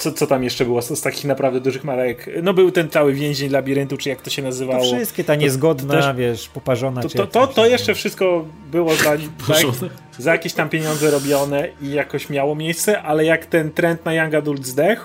[0.00, 2.30] co, co tam jeszcze było z, z, takich naprawdę dużych marek?
[2.42, 4.84] No był ten cały więzień labiryntu, czy jak to się nazywało.
[4.84, 7.02] To wszystkie, ta niezgodna, to, to też, wiesz, poparzona.
[7.02, 9.16] To, to, to, to jeszcze wszystko było za,
[9.48, 9.88] za,
[10.18, 14.34] za, jakieś tam pieniądze robione i jakoś miało miejsce, ale jak ten trend na Young
[14.34, 15.04] Adult zdechł,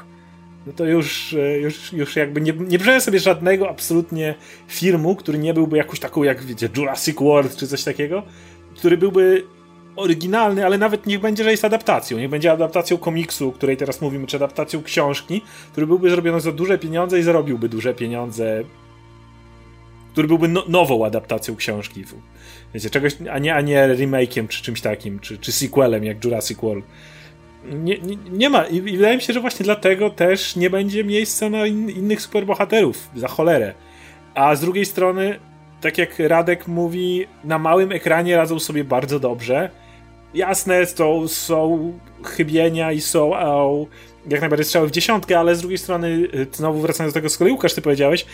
[0.67, 4.35] no to już, e, już, już jakby nie, nie sobie żadnego absolutnie
[4.67, 8.23] filmu, który nie byłby jakąś taką, jak wiecie, Jurassic World czy coś takiego,
[8.75, 9.43] który byłby
[9.95, 12.17] oryginalny, ale nawet niech będzie, że jest adaptacją.
[12.17, 15.41] Niech będzie adaptacją komiksu, o której teraz mówimy, czy adaptacją książki,
[15.71, 18.63] który byłby zrobiony za duże pieniądze i zarobiłby duże pieniądze,
[20.11, 22.03] który byłby no, nową adaptacją książki.
[22.73, 26.59] Wiecie, czegoś, a nie, a nie remake'iem, czy czymś takim, czy, czy sequelem, jak Jurassic
[26.61, 26.85] World.
[27.71, 27.97] Nie,
[28.31, 28.63] nie, ma.
[28.63, 32.21] I, I, wydaje mi się, że właśnie dlatego też nie będzie miejsca na in, innych
[32.21, 33.73] superbohaterów, za cholerę.
[34.35, 35.39] A z drugiej strony,
[35.81, 39.69] tak jak Radek mówi, na małym ekranie radzą sobie bardzo dobrze
[40.35, 41.93] jasne, są, są
[42.23, 43.31] chybienia i są
[44.29, 47.37] jak najbardziej strzały w dziesiątkę, ale z drugiej strony, y, znowu wracając do tego, z
[47.37, 48.25] kolei Łukasz, ty powiedziałeś,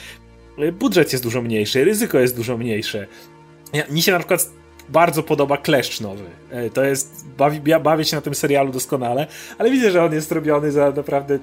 [0.60, 3.08] y, budżet jest dużo mniejszy, ryzyko jest dużo mniejsze.
[3.74, 4.50] Ja, mi się na przykład
[4.92, 6.24] bardzo podoba Kleszcz nowy.
[6.52, 9.28] E, to jest, bawi, ja bawię się na tym serialu doskonale,
[9.58, 11.40] ale widzę, że on jest robiony za naprawdę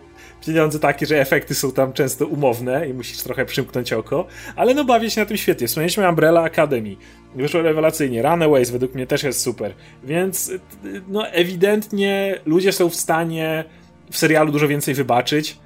[0.46, 4.26] pieniądze takie, że efekty są tam często umowne i musisz trochę przymknąć oko,
[4.56, 5.66] ale no bawię się na tym świetnie.
[5.66, 6.96] Wspomnieliśmy Umbrella Academy.
[7.34, 8.22] Wyszło rewelacyjnie.
[8.22, 9.74] Runaways według mnie też jest super.
[10.04, 10.52] Więc
[11.08, 13.64] no ewidentnie ludzie są w stanie
[14.10, 15.58] w serialu dużo więcej wybaczyć.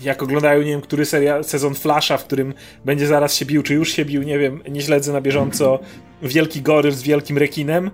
[0.00, 2.54] Jak oglądają, nie wiem, który serial, sezon Flasha, w którym
[2.84, 5.78] będzie zaraz się bił, czy już się bił, nie wiem, nie śledzę na bieżąco,
[6.22, 7.90] wielki goryl z wielkim rekinem,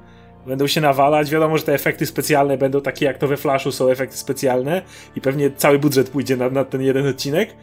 [0.46, 1.30] będą się nawalać.
[1.30, 4.82] Wiadomo, że te efekty specjalne będą takie jak to we Flashu są efekty specjalne
[5.16, 7.54] i pewnie cały budżet pójdzie na, na ten jeden odcinek.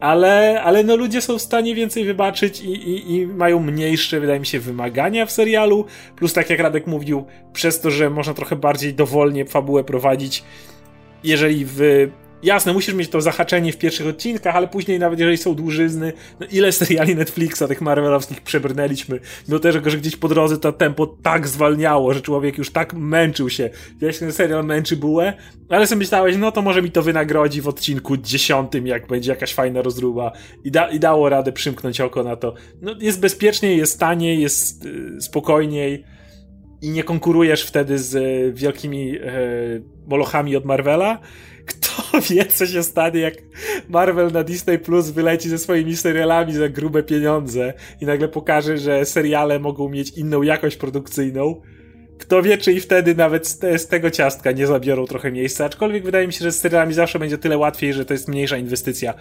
[0.00, 4.40] Ale, ale no ludzie są w stanie więcej wybaczyć i, i, i mają mniejsze, wydaje
[4.40, 5.84] mi się, wymagania w serialu.
[6.16, 10.44] Plus, tak jak Radek mówił, przez to, że można trochę bardziej dowolnie fabułę prowadzić,
[11.24, 12.08] jeżeli w
[12.42, 16.46] Jasne, musisz mieć to zahaczenie w pierwszych odcinkach, ale później nawet jeżeli są dłużyzny, no
[16.52, 21.48] ile seriali Netflixa tych Marvelowskich przebrnęliśmy, mimo tego, że gdzieś po drodze to tempo tak
[21.48, 23.70] zwalniało, że człowiek już tak męczył się.
[24.00, 25.32] Wiesz, ten serial męczy bułę,
[25.68, 29.54] ale sobie myślałeś, no to może mi to wynagrodzi w odcinku dziesiątym, jak będzie jakaś
[29.54, 30.32] fajna rozruba
[30.64, 32.54] i, da, i dało radę przymknąć oko na to.
[32.82, 36.04] No jest bezpieczniej, jest taniej, jest yy, spokojniej
[36.82, 39.20] i nie konkurujesz wtedy z y, wielkimi yy,
[40.06, 41.18] molochami od Marvela,
[41.66, 43.34] kto wie, co się stanie, jak
[43.88, 49.04] Marvel na Disney Plus wyleci ze swoimi serialami za grube pieniądze i nagle pokaże, że
[49.04, 51.60] seriale mogą mieć inną jakość produkcyjną.
[52.18, 55.64] Kto wie, czy i wtedy nawet z, te, z tego ciastka nie zabiorą trochę miejsca,
[55.64, 58.56] aczkolwiek wydaje mi się, że z serialami zawsze będzie tyle łatwiej, że to jest mniejsza
[58.56, 59.14] inwestycja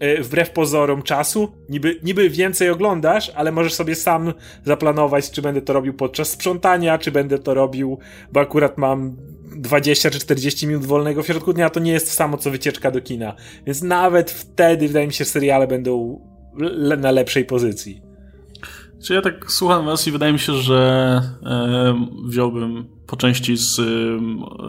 [0.00, 1.52] e, wbrew pozorom czasu.
[1.68, 4.32] Niby, niby więcej oglądasz, ale możesz sobie sam
[4.64, 7.98] zaplanować, czy będę to robił podczas sprzątania, czy będę to robił,
[8.32, 9.16] bo akurat mam
[9.60, 12.90] 20 czy 40 minut wolnego w środku dnia to nie jest to samo co wycieczka
[12.90, 13.34] do kina.
[13.66, 16.20] Więc nawet wtedy wydaje mi się, seriale będą
[16.58, 18.02] le na lepszej pozycji.
[19.04, 23.80] Czy ja tak słucham was i wydaje mi się, że e, wziąłbym po części z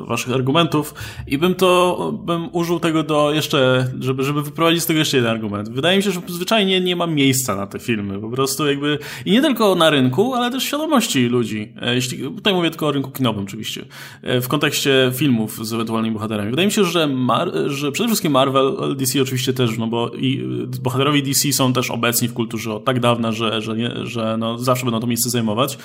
[0.08, 0.94] waszych argumentów
[1.28, 5.32] i bym to, bym użył tego do jeszcze, żeby, żeby wyprowadzić z tego jeszcze jeden
[5.32, 5.70] argument.
[5.70, 9.32] Wydaje mi się, że zwyczajnie nie ma miejsca na te filmy, po prostu jakby, i
[9.32, 11.74] nie tylko na rynku, ale też świadomości ludzi.
[11.82, 13.86] E, jeśli, tutaj mówię tylko o rynku kinowym oczywiście,
[14.22, 16.50] e, w kontekście filmów z ewentualnymi bohaterami.
[16.50, 20.44] Wydaje mi się, że, Mar że przede wszystkim Marvel, DC oczywiście też, no bo i
[20.82, 24.58] bohaterowie DC są też obecni w kulturze od tak dawna, że, że, nie, że no
[24.58, 25.78] zawsze będą to miejsce zajmować,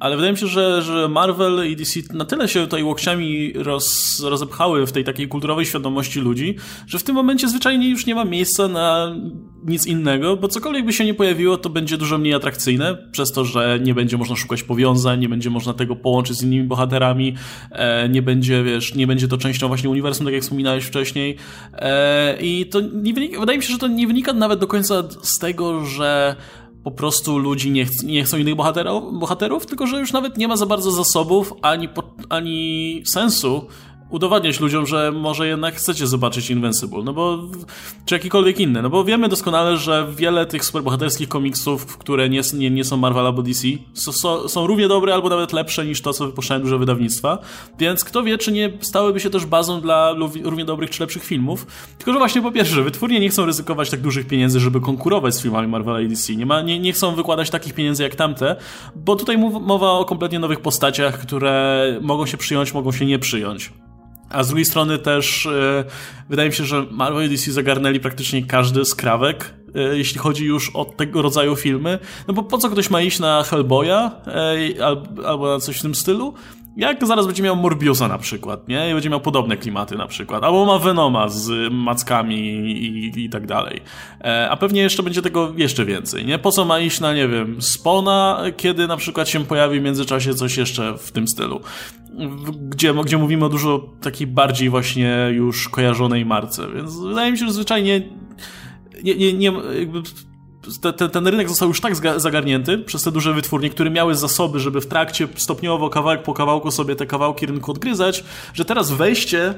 [0.00, 4.20] ale wydaje mi się, że, że Marvel i DC na tyle się tutaj łokciami roz,
[4.24, 6.56] rozepchały w tej takiej kulturowej świadomości ludzi,
[6.86, 9.16] że w tym momencie zwyczajnie już nie ma miejsca na
[9.64, 13.44] nic innego, bo cokolwiek by się nie pojawiło, to będzie dużo mniej atrakcyjne, przez to,
[13.44, 17.34] że nie będzie można szukać powiązań, nie będzie można tego połączyć z innymi bohaterami,
[17.70, 21.36] e, nie będzie, wiesz, nie będzie to częścią właśnie uniwersum, tak jak wspominałeś wcześniej.
[21.72, 25.02] E, I to nie wynika, wydaje mi się, że to nie wynika nawet do końca
[25.22, 26.36] z tego, że
[26.84, 30.48] po prostu ludzi nie, ch nie chcą innych bohaterów, bohaterów, tylko że już nawet nie
[30.48, 31.88] ma za bardzo zasobów ani,
[32.28, 33.66] ani sensu
[34.10, 37.38] udowadniać ludziom, że może jednak chcecie zobaczyć Invincible, no bo
[38.04, 42.70] czy jakikolwiek inny, no bo wiemy doskonale, że wiele tych superbohaterskich komiksów, które nie, nie,
[42.70, 46.26] nie są Marvel albo DC, są, są równie dobre albo nawet lepsze niż to, co
[46.26, 47.38] wypuszczają duże wydawnictwa,
[47.78, 51.66] więc kto wie, czy nie stałyby się też bazą dla równie dobrych czy lepszych filmów,
[51.98, 55.42] tylko że właśnie po pierwsze, wytwórnie nie chcą ryzykować tak dużych pieniędzy, żeby konkurować z
[55.42, 58.56] filmami Marvela i DC, nie, ma, nie, nie chcą wykładać takich pieniędzy jak tamte,
[58.96, 63.72] bo tutaj mowa o kompletnie nowych postaciach, które mogą się przyjąć, mogą się nie przyjąć.
[64.34, 65.84] A z drugiej strony też yy,
[66.28, 70.70] wydaje mi się, że Marvel i DC zagarnęli praktycznie każdy skrawek, yy, jeśli chodzi już
[70.76, 71.98] o tego rodzaju filmy.
[72.28, 74.10] No bo po co ktoś ma iść na Hellboya
[74.82, 76.34] albo, albo na coś w tym stylu,
[76.76, 78.90] jak zaraz będzie miał Morbiusa na przykład, nie?
[78.90, 80.44] I będzie miał podobne klimaty na przykład.
[80.44, 83.80] Albo ma Venoma z mackami i, i tak dalej.
[84.20, 86.38] E, a pewnie jeszcze będzie tego jeszcze więcej, nie?
[86.38, 90.34] Po co ma iść na, nie wiem, Spona, kiedy na przykład się pojawi w międzyczasie
[90.34, 91.60] coś jeszcze w tym stylu.
[92.68, 97.46] gdzie, gdzie mówimy o dużo takiej bardziej właśnie już kojarzonej marce, więc wydaje mi się,
[97.46, 98.02] że zwyczajnie
[99.04, 100.02] nie, nie, nie jakby
[100.80, 104.60] te, te, ten rynek został już tak zagarnięty przez te duże wytwórnie, które miały zasoby,
[104.60, 108.24] żeby w trakcie stopniowo, kawałek po kawałku sobie te kawałki rynku odgryzać,
[108.54, 109.54] że teraz wejście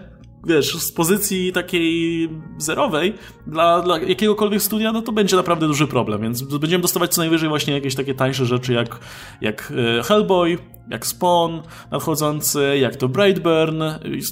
[0.46, 2.28] wiesz, z pozycji takiej
[2.58, 3.14] zerowej
[3.46, 7.48] dla, dla jakiegokolwiek studia, no to będzie naprawdę duży problem, więc będziemy dostawać co najwyżej
[7.48, 8.98] właśnie jakieś takie tańsze rzeczy jak,
[9.40, 10.58] jak e, Hellboy,
[10.88, 11.60] jak Spawn
[11.90, 13.82] nadchodzący, jak to Brightburn,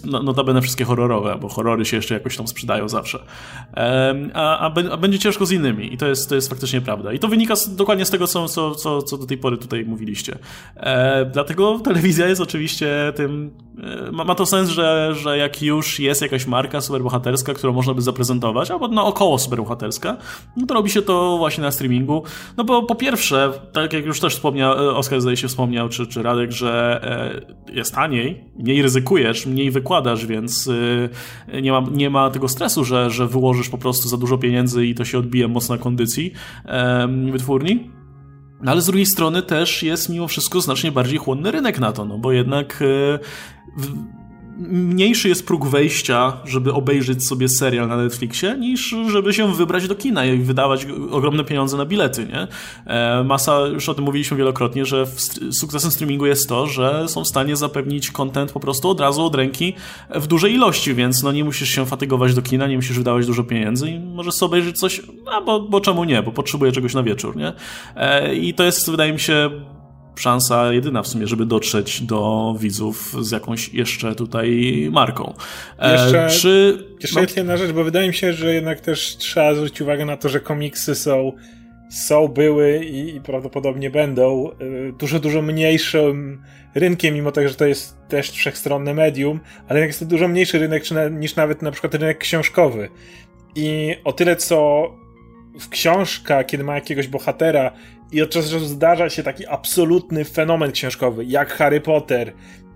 [0.04, 3.18] no, notabene wszystkie horrorowe, bo horrory się jeszcze jakoś tam sprzedają zawsze.
[4.34, 7.12] A, a, a, będzie ciężko z innymi i to jest, to jest faktycznie prawda.
[7.12, 10.38] I to wynika z, dokładnie z tego, co, co, co, do tej pory tutaj mówiliście.
[10.76, 13.50] E, dlatego telewizja jest oczywiście tym...
[14.08, 17.94] E, ma, ma, to sens, że, że jak już jest jakaś marka superbohaterska, którą można
[17.94, 20.16] by zaprezentować, albo no około superbohaterska,
[20.56, 22.22] no to robi się to właśnie na streamingu.
[22.56, 26.06] No bo po pierwsze, tak jak już też wspomniał, e, Oskar zdaje się wspomniał, czy,
[26.06, 27.00] czy Radek, że
[27.68, 30.70] e, jest taniej, mniej ryzykujesz, mniej wykładasz, więc
[31.48, 34.86] e, nie ma, nie ma tego stresu, że, że wyłożysz po prostu za dużo pieniędzy
[34.86, 36.32] i to się odbije mocno na kondycji
[37.30, 37.90] wytwórni.
[38.62, 42.04] No ale z drugiej strony też jest mimo wszystko znacznie bardziej chłonny rynek na to,
[42.04, 42.82] no bo jednak
[44.58, 49.94] mniejszy jest próg wejścia, żeby obejrzeć sobie serial na Netflixie, niż żeby się wybrać do
[49.94, 52.46] kina i wydawać ogromne pieniądze na bilety, nie?
[52.86, 55.06] E, masa, już o tym mówiliśmy wielokrotnie, że
[55.52, 59.34] sukcesem streamingu jest to, że są w stanie zapewnić content po prostu od razu od
[59.34, 59.74] ręki
[60.14, 63.44] w dużej ilości, więc no nie musisz się fatygować do kina, nie musisz wydawać dużo
[63.44, 65.02] pieniędzy i możesz sobie obejrzeć coś,
[65.32, 67.52] a bo, bo czemu nie, bo potrzebuję czegoś na wieczór, nie?
[67.96, 69.50] E, I to jest, wydaje mi się,
[70.16, 75.34] szansa jedyna w sumie, żeby dotrzeć do widzów z jakąś jeszcze tutaj marką.
[75.78, 76.84] E, jeszcze, czy...
[77.00, 77.26] jeszcze no...
[77.36, 80.40] jedna rzecz, bo wydaje mi się, że jednak też trzeba zwrócić uwagę na to, że
[80.40, 81.32] komiksy są
[81.94, 86.42] są, były i, i prawdopodobnie będą y, dużo, dużo mniejszym
[86.74, 90.84] rynkiem, mimo tego, że to jest też wszechstronne medium, ale jest to dużo mniejszy rynek
[91.10, 92.88] niż nawet na przykład rynek książkowy.
[93.54, 94.88] I o tyle, co
[95.60, 97.72] w książka, kiedy ma jakiegoś bohatera
[98.12, 102.32] i od czasu do czasu zdarza się taki absolutny fenomen książkowy, jak Harry Potter,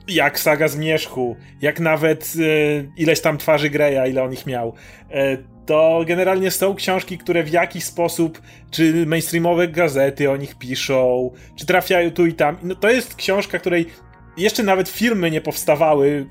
[0.08, 4.74] jak Saga Zmierzchu, jak nawet e, ileś tam twarzy Greya, ile on ich miał.
[5.10, 5.36] E,
[5.66, 11.66] to generalnie są książki, które w jakiś sposób, czy mainstreamowe gazety o nich piszą, czy
[11.66, 12.56] trafiają tu i tam.
[12.62, 13.86] No, to jest książka, której
[14.36, 16.26] jeszcze nawet filmy nie powstawały,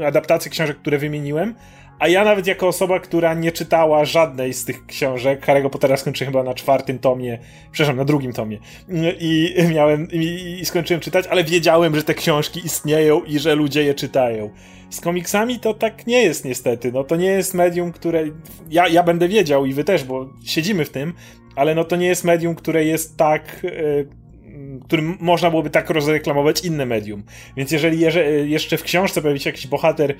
[0.00, 1.54] e, adaptacje książek, które wymieniłem,
[2.02, 6.32] a ja nawet jako osoba, która nie czytała żadnej z tych książek, Harry'ego Pottera skończyłem
[6.32, 7.38] chyba na czwartym tomie,
[7.72, 8.58] przepraszam, na drugim tomie
[9.20, 13.84] i miałem, i, i skończyłem czytać, ale wiedziałem, że te książki istnieją i że ludzie
[13.84, 14.50] je czytają.
[14.90, 18.24] Z komiksami to tak nie jest niestety, no to nie jest medium, które,
[18.70, 21.12] ja, ja będę wiedział i wy też, bo siedzimy w tym,
[21.56, 23.62] ale no to nie jest medium, które jest tak...
[23.62, 24.21] Yy,
[24.84, 27.22] którym można byłoby tak rozreklamować inne medium.
[27.56, 28.00] Więc jeżeli
[28.44, 30.14] jeszcze w książce pojawi się jakiś bohater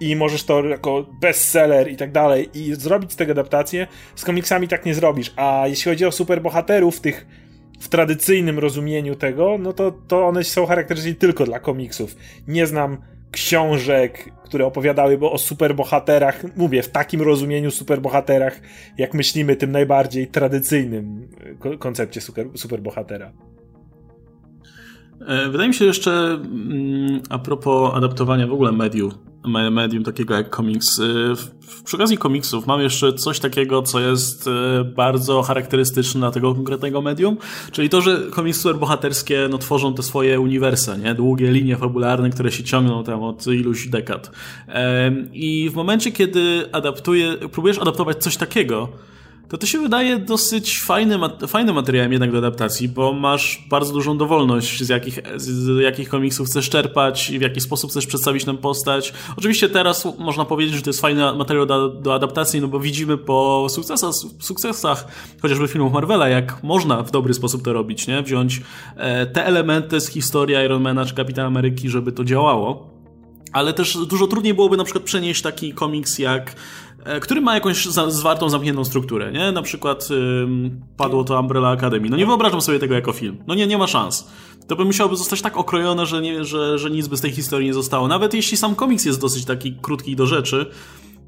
[0.00, 4.68] i możesz to jako bestseller i tak dalej i zrobić z tego adaptację, z komiksami
[4.68, 5.32] tak nie zrobisz.
[5.36, 7.26] A jeśli chodzi o superbohaterów, tych
[7.80, 12.16] w tradycyjnym rozumieniu tego, no to, to one są charakterystyczne tylko dla komiksów.
[12.48, 12.98] Nie znam
[13.30, 18.60] książek, które opowiadałyby o superbohaterach, mówię, w takim rozumieniu superbohaterach,
[18.98, 21.28] jak myślimy, tym najbardziej tradycyjnym
[21.78, 23.32] koncepcie super, superbohatera.
[25.20, 29.12] E, wydaje mi się jeszcze mm, a propos adaptowania w ogóle medium,
[29.70, 31.00] medium takiego jak komiks.
[31.00, 31.02] E,
[31.84, 37.02] przy okazji komiksów mam jeszcze coś takiego, co jest e, bardzo charakterystyczne dla tego konkretnego
[37.02, 37.36] medium,
[37.72, 41.14] czyli to, że komiksy superbohaterskie no, tworzą te swoje uniwersa, nie?
[41.14, 44.30] długie linie fabularne, które się ciągną tam od iluś dekad.
[45.32, 48.88] I w momencie, kiedy adaptuje, próbujesz adaptować coś takiego,
[49.48, 54.18] to to się wydaje dosyć fajnym, fajnym materiałem jednak do adaptacji, bo masz bardzo dużą
[54.18, 58.56] dowolność, z jakich, z jakich komiksów chcesz czerpać i w jaki sposób chcesz przedstawić tę
[58.56, 59.12] postać.
[59.36, 63.18] Oczywiście teraz można powiedzieć, że to jest fajny materiał do, do adaptacji, no bo widzimy
[63.18, 64.10] po sukcesach,
[64.40, 65.06] sukcesach
[65.42, 68.22] chociażby filmów Marvela, jak można w dobry sposób to robić, nie?
[68.22, 68.62] Wziąć
[68.96, 72.96] e, te elementy z historii Ironmana czy Kapitana Ameryki, żeby to działało.
[73.52, 76.56] Ale też dużo trudniej byłoby na przykład przenieść taki komiks jak
[77.20, 79.52] który ma jakąś zwartą, zamkniętą strukturę, nie?
[79.52, 80.08] Na przykład
[80.96, 82.08] padło to Umbrella Academy.
[82.08, 83.36] No nie wyobrażam sobie tego jako film.
[83.46, 84.28] No nie, nie ma szans.
[84.66, 87.66] To by musiałoby zostać tak okrojone, że, nie, że, że nic by z tej historii
[87.66, 88.08] nie zostało.
[88.08, 90.70] Nawet jeśli sam komiks jest dosyć taki krótki i do rzeczy,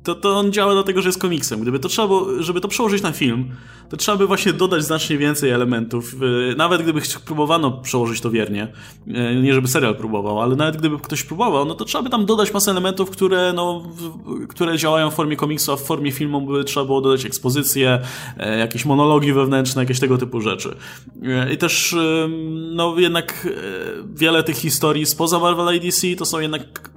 [0.02, 1.60] to, to on działa dlatego, że jest komiksem.
[1.60, 3.50] Gdyby to trzeba było, żeby to przełożyć na film,
[3.88, 6.16] to trzeba by właśnie dodać znacznie więcej elementów.
[6.56, 8.72] Nawet gdyby próbowano przełożyć to wiernie,
[9.08, 12.26] e, nie żeby serial próbował, ale nawet gdyby ktoś próbował, no to trzeba by tam
[12.26, 13.82] dodać masę elementów, które, no,
[14.48, 18.00] które działają w formie komiksu, a w formie filmu by trzeba było dodać ekspozycję,
[18.38, 20.76] e, jakieś monologi wewnętrzne, jakieś tego typu rzeczy.
[21.22, 21.96] E, I też,
[22.70, 23.48] no jednak
[24.14, 26.90] wiele tych historii spoza Marvel ADC to są jednak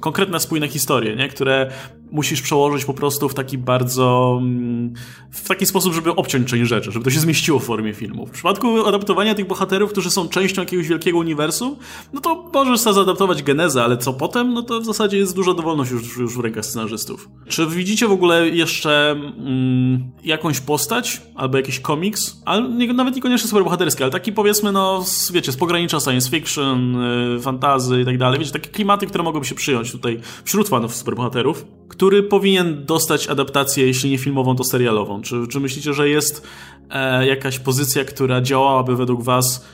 [0.00, 1.28] konkretne, spójne historie, nie?
[1.28, 1.70] które
[2.12, 4.94] musisz przełożyć po prostu w taki bardzo mm,
[5.30, 8.26] w taki sposób, żeby obciąć część rzeczy, żeby to się zmieściło w formie filmu.
[8.26, 11.76] W przypadku adaptowania tych bohaterów, którzy są częścią jakiegoś wielkiego uniwersum,
[12.12, 15.54] no to możesz sobie zaadaptować genezę, ale co potem, no to w zasadzie jest duża
[15.54, 17.28] dowolność już, już w rękach scenarzystów.
[17.48, 23.48] Czy widzicie w ogóle jeszcze mm, jakąś postać, albo jakiś komiks, ale nie, nawet niekoniecznie
[23.48, 26.96] superbohaterski, ale taki powiedzmy, no wiecie, z pogranicza science fiction,
[27.36, 30.96] y, fantazy i tak dalej, wiecie, takie klimaty, które mogłyby się przyjąć tutaj wśród fanów
[30.96, 35.22] superbohaterów, który powinien dostać adaptację, jeśli nie filmową, to serialową?
[35.22, 36.46] Czy, czy myślicie, że jest
[36.90, 39.66] e, jakaś pozycja, która działałaby według was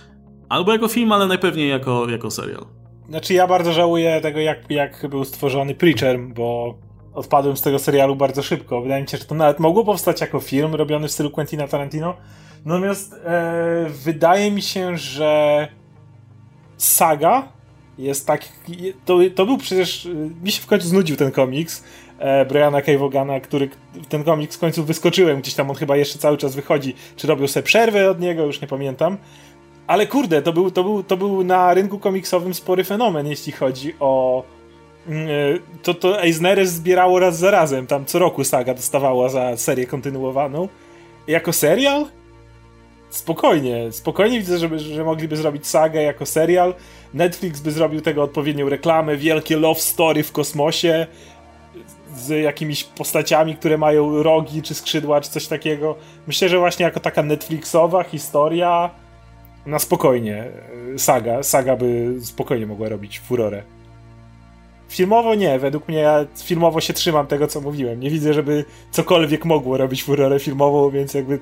[0.48, 2.66] albo jako film, ale najpewniej jako, jako serial?
[3.08, 6.78] Znaczy ja bardzo żałuję tego, jak, jak był stworzony Preacher, bo
[7.14, 8.82] odpadłem z tego serialu bardzo szybko.
[8.82, 12.14] Wydaje mi się, że to nawet mogło powstać jako film robiony w stylu Quentina Tarantino.
[12.64, 15.68] Natomiast e, wydaje mi się, że
[16.76, 17.48] saga
[17.98, 18.44] jest tak.
[19.04, 20.08] To, to był przecież.
[20.42, 21.84] Mi się w końcu znudził ten komiks
[22.18, 22.92] e, Briana K.
[23.42, 23.68] Który
[24.08, 26.94] ten komiks w końcu wyskoczyłem, gdzieś tam on chyba jeszcze cały czas wychodzi.
[27.16, 29.18] Czy robił sobie przerwę od niego, już nie pamiętam.
[29.86, 33.94] Ale kurde, to był, to był, to był na rynku komiksowym spory fenomen, jeśli chodzi
[34.00, 34.44] o.
[35.08, 35.30] Mm, e,
[35.82, 37.86] to, to Eisner zbierało raz za razem.
[37.86, 40.68] Tam co roku saga dostawała za serię kontynuowaną.
[41.26, 42.06] Jako serial?
[43.10, 46.74] Spokojnie, spokojnie widzę, żeby, że mogliby zrobić sagę jako serial.
[47.14, 51.06] Netflix by zrobił tego odpowiednią reklamę, wielkie love story w kosmosie
[52.14, 55.96] z jakimiś postaciami, które mają rogi czy skrzydła, czy coś takiego.
[56.26, 58.90] Myślę, że właśnie jako taka Netflixowa historia
[59.66, 60.44] na spokojnie
[60.96, 63.62] saga, saga by spokojnie mogła robić furorę.
[64.88, 68.00] Filmowo nie, według mnie ja filmowo się trzymam tego, co mówiłem.
[68.00, 71.38] Nie widzę, żeby cokolwiek mogło robić furorę filmową, więc jakby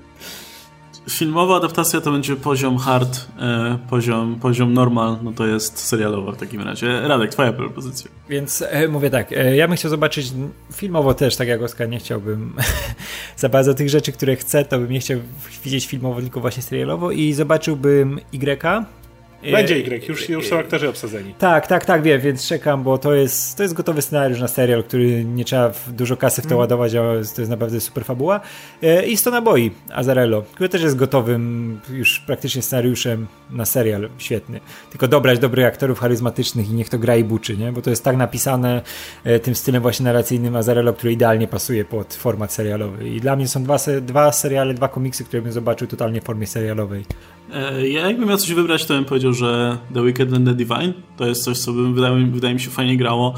[1.10, 6.36] filmowa adaptacja to będzie poziom hard, e, poziom, poziom normal, no to jest serialowa w
[6.36, 7.00] takim razie.
[7.00, 8.10] Radek, twoja propozycja.
[8.28, 10.32] Więc e, mówię tak, e, ja bym chciał zobaczyć
[10.72, 12.54] filmowo też, tak jak Oskar, nie chciałbym
[13.36, 15.20] za bardzo tych rzeczy, które chcę, to bym nie chciał
[15.64, 19.05] widzieć filmowo, tylko właśnie serialowo i zobaczyłbym Y,
[19.52, 21.34] będzie Y, już, już są aktorzy obsadzeni.
[21.38, 24.84] Tak, tak, tak, wiem, więc czekam, bo to jest, to jest gotowy scenariusz na serial,
[24.84, 26.58] który nie trzeba dużo kasy w to mm.
[26.58, 27.02] ładować, a
[27.34, 28.40] to jest naprawdę super fabuła.
[29.06, 34.60] I 100 naboi Azarello, który też jest gotowym już praktycznie scenariuszem na serial, świetny.
[34.90, 37.72] Tylko dobrać dobrych aktorów charyzmatycznych i niech to gra i buczy, nie?
[37.72, 38.82] Bo to jest tak napisane
[39.42, 43.08] tym stylem właśnie narracyjnym Azarello, który idealnie pasuje pod format serialowy.
[43.08, 46.46] I dla mnie są dwa, dwa seriale, dwa komiksy, które bym zobaczył totalnie w formie
[46.46, 47.04] serialowej.
[47.54, 50.92] E, ja jakbym miał coś wybrać, to bym powiedział, że The Wicked and the Divine
[51.16, 53.34] to jest coś, co by wydaje, wydaje mi się fajnie grało.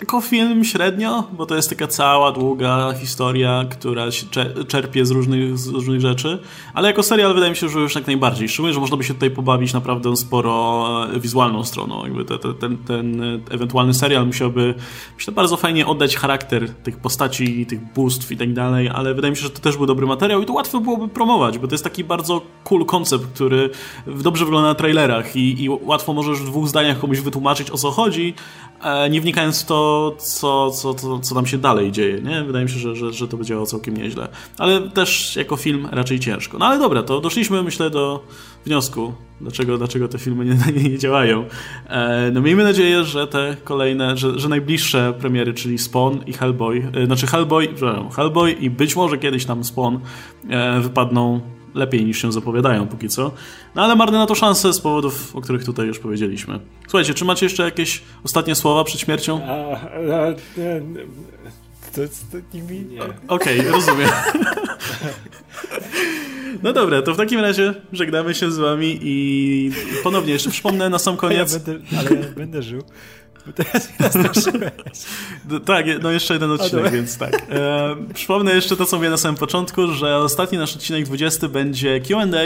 [0.00, 4.26] Jako film średnio, bo to jest taka cała długa historia, która się
[4.68, 6.38] czerpie z różnych, z różnych rzeczy,
[6.74, 8.48] ale jako serial wydaje mi się, że już jak najbardziej.
[8.48, 12.04] Szczególnie, że można by się tutaj pobawić naprawdę sporo e, wizualną stroną.
[12.04, 14.74] Jakby te, te, ten, ten ewentualny serial musiałby
[15.16, 19.36] myślę, bardzo fajnie oddać charakter tych postaci, tych bóstw i tak dalej, ale wydaje mi
[19.36, 21.84] się, że to też był dobry materiał i to łatwo byłoby promować, bo to jest
[21.84, 23.70] taki bardzo cool koncept, który
[24.06, 27.90] dobrze wygląda na trailerach i, i łatwo możesz w dwóch zdaniach komuś wytłumaczyć o co
[27.90, 28.34] chodzi,
[29.10, 32.44] nie wnikając w to, co, co, co, co tam się dalej dzieje, nie?
[32.44, 34.28] Wydaje mi się, że, że, że to by działało całkiem nieźle.
[34.58, 36.58] Ale też jako film raczej ciężko.
[36.58, 38.24] No ale dobra, to doszliśmy, myślę, do
[38.66, 41.44] wniosku, dlaczego, dlaczego te filmy nie, nie, nie działają.
[41.86, 46.92] E, no miejmy nadzieję, że te kolejne, że, że najbliższe premiery, czyli Spawn i Hellboy,
[46.94, 47.68] e, znaczy Hellboy,
[48.16, 49.96] Hellboy i być może kiedyś tam Spawn
[50.48, 51.40] e, wypadną
[51.78, 53.32] lepiej niż się zapowiadają póki co.
[53.74, 56.60] No ale marne na to szanse z powodów, o których tutaj już powiedzieliśmy.
[56.82, 59.40] Słuchajcie, czy macie jeszcze jakieś ostatnie słowa przed śmiercią?
[59.44, 59.86] A, a,
[61.94, 62.02] to,
[62.32, 63.02] to nie.
[63.28, 64.08] Okej, okay, rozumiem.
[66.62, 69.70] No dobra, to w takim razie żegnamy się z wami i
[70.02, 71.52] ponownie jeszcze przypomnę na sam koniec.
[71.52, 72.82] Ja będę, ale ja będę żył.
[73.54, 73.88] Teraz
[75.48, 77.42] no, tak, no jeszcze jeden odcinek, więc tak.
[77.50, 82.00] E, przypomnę jeszcze to, co mówię na samym początku, że ostatni nasz odcinek 20 będzie
[82.00, 82.38] Q&A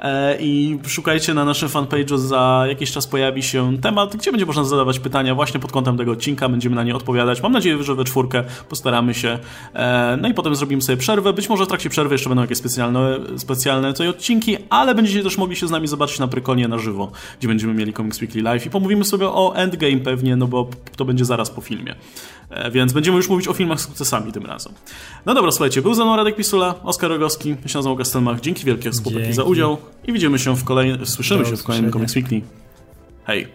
[0.00, 4.64] e, i szukajcie na naszym fanpage'u, za jakiś czas pojawi się temat, gdzie będzie można
[4.64, 7.42] zadawać pytania właśnie pod kątem tego odcinka, będziemy na nie odpowiadać.
[7.42, 9.38] Mam nadzieję, że we czwórkę postaramy się.
[9.74, 11.32] E, no i potem zrobimy sobie przerwę.
[11.32, 15.38] Być może w trakcie przerwy jeszcze będą jakieś specjalne, specjalne tutaj odcinki, ale będziecie też
[15.38, 18.66] mogli się z nami zobaczyć na Prykonie na żywo, gdzie będziemy mieli Comics Weekly Live
[18.66, 21.94] i pomówimy sobie o Endgame pewnie, no no bo to będzie zaraz po filmie.
[22.50, 24.72] E, więc będziemy już mówić o filmach z sukcesami tym razem.
[25.26, 28.40] No dobra, słuchajcie, był ze mną Radek Pisula, Oskar Rogowski, ja się nazywam Gastelmach.
[28.40, 31.92] Dzięki wielkie chłopaki za udział i widzimy się w kolejnym, słyszymy Do się w kolejnym
[31.92, 32.40] Comics Weekly.
[33.24, 33.48] Hej!